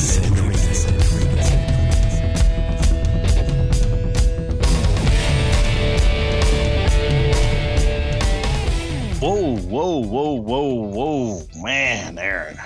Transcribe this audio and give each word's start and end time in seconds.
Whoa, 0.00 0.29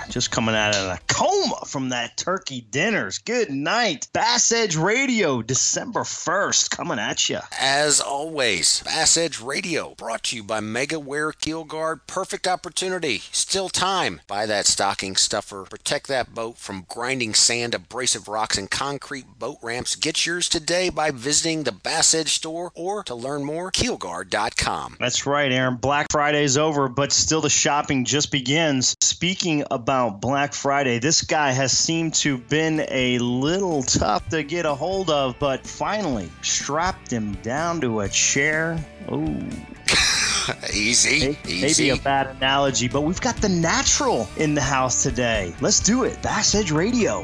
just 0.09 0.31
coming 0.31 0.55
out 0.55 0.75
of 0.75 0.85
a 0.85 0.99
coma 1.07 1.65
from 1.65 1.89
that 1.89 2.17
turkey 2.17 2.61
dinners. 2.71 3.17
Good 3.17 3.49
night. 3.49 4.07
Bass 4.13 4.51
Edge 4.51 4.75
Radio, 4.75 5.41
December 5.41 6.01
1st, 6.01 6.69
coming 6.69 6.99
at 6.99 7.29
you. 7.29 7.39
As 7.59 7.99
always, 7.99 8.81
Bass 8.83 9.17
Edge 9.17 9.41
Radio, 9.41 9.95
brought 9.95 10.23
to 10.23 10.35
you 10.35 10.43
by 10.43 10.59
MegaWare 10.59 11.37
Keel 11.39 11.63
Guard. 11.63 12.07
Perfect 12.07 12.47
opportunity. 12.47 13.19
Still 13.31 13.69
time. 13.69 14.21
Buy 14.27 14.45
that 14.45 14.65
stocking 14.65 15.15
stuffer. 15.15 15.63
Protect 15.63 16.07
that 16.07 16.33
boat 16.33 16.57
from 16.57 16.85
grinding 16.87 17.33
sand, 17.33 17.73
abrasive 17.73 18.27
rocks, 18.27 18.57
and 18.57 18.69
concrete 18.69 19.25
boat 19.39 19.57
ramps. 19.61 19.95
Get 19.95 20.25
yours 20.25 20.49
today 20.49 20.89
by 20.89 21.11
visiting 21.11 21.63
the 21.63 21.71
Bass 21.71 22.13
Edge 22.13 22.33
store 22.33 22.71
or 22.75 23.03
to 23.03 23.15
learn 23.15 23.43
more, 23.43 23.71
keelguard.com. 23.71 24.97
That's 24.99 25.25
right, 25.25 25.51
Aaron. 25.51 25.77
Black 25.77 26.11
Friday's 26.11 26.57
over, 26.57 26.87
but 26.87 27.11
still 27.11 27.41
the 27.41 27.49
shopping 27.49 28.05
just 28.05 28.31
begins. 28.31 28.95
Speaking 29.01 29.63
about 29.71 29.94
Black 30.19 30.53
Friday, 30.53 30.99
this 30.99 31.21
guy 31.21 31.51
has 31.51 31.71
seemed 31.71 32.13
to 32.15 32.37
been 32.37 32.85
a 32.89 33.17
little 33.19 33.81
tough 33.83 34.27
to 34.29 34.43
get 34.43 34.65
a 34.65 34.73
hold 34.75 35.09
of, 35.09 35.37
but 35.39 35.65
finally 35.65 36.29
strapped 36.41 37.11
him 37.11 37.33
down 37.41 37.81
to 37.81 38.01
a 38.01 38.09
chair. 38.09 38.77
Ooh. 39.11 39.39
easy, 40.73 41.37
Maybe 41.45 41.65
easy. 41.65 41.89
a 41.89 41.97
bad 41.97 42.27
analogy, 42.35 42.87
but 42.87 43.01
we've 43.01 43.21
got 43.21 43.37
the 43.37 43.49
natural 43.49 44.27
in 44.37 44.53
the 44.53 44.61
house 44.61 45.03
today. 45.03 45.53
Let's 45.61 45.79
do 45.79 46.03
it. 46.03 46.21
Bass 46.21 46.53
Edge 46.55 46.71
Radio. 46.71 47.23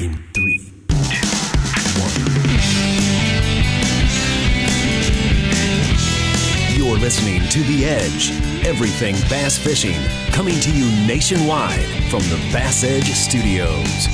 In 0.00 0.16
three, 0.32 0.72
You're 6.74 6.96
listening 6.96 7.46
to 7.50 7.62
The 7.64 7.84
Edge. 7.84 8.30
Everything 8.66 9.14
bass 9.28 9.58
fishing. 9.58 9.98
Coming 10.32 10.58
to 10.60 10.70
you 10.70 10.86
nationwide 11.06 11.84
from 12.08 12.20
the 12.30 12.40
Bass 12.50 12.82
Edge 12.82 13.12
Studios. 13.12 14.08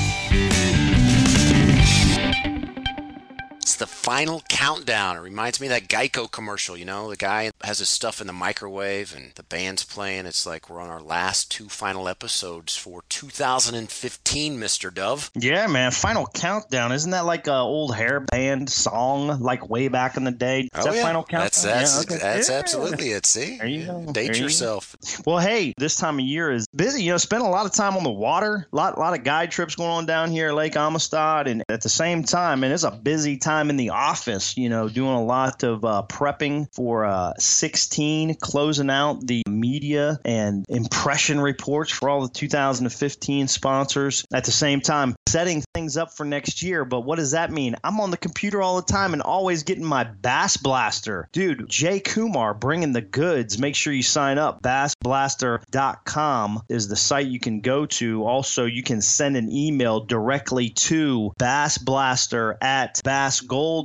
Final 4.06 4.40
countdown. 4.48 5.16
It 5.16 5.20
reminds 5.20 5.60
me 5.60 5.66
of 5.66 5.72
that 5.72 5.88
Geico 5.88 6.30
commercial, 6.30 6.76
you 6.76 6.84
know, 6.84 7.10
the 7.10 7.16
guy 7.16 7.50
has 7.64 7.80
his 7.80 7.88
stuff 7.88 8.20
in 8.20 8.28
the 8.28 8.32
microwave 8.32 9.12
and 9.12 9.32
the 9.34 9.42
band's 9.42 9.82
playing. 9.82 10.26
It's 10.26 10.46
like 10.46 10.70
we're 10.70 10.80
on 10.80 10.90
our 10.90 11.00
last 11.00 11.50
two 11.50 11.68
final 11.68 12.06
episodes 12.06 12.76
for 12.76 13.02
2015, 13.08 14.60
Mr. 14.60 14.94
Dove. 14.94 15.32
Yeah, 15.34 15.66
man. 15.66 15.90
Final 15.90 16.24
countdown. 16.26 16.92
Isn't 16.92 17.10
that 17.10 17.24
like 17.24 17.48
a 17.48 17.56
old 17.56 17.96
hair 17.96 18.20
band 18.20 18.70
song, 18.70 19.40
like 19.40 19.68
way 19.68 19.88
back 19.88 20.16
in 20.16 20.22
the 20.22 20.30
day? 20.30 20.60
Is 20.60 20.68
oh, 20.76 20.92
that 20.92 21.02
Final 21.02 21.24
Countdown? 21.24 21.40
That's 21.40 21.62
that's, 21.62 21.94
Yeah, 22.08 22.16
okay. 22.16 22.22
that's 22.22 22.48
Yeah. 22.48 22.58
absolutely 22.58 23.10
it. 23.10 23.26
See? 23.26 23.58
There 23.58 23.66
you 23.66 23.86
go. 23.86 24.04
Date 24.04 24.12
There 24.12 24.22
you 24.22 24.32
go. 24.34 24.38
yourself. 24.44 24.94
Well, 25.26 25.38
hey, 25.38 25.74
this 25.78 25.96
time 25.96 26.20
of 26.20 26.24
year 26.24 26.52
is 26.52 26.68
busy. 26.76 27.02
You 27.02 27.10
know, 27.10 27.16
spend 27.16 27.42
a 27.42 27.48
lot 27.48 27.66
of 27.66 27.72
time 27.72 27.96
on 27.96 28.04
the 28.04 28.10
water. 28.10 28.68
A 28.72 28.76
lot, 28.76 28.98
lot 28.98 29.18
of 29.18 29.24
guide 29.24 29.50
trips 29.50 29.74
going 29.74 29.90
on 29.90 30.06
down 30.06 30.30
here 30.30 30.50
at 30.50 30.54
Lake 30.54 30.76
Amistad, 30.76 31.48
and 31.48 31.64
at 31.68 31.80
the 31.80 31.88
same 31.88 32.22
time, 32.22 32.62
and 32.62 32.72
it's 32.72 32.84
a 32.84 32.92
busy 32.92 33.36
time 33.36 33.68
in 33.68 33.76
the 33.76 33.90
office. 33.96 34.56
You 34.56 34.68
know, 34.68 34.88
doing 34.88 35.14
a 35.14 35.24
lot 35.24 35.62
of 35.62 35.84
uh, 35.84 36.04
prepping 36.08 36.72
for 36.72 37.04
uh, 37.04 37.32
16, 37.38 38.36
closing 38.36 38.90
out 38.90 39.26
the 39.26 39.42
media 39.48 40.18
and 40.24 40.64
impression 40.68 41.40
reports 41.40 41.90
for 41.90 42.08
all 42.08 42.22
the 42.22 42.32
2015 42.32 43.48
sponsors. 43.48 44.24
At 44.32 44.44
the 44.44 44.52
same 44.52 44.80
time, 44.80 45.16
setting 45.28 45.62
things 45.74 45.96
up 45.96 46.16
for 46.16 46.24
next 46.24 46.62
year. 46.62 46.84
But 46.84 47.00
what 47.00 47.16
does 47.16 47.32
that 47.32 47.50
mean? 47.50 47.76
I'm 47.82 48.00
on 48.00 48.10
the 48.10 48.16
computer 48.16 48.62
all 48.62 48.76
the 48.76 48.92
time 48.92 49.12
and 49.12 49.22
always 49.22 49.62
getting 49.62 49.84
my 49.84 50.04
Bass 50.04 50.56
Blaster, 50.56 51.28
dude. 51.32 51.68
Jay 51.68 52.00
Kumar 52.00 52.54
bringing 52.54 52.92
the 52.92 53.00
goods. 53.00 53.58
Make 53.58 53.74
sure 53.74 53.92
you 53.92 54.02
sign 54.02 54.38
up. 54.38 54.62
BassBlaster.com 54.62 56.62
is 56.68 56.88
the 56.88 56.96
site 56.96 57.26
you 57.26 57.40
can 57.40 57.60
go 57.60 57.86
to. 57.86 58.24
Also, 58.24 58.64
you 58.64 58.82
can 58.82 59.00
send 59.00 59.36
an 59.36 59.50
email 59.50 60.04
directly 60.04 60.70
to 60.70 61.32
BassBlaster 61.38 62.56
at 62.62 63.00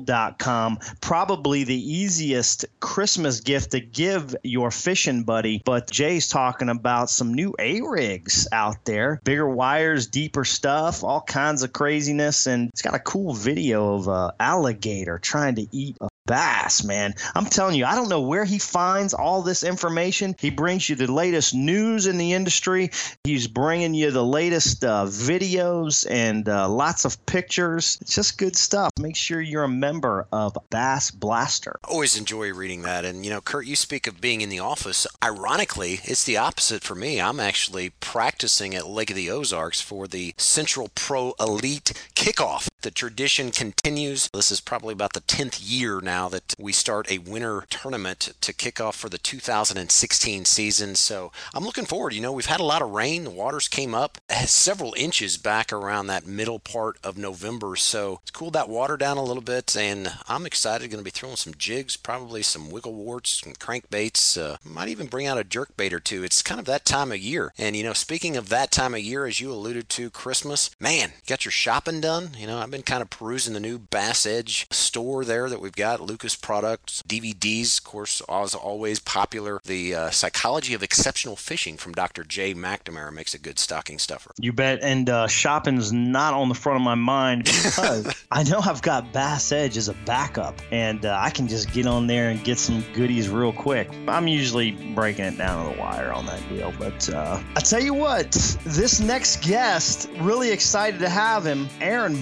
BassGold.com. 0.05 0.79
Probably 1.01 1.63
the 1.63 1.75
easiest 1.75 2.65
Christmas 2.79 3.39
gift 3.39 3.71
to 3.71 3.79
give 3.79 4.35
your 4.43 4.71
fishing 4.71 5.23
buddy. 5.23 5.61
But 5.63 5.89
Jay's 5.89 6.27
talking 6.27 6.69
about 6.69 7.09
some 7.09 7.33
new 7.33 7.53
A 7.59 7.81
rigs 7.81 8.47
out 8.51 8.85
there, 8.85 9.19
bigger 9.23 9.47
wires, 9.47 10.07
deeper 10.07 10.45
stuff, 10.45 11.03
all 11.03 11.21
kinds 11.21 11.63
of 11.63 11.73
craziness, 11.73 12.47
and 12.47 12.69
it's 12.69 12.81
got 12.81 12.95
a 12.95 12.99
cool 12.99 13.33
video 13.33 13.95
of 13.95 14.07
a 14.07 14.33
alligator 14.39 15.19
trying 15.19 15.55
to 15.55 15.67
eat 15.71 15.97
a 16.01 16.09
bass, 16.31 16.81
man. 16.85 17.13
I'm 17.35 17.43
telling 17.43 17.75
you, 17.75 17.83
I 17.83 17.93
don't 17.93 18.07
know 18.07 18.21
where 18.21 18.45
he 18.45 18.57
finds 18.57 19.13
all 19.13 19.41
this 19.41 19.63
information. 19.63 20.33
He 20.39 20.49
brings 20.49 20.87
you 20.87 20.95
the 20.95 21.11
latest 21.11 21.53
news 21.53 22.07
in 22.07 22.17
the 22.17 22.31
industry. 22.31 22.91
He's 23.25 23.49
bringing 23.49 23.93
you 23.93 24.11
the 24.11 24.23
latest 24.23 24.85
uh, 24.85 25.07
videos 25.07 26.07
and 26.09 26.47
uh, 26.47 26.69
lots 26.69 27.03
of 27.03 27.25
pictures. 27.25 27.97
It's 27.99 28.15
just 28.15 28.37
good 28.37 28.55
stuff. 28.55 28.91
Make 28.97 29.17
sure 29.17 29.41
you're 29.41 29.65
a 29.65 29.67
member 29.67 30.25
of 30.31 30.57
Bass 30.69 31.11
Blaster. 31.11 31.77
Always 31.83 32.15
enjoy 32.15 32.53
reading 32.53 32.83
that. 32.83 33.03
And, 33.03 33.25
you 33.25 33.29
know, 33.29 33.41
Kurt, 33.41 33.65
you 33.65 33.75
speak 33.75 34.07
of 34.07 34.21
being 34.21 34.39
in 34.39 34.47
the 34.47 34.59
office. 34.59 35.05
Ironically, 35.21 35.99
it's 36.05 36.23
the 36.23 36.37
opposite 36.37 36.81
for 36.81 36.95
me. 36.95 37.19
I'm 37.19 37.41
actually 37.41 37.89
practicing 37.99 38.73
at 38.73 38.87
Lake 38.87 39.09
of 39.09 39.17
the 39.17 39.29
Ozarks 39.29 39.81
for 39.81 40.07
the 40.07 40.33
Central 40.37 40.91
Pro 40.95 41.33
Elite 41.41 41.91
kickoff. 42.15 42.70
The 42.81 42.89
tradition 42.89 43.51
continues. 43.51 44.27
This 44.33 44.51
is 44.51 44.59
probably 44.59 44.93
about 44.93 45.13
the 45.13 45.21
10th 45.21 45.59
year 45.61 46.01
now 46.01 46.29
that 46.29 46.55
we 46.57 46.73
start 46.73 47.11
a 47.11 47.19
winter 47.19 47.63
tournament 47.69 48.33
to 48.41 48.53
kick 48.53 48.81
off 48.81 48.95
for 48.95 49.07
the 49.07 49.19
2016 49.19 50.45
season. 50.45 50.95
So 50.95 51.31
I'm 51.53 51.63
looking 51.63 51.85
forward. 51.85 52.13
You 52.13 52.21
know, 52.21 52.31
we've 52.31 52.47
had 52.47 52.59
a 52.59 52.65
lot 52.65 52.81
of 52.81 52.89
rain. 52.89 53.23
The 53.23 53.29
waters 53.29 53.67
came 53.67 53.93
up 53.93 54.17
several 54.45 54.95
inches 54.97 55.37
back 55.37 55.71
around 55.71 56.07
that 56.07 56.25
middle 56.25 56.57
part 56.57 56.97
of 57.03 57.19
November. 57.19 57.75
So 57.75 58.19
it's 58.23 58.31
cooled 58.31 58.53
that 58.53 58.67
water 58.67 58.97
down 58.97 59.17
a 59.17 59.23
little 59.23 59.43
bit. 59.43 59.77
And 59.77 60.11
I'm 60.27 60.47
excited. 60.47 60.89
Going 60.89 61.01
to 61.01 61.03
be 61.03 61.11
throwing 61.11 61.35
some 61.35 61.53
jigs, 61.53 61.95
probably 61.97 62.41
some 62.41 62.71
wiggle 62.71 62.95
warts, 62.95 63.41
some 63.43 63.53
crankbaits. 63.53 64.41
Uh, 64.41 64.57
might 64.65 64.89
even 64.89 65.05
bring 65.05 65.27
out 65.27 65.37
a 65.37 65.43
jerk 65.43 65.77
bait 65.77 65.93
or 65.93 65.99
two. 65.99 66.23
It's 66.23 66.41
kind 66.41 66.59
of 66.59 66.65
that 66.65 66.85
time 66.85 67.11
of 67.11 67.19
year. 67.19 67.53
And, 67.59 67.75
you 67.75 67.83
know, 67.83 67.93
speaking 67.93 68.37
of 68.37 68.49
that 68.49 68.71
time 68.71 68.95
of 68.95 69.01
year, 69.01 69.27
as 69.27 69.39
you 69.39 69.51
alluded 69.51 69.87
to, 69.89 70.09
Christmas, 70.09 70.71
man, 70.79 71.11
got 71.27 71.45
your 71.45 71.51
shopping 71.51 72.01
done? 72.01 72.31
You 72.35 72.47
know, 72.47 72.70
I've 72.71 72.77
been 72.77 72.83
kind 72.83 73.01
of 73.01 73.09
perusing 73.09 73.53
the 73.53 73.59
new 73.59 73.79
Bass 73.79 74.25
Edge 74.25 74.65
store 74.71 75.25
there 75.25 75.49
that 75.49 75.59
we've 75.59 75.75
got, 75.75 75.99
Lucas 75.99 76.37
products, 76.37 77.03
DVDs, 77.05 77.79
of 77.79 77.83
course, 77.83 78.21
as 78.29 78.55
always 78.55 78.97
popular. 78.97 79.59
The 79.65 79.93
uh, 79.93 80.09
Psychology 80.09 80.73
of 80.73 80.81
Exceptional 80.81 81.35
Fishing 81.35 81.75
from 81.75 81.91
Dr. 81.91 82.23
Jay 82.23 82.53
McNamara 82.53 83.11
makes 83.11 83.33
a 83.33 83.39
good 83.39 83.59
stocking 83.59 83.99
stuffer. 83.99 84.31
You 84.39 84.53
bet. 84.53 84.79
And 84.81 85.09
uh, 85.09 85.27
shopping's 85.27 85.91
not 85.91 86.33
on 86.33 86.47
the 86.47 86.55
front 86.55 86.77
of 86.77 86.81
my 86.81 86.95
mind 86.95 87.43
because 87.43 88.23
I 88.31 88.43
know 88.43 88.61
I've 88.63 88.81
got 88.81 89.11
Bass 89.11 89.51
Edge 89.51 89.75
as 89.75 89.89
a 89.89 89.93
backup, 90.05 90.57
and 90.71 91.05
uh, 91.05 91.19
I 91.19 91.29
can 91.29 91.49
just 91.49 91.73
get 91.73 91.85
on 91.87 92.07
there 92.07 92.29
and 92.29 92.41
get 92.41 92.57
some 92.57 92.85
goodies 92.93 93.27
real 93.27 93.51
quick. 93.51 93.89
I'm 94.07 94.29
usually 94.29 94.71
breaking 94.93 95.25
it 95.25 95.37
down 95.37 95.67
to 95.67 95.75
the 95.75 95.81
wire 95.81 96.13
on 96.13 96.25
that 96.27 96.47
deal, 96.47 96.73
but 96.79 97.09
uh, 97.09 97.37
I 97.53 97.59
tell 97.59 97.83
you 97.83 97.93
what, 97.93 98.31
this 98.63 99.01
next 99.01 99.43
guest, 99.43 100.09
really 100.21 100.51
excited 100.51 101.01
to 101.01 101.09
have 101.09 101.45
him, 101.45 101.67
Aaron 101.81 102.15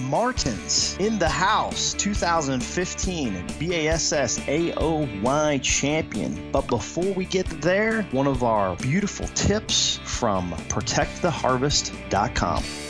In 0.98 1.18
the 1.18 1.28
house, 1.28 1.92
2015 1.94 3.46
BASS 3.58 4.38
AOY 4.40 5.62
champion. 5.62 6.50
But 6.50 6.66
before 6.66 7.12
we 7.12 7.26
get 7.26 7.46
there, 7.60 8.02
one 8.12 8.26
of 8.26 8.42
our 8.42 8.74
beautiful 8.76 9.26
tips 9.28 10.00
from 10.04 10.52
protecttheharvest.com. 10.68 12.89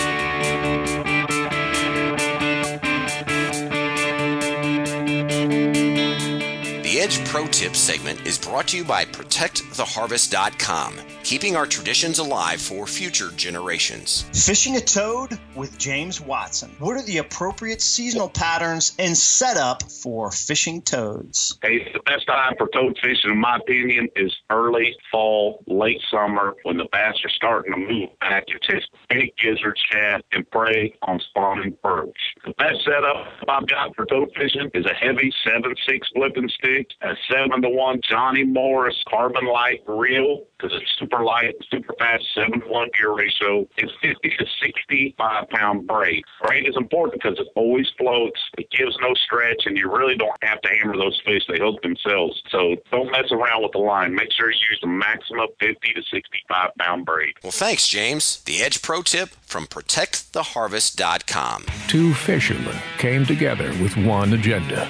Pro 7.31 7.47
Tip 7.47 7.77
segment 7.77 8.27
is 8.27 8.37
brought 8.37 8.67
to 8.67 8.75
you 8.75 8.83
by 8.83 9.05
ProtectTheHarvest.com, 9.05 10.95
keeping 11.23 11.55
our 11.55 11.65
traditions 11.65 12.19
alive 12.19 12.59
for 12.59 12.85
future 12.85 13.29
generations. 13.37 14.25
Fishing 14.33 14.75
a 14.75 14.81
toad 14.81 15.39
with 15.55 15.77
James 15.77 16.19
Watson. 16.19 16.75
What 16.79 16.97
are 16.97 17.03
the 17.03 17.19
appropriate 17.19 17.81
seasonal 17.81 18.27
patterns 18.27 18.93
and 18.99 19.15
setup 19.15 19.89
for 19.89 20.29
fishing 20.29 20.81
toads? 20.81 21.57
Hey, 21.61 21.93
the 21.93 22.01
best 22.05 22.27
time 22.27 22.55
for 22.57 22.67
toad 22.73 22.97
fishing, 23.01 23.31
in 23.31 23.37
my 23.37 23.55
opinion, 23.55 24.09
is 24.17 24.35
early 24.49 24.93
fall, 25.09 25.63
late 25.67 26.01
summer, 26.11 26.57
when 26.63 26.75
the 26.75 26.89
bass 26.91 27.15
are 27.23 27.29
starting 27.29 27.71
to 27.71 27.79
move 27.79 28.09
back. 28.19 28.43
You 28.49 28.59
chase 28.61 28.83
big 29.07 29.31
gizzard, 29.37 29.79
shad, 29.89 30.21
and 30.33 30.51
prey 30.51 30.93
on 31.03 31.21
spawning 31.29 31.77
perch. 31.81 32.17
The 32.43 32.51
best 32.57 32.83
setup 32.83 33.25
I've 33.47 33.67
got 33.67 33.95
for 33.95 34.05
toad 34.05 34.31
fishing 34.35 34.69
is 34.73 34.85
a 34.85 34.93
heavy 34.93 35.31
7-6 35.47 35.75
flipping 36.13 36.49
stick 36.49 36.89
a 37.01 37.15
seven 37.29 37.61
to 37.61 37.69
one 37.69 37.99
Johnny 38.07 38.43
Morris 38.43 38.95
carbon 39.09 39.45
light 39.45 39.81
reel 39.87 40.45
because 40.57 40.75
it's 40.79 40.91
super 40.99 41.23
light, 41.23 41.55
super 41.69 41.93
fast, 41.99 42.23
seven 42.33 42.61
to 42.61 42.67
one 42.67 42.89
gear 42.97 43.13
ratio. 43.13 43.67
It's 43.77 43.91
50 44.01 44.29
to 44.37 44.45
65 44.61 45.49
pound 45.49 45.87
braid. 45.87 46.23
Braid 46.43 46.67
is 46.67 46.75
important 46.77 47.21
because 47.21 47.39
it 47.39 47.47
always 47.55 47.87
floats. 47.97 48.39
It 48.57 48.69
gives 48.71 48.97
no 49.01 49.13
stretch, 49.13 49.63
and 49.65 49.77
you 49.77 49.91
really 49.91 50.15
don't 50.15 50.37
have 50.43 50.61
to 50.61 50.69
hammer 50.69 50.97
those 50.97 51.19
fish. 51.25 51.43
They 51.47 51.59
hook 51.59 51.81
themselves. 51.81 52.41
So 52.49 52.75
don't 52.91 53.11
mess 53.11 53.31
around 53.31 53.63
with 53.63 53.71
the 53.73 53.79
line. 53.79 54.13
Make 54.15 54.31
sure 54.31 54.51
you 54.51 54.59
use 54.69 54.79
the 54.81 54.87
maximum 54.87 55.47
50 55.59 55.93
to 55.93 56.01
65 56.11 56.69
pound 56.79 57.05
braid. 57.05 57.33
Well, 57.43 57.51
thanks, 57.51 57.87
James. 57.87 58.41
The 58.43 58.61
Edge 58.61 58.81
Pro 58.81 59.01
Tip 59.01 59.29
from 59.41 59.67
ProtectTheHarvest.com. 59.67 61.65
Two 61.87 62.13
fishermen 62.13 62.77
came 62.97 63.25
together 63.25 63.69
with 63.81 63.97
one 63.97 64.33
agenda 64.33 64.87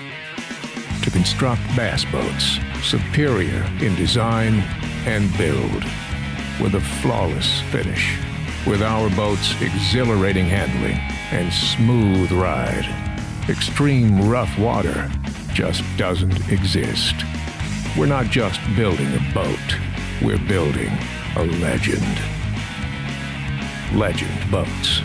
to 1.03 1.11
construct 1.11 1.61
bass 1.75 2.05
boats, 2.05 2.59
superior 2.83 3.63
in 3.81 3.95
design 3.95 4.55
and 5.05 5.35
build, 5.37 5.83
with 6.61 6.75
a 6.75 6.81
flawless 7.01 7.61
finish. 7.71 8.17
With 8.67 8.81
our 8.81 9.09
boats' 9.15 9.59
exhilarating 9.61 10.45
handling 10.45 10.97
and 11.31 11.51
smooth 11.51 12.31
ride, 12.31 12.85
extreme 13.49 14.29
rough 14.29 14.57
water 14.59 15.09
just 15.53 15.83
doesn't 15.97 16.49
exist. 16.51 17.15
We're 17.97 18.05
not 18.05 18.27
just 18.27 18.59
building 18.75 19.07
a 19.13 19.33
boat, 19.33 19.77
we're 20.21 20.37
building 20.47 20.91
a 21.35 21.43
legend. 21.43 22.19
Legend 23.93 24.51
Boats. 24.51 25.01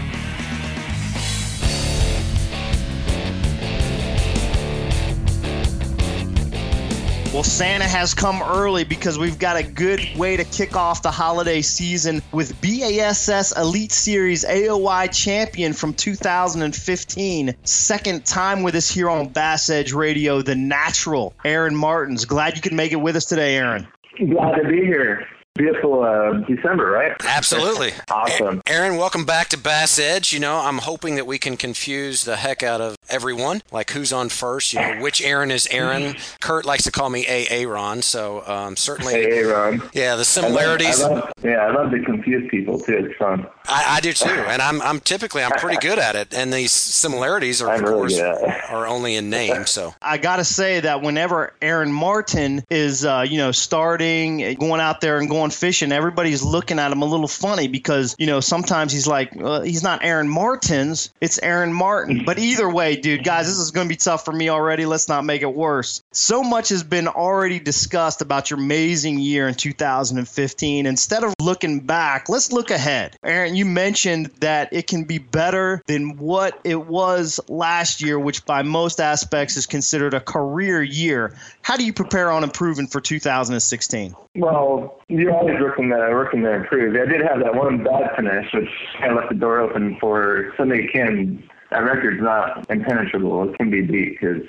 Well, 7.37 7.45
Santa 7.45 7.85
has 7.85 8.15
come 8.15 8.43
early 8.43 8.85
because 8.85 9.19
we've 9.19 9.39
got 9.39 9.59
a 9.59 9.63
good 9.63 10.01
way 10.17 10.39
to 10.39 10.45
kick 10.45 10.75
off 10.75 11.03
the 11.03 11.11
holiday 11.11 11.61
season 11.61 12.23
with 12.33 12.59
BASS 12.63 13.53
Elite 13.59 13.93
Series 13.93 14.47
AOY 14.47 15.13
champion 15.13 15.75
from 15.75 15.93
2015. 15.93 17.55
Second 17.63 18.25
time 18.25 18.63
with 18.63 18.75
us 18.75 18.89
here 18.89 19.11
on 19.11 19.29
Bass 19.29 19.69
Edge 19.69 19.93
Radio, 19.93 20.41
the 20.41 20.55
natural 20.55 21.35
Aaron 21.45 21.77
Martens. 21.77 22.25
Glad 22.25 22.57
you 22.57 22.63
could 22.63 22.73
make 22.73 22.93
it 22.93 23.03
with 23.03 23.17
us 23.17 23.27
today, 23.27 23.57
Aaron. 23.57 23.87
Glad 24.17 24.55
to 24.55 24.67
be 24.67 24.87
here 24.87 25.27
beautiful 25.57 26.03
uh, 26.03 26.33
December, 26.47 26.91
right? 26.91 27.13
Absolutely. 27.25 27.93
awesome. 28.11 28.61
Aaron, 28.67 28.97
welcome 28.97 29.25
back 29.25 29.49
to 29.49 29.59
Bass 29.59 29.99
Edge. 29.99 30.33
You 30.33 30.41
know, 30.41 30.59
I'm 30.59 30.79
hoping 30.79 31.17
that 31.17 31.27
we 31.27 31.39
can 31.39 31.57
confuse 31.57 32.25
the 32.25 32.37
heck 32.37 32.63
out 32.63 32.81
of 32.81 32.97
everyone, 33.09 33.63
like 33.73 33.91
who's 33.91 34.13
on 34.13 34.29
first, 34.29 34.73
you 34.73 34.81
know, 34.81 35.01
which 35.01 35.23
Aaron 35.23 35.51
is 35.51 35.67
Aaron. 35.71 36.17
Kurt 36.41 36.65
likes 36.65 36.85
to 36.85 36.93
call 36.93 37.11
me 37.11 37.27
AA 37.27 37.69
Ron, 37.69 38.03
so 38.03 38.47
um, 38.47 38.77
certainly. 38.77 39.15
AA 39.15 39.49
Ron. 39.49 39.83
Yeah, 39.93 40.17
the 40.17 40.25
similarities. 40.25 41.03
I 41.03 41.09
love, 41.09 41.13
I 41.13 41.21
love, 41.21 41.33
yeah, 41.43 41.57
I 41.57 41.73
love 41.73 41.91
to 41.91 42.03
confuse 42.03 42.49
people 42.51 42.79
too. 42.79 42.97
It's 42.97 43.17
fun. 43.17 43.47
I, 43.69 43.97
I, 43.97 44.01
do 44.01 44.13
too, 44.13 44.29
and 44.29 44.63
I'm 44.63 44.81
I'm 44.83 45.01
typically 45.01 45.43
I'm 45.43 45.53
pretty 45.53 45.79
good 45.79 45.99
at 45.99 46.17
it, 46.17 46.35
and 46.35 46.53
these 46.53 46.73
similarities 46.73 47.63
are 47.63 47.75
of 47.75 47.81
really 47.81 47.95
course 47.95 48.19
are 48.19 48.87
only 48.87 49.17
in 49.17 49.31
name. 49.31 49.67
So 49.67 49.95
I 50.03 50.19
got 50.19 50.37
to 50.37 50.45
say 50.45 50.81
that 50.81 51.03
whenever 51.03 51.53
Aaron 51.61 51.93
Martin 51.93 52.65
is 52.71 53.05
uh, 53.05 53.25
you 53.29 53.39
know 53.39 53.53
starting, 53.53 54.55
going 54.55 54.81
out 54.81 55.01
there 55.01 55.19
and 55.19 55.29
going 55.29 55.51
fishing, 55.51 55.93
everybody's 55.93 56.43
looking 56.43 56.79
at 56.79 56.93
him 56.93 57.03
a 57.03 57.07
little 57.07 57.29
funny 57.29 57.69
because 57.69 58.15
you 58.19 58.27
know 58.27 58.41
sometimes 58.41 58.93
he's 58.93 59.07
like 59.07 59.35
well, 59.35 59.63
he's 59.63 59.83
not 59.83 60.05
Aaron 60.05 60.29
Martin's, 60.29 61.13
it's 61.21 61.39
Aaron 61.43 61.73
Martin. 61.73 62.25
But 62.25 62.39
either 62.39 62.71
way, 62.71 62.97
dude, 62.97 63.25
guys, 63.25 63.47
this 63.47 63.59
is 63.59 63.71
going 63.71 63.87
to 63.87 63.93
be 63.93 63.97
tough 63.97 64.25
for 64.25 64.33
me 64.33 64.49
already. 64.49 64.87
Let's 64.87 65.09
not 65.09 65.25
make 65.25 65.43
it 65.43 65.55
worse. 65.55 66.03
So 66.13 66.43
much 66.43 66.69
has 66.69 66.83
been 66.83 67.09
already 67.09 67.59
discussed 67.59 68.21
about 68.23 68.51
your 68.51 68.59
amazing 68.59 69.19
year 69.19 69.49
in 69.49 69.55
2015. 69.55 70.87
Instead 70.87 71.25
of 71.25 71.35
looking 71.41 71.81
back, 71.81 72.29
let's 72.29 72.53
look 72.53 72.71
ahead. 72.71 73.17
Aaron, 73.25 73.56
you 73.57 73.65
mentioned 73.65 74.27
that 74.41 74.73
it 74.73 74.87
can 74.87 75.05
be 75.05 75.19
better 75.19 75.83
than 75.87 76.17
what 76.19 76.59
it 76.65 76.87
was 76.87 77.41
last 77.49 78.03
year, 78.03 78.19
which 78.19 78.45
by 78.45 78.63
most 78.63 79.01
aspects 79.01 79.57
is 79.57 79.67
considered 79.67 80.15
a 80.15 80.21
career 80.21 80.83
year. 80.83 81.37
How 81.63 81.77
do 81.77 81.85
you 81.85 81.93
prepare 81.93 82.31
on 82.31 82.45
improving 82.45 82.87
for 82.87 83.01
2016? 83.01 84.15
Well, 84.37 85.01
you're 85.09 85.33
always 85.33 85.61
working 85.61 85.91
to, 85.91 85.97
working 85.97 86.43
to 86.43 86.53
improve. 86.53 86.95
I 86.95 87.11
did 87.11 87.23
have 87.23 87.41
that 87.41 87.55
one 87.55 87.83
bad 87.83 88.15
finish, 88.17 88.47
which 88.53 88.69
kind 88.99 89.13
of 89.13 89.19
left 89.19 89.29
the 89.31 89.39
door 89.39 89.61
open 89.61 89.97
for 90.01 90.53
somebody 90.57 90.89
can. 90.89 91.43
That 91.71 91.79
record's 91.81 92.23
not 92.23 92.71
impenetrable. 92.71 93.49
It 93.51 93.57
can 93.57 93.71
be 93.71 93.83
beat 93.83 94.21
because 94.21 94.43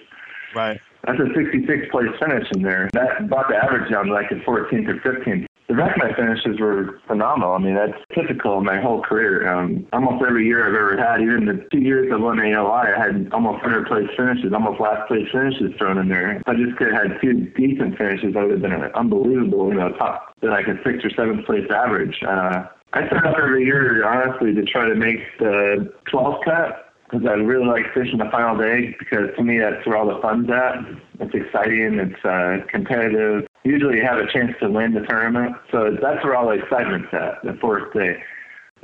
right. 0.55 0.79
That's 1.05 1.19
a 1.19 1.27
66 1.33 1.87
place 1.89 2.09
finish 2.19 2.47
in 2.53 2.63
there. 2.63 2.89
That 2.93 3.29
brought 3.29 3.47
the 3.47 3.55
average 3.55 3.89
down 3.91 4.07
to 4.07 4.13
like 4.13 4.29
a 4.31 4.35
14th 4.35 4.87
or 4.89 4.95
15th 4.95 5.47
the 5.67 5.75
rest 5.75 5.99
of 6.01 6.09
my 6.09 6.15
finishes 6.15 6.59
were 6.59 6.99
phenomenal. 7.07 7.53
I 7.53 7.57
mean, 7.59 7.75
that's 7.75 7.97
typical 8.15 8.57
of 8.57 8.63
my 8.63 8.79
whole 8.79 9.01
career. 9.01 9.47
Um, 9.51 9.85
almost 9.91 10.23
every 10.25 10.45
year 10.45 10.65
I've 10.65 10.73
ever 10.73 10.97
had, 10.97 11.21
even 11.21 11.45
the 11.45 11.67
two 11.71 11.79
years 11.79 12.11
of 12.11 12.21
won 12.21 12.37
AOY, 12.37 12.95
I 12.95 12.97
had 12.97 13.29
almost 13.33 13.61
100 13.63 13.87
place 13.87 14.07
finishes, 14.15 14.53
almost 14.53 14.79
last 14.79 15.07
place 15.09 15.27
finishes 15.31 15.75
thrown 15.77 15.97
in 15.97 16.07
there. 16.07 16.37
If 16.37 16.47
I 16.47 16.55
just 16.55 16.77
could 16.77 16.93
have 16.93 17.11
had 17.11 17.21
two 17.21 17.51
decent 17.57 17.97
finishes, 17.97 18.35
I 18.37 18.43
would 18.43 18.51
have 18.51 18.61
been 18.61 18.71
an 18.71 18.91
unbelievable, 18.95 19.67
you 19.67 19.75
know, 19.75 19.91
top, 19.97 20.33
like 20.41 20.67
a 20.67 20.81
sixth 20.85 21.05
or 21.05 21.09
seventh 21.09 21.45
place 21.45 21.69
average. 21.69 22.23
Uh, 22.23 22.63
I 22.93 23.05
start 23.07 23.25
up 23.25 23.35
every 23.37 23.65
year, 23.65 24.07
honestly, 24.07 24.53
to 24.53 24.63
try 24.63 24.87
to 24.87 24.95
make 24.95 25.19
the 25.39 25.93
12th 26.09 26.45
cut 26.45 26.93
because 27.09 27.25
I 27.27 27.33
really 27.33 27.65
like 27.65 27.93
fishing 27.93 28.17
the 28.17 28.29
final 28.31 28.57
day 28.57 28.95
because 28.99 29.29
to 29.35 29.43
me 29.43 29.59
that's 29.59 29.85
where 29.85 29.97
all 29.97 30.07
the 30.07 30.21
fun's 30.21 30.49
at. 30.49 30.75
It's 31.19 31.33
exciting, 31.33 31.99
it's 31.99 32.25
uh, 32.25 32.65
competitive, 32.69 33.47
usually 33.67 33.99
have 34.01 34.17
a 34.17 34.31
chance 34.31 34.53
to 34.61 34.69
win 34.69 34.93
the 34.93 35.01
tournament. 35.01 35.55
So 35.71 35.91
that's 36.01 36.23
where 36.23 36.35
all 36.35 36.47
the 36.47 36.61
excitement's 36.61 37.09
at, 37.11 37.43
the 37.43 37.57
fourth 37.59 37.93
day. 37.93 38.17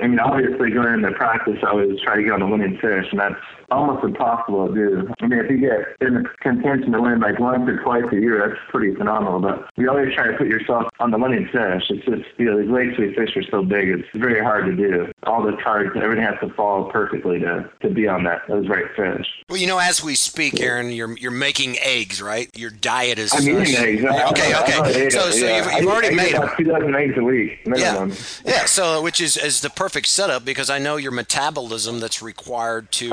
I 0.00 0.06
mean, 0.06 0.18
obviously 0.18 0.70
going 0.70 0.94
into 0.94 1.12
practice, 1.12 1.58
I 1.62 1.70
always 1.70 2.00
try 2.02 2.16
to 2.16 2.22
get 2.22 2.32
on 2.32 2.40
the 2.40 2.46
winning 2.46 2.78
finish, 2.80 3.06
and 3.10 3.20
that's 3.20 3.40
almost 3.74 4.04
impossible 4.04 4.68
to 4.68 4.74
do. 4.74 5.14
I 5.20 5.26
mean, 5.26 5.38
if 5.38 5.50
you 5.50 5.58
get 5.58 5.80
in 6.00 6.14
the 6.14 6.24
contention 6.40 6.92
to 6.92 7.00
win 7.00 7.20
like 7.20 7.38
once 7.38 7.68
or 7.68 7.82
twice 7.82 8.04
a 8.12 8.16
year, 8.16 8.48
that's 8.48 8.60
pretty 8.70 8.94
phenomenal. 8.94 9.40
But 9.40 9.68
you 9.76 9.88
always 9.90 10.14
try 10.14 10.28
to 10.30 10.36
put 10.36 10.46
yourself 10.46 10.84
on 11.00 11.10
the 11.10 11.18
winning 11.18 11.48
finish. 11.52 11.84
It's 11.90 12.04
just, 12.04 12.24
you 12.38 12.46
know, 12.46 12.60
these 12.60 12.70
lakes 12.70 12.98
we 12.98 13.14
fish 13.14 13.36
are 13.36 13.42
so 13.50 13.62
big, 13.62 13.88
it's 13.88 14.08
very 14.14 14.42
hard 14.42 14.66
to 14.66 14.76
do. 14.76 15.12
All 15.24 15.42
the 15.42 15.56
cards, 15.62 15.90
everything 15.96 16.24
has 16.24 16.38
to 16.40 16.50
fall 16.54 16.90
perfectly 16.90 17.40
to, 17.40 17.70
to 17.82 17.90
be 17.90 18.06
on 18.08 18.24
that 18.24 18.42
those 18.48 18.68
right 18.68 18.86
fish. 18.96 19.26
Well, 19.48 19.58
you 19.58 19.66
know, 19.66 19.78
as 19.78 20.02
we 20.02 20.14
speak, 20.14 20.60
Aaron, 20.60 20.90
you're 20.90 21.16
you're 21.18 21.30
making 21.30 21.76
eggs, 21.80 22.22
right? 22.22 22.48
Your 22.56 22.70
diet 22.70 23.18
is. 23.18 23.32
I'm 23.34 23.42
eating 23.42 23.76
eggs. 23.76 24.04
Okay, 24.04 24.54
okay. 24.54 25.10
So, 25.10 25.30
so 25.30 25.46
yeah. 25.46 25.56
you've, 25.56 25.82
you've 25.82 25.90
already 25.90 26.08
I 26.08 26.10
made 26.10 26.34
them. 26.34 26.42
about 26.42 26.56
two 26.56 26.64
dozen 26.64 26.94
eggs 26.94 27.14
a 27.16 27.22
week 27.22 27.66
minimum. 27.66 28.10
Yeah, 28.10 28.16
yeah. 28.44 28.64
So, 28.66 29.02
which 29.02 29.20
is 29.20 29.36
is 29.36 29.60
the 29.60 29.70
perfect 29.70 30.06
setup 30.06 30.44
because 30.44 30.70
I 30.70 30.78
know 30.78 30.96
your 30.96 31.12
metabolism 31.12 32.00
that's 32.00 32.22
required 32.22 32.90
to 32.92 33.10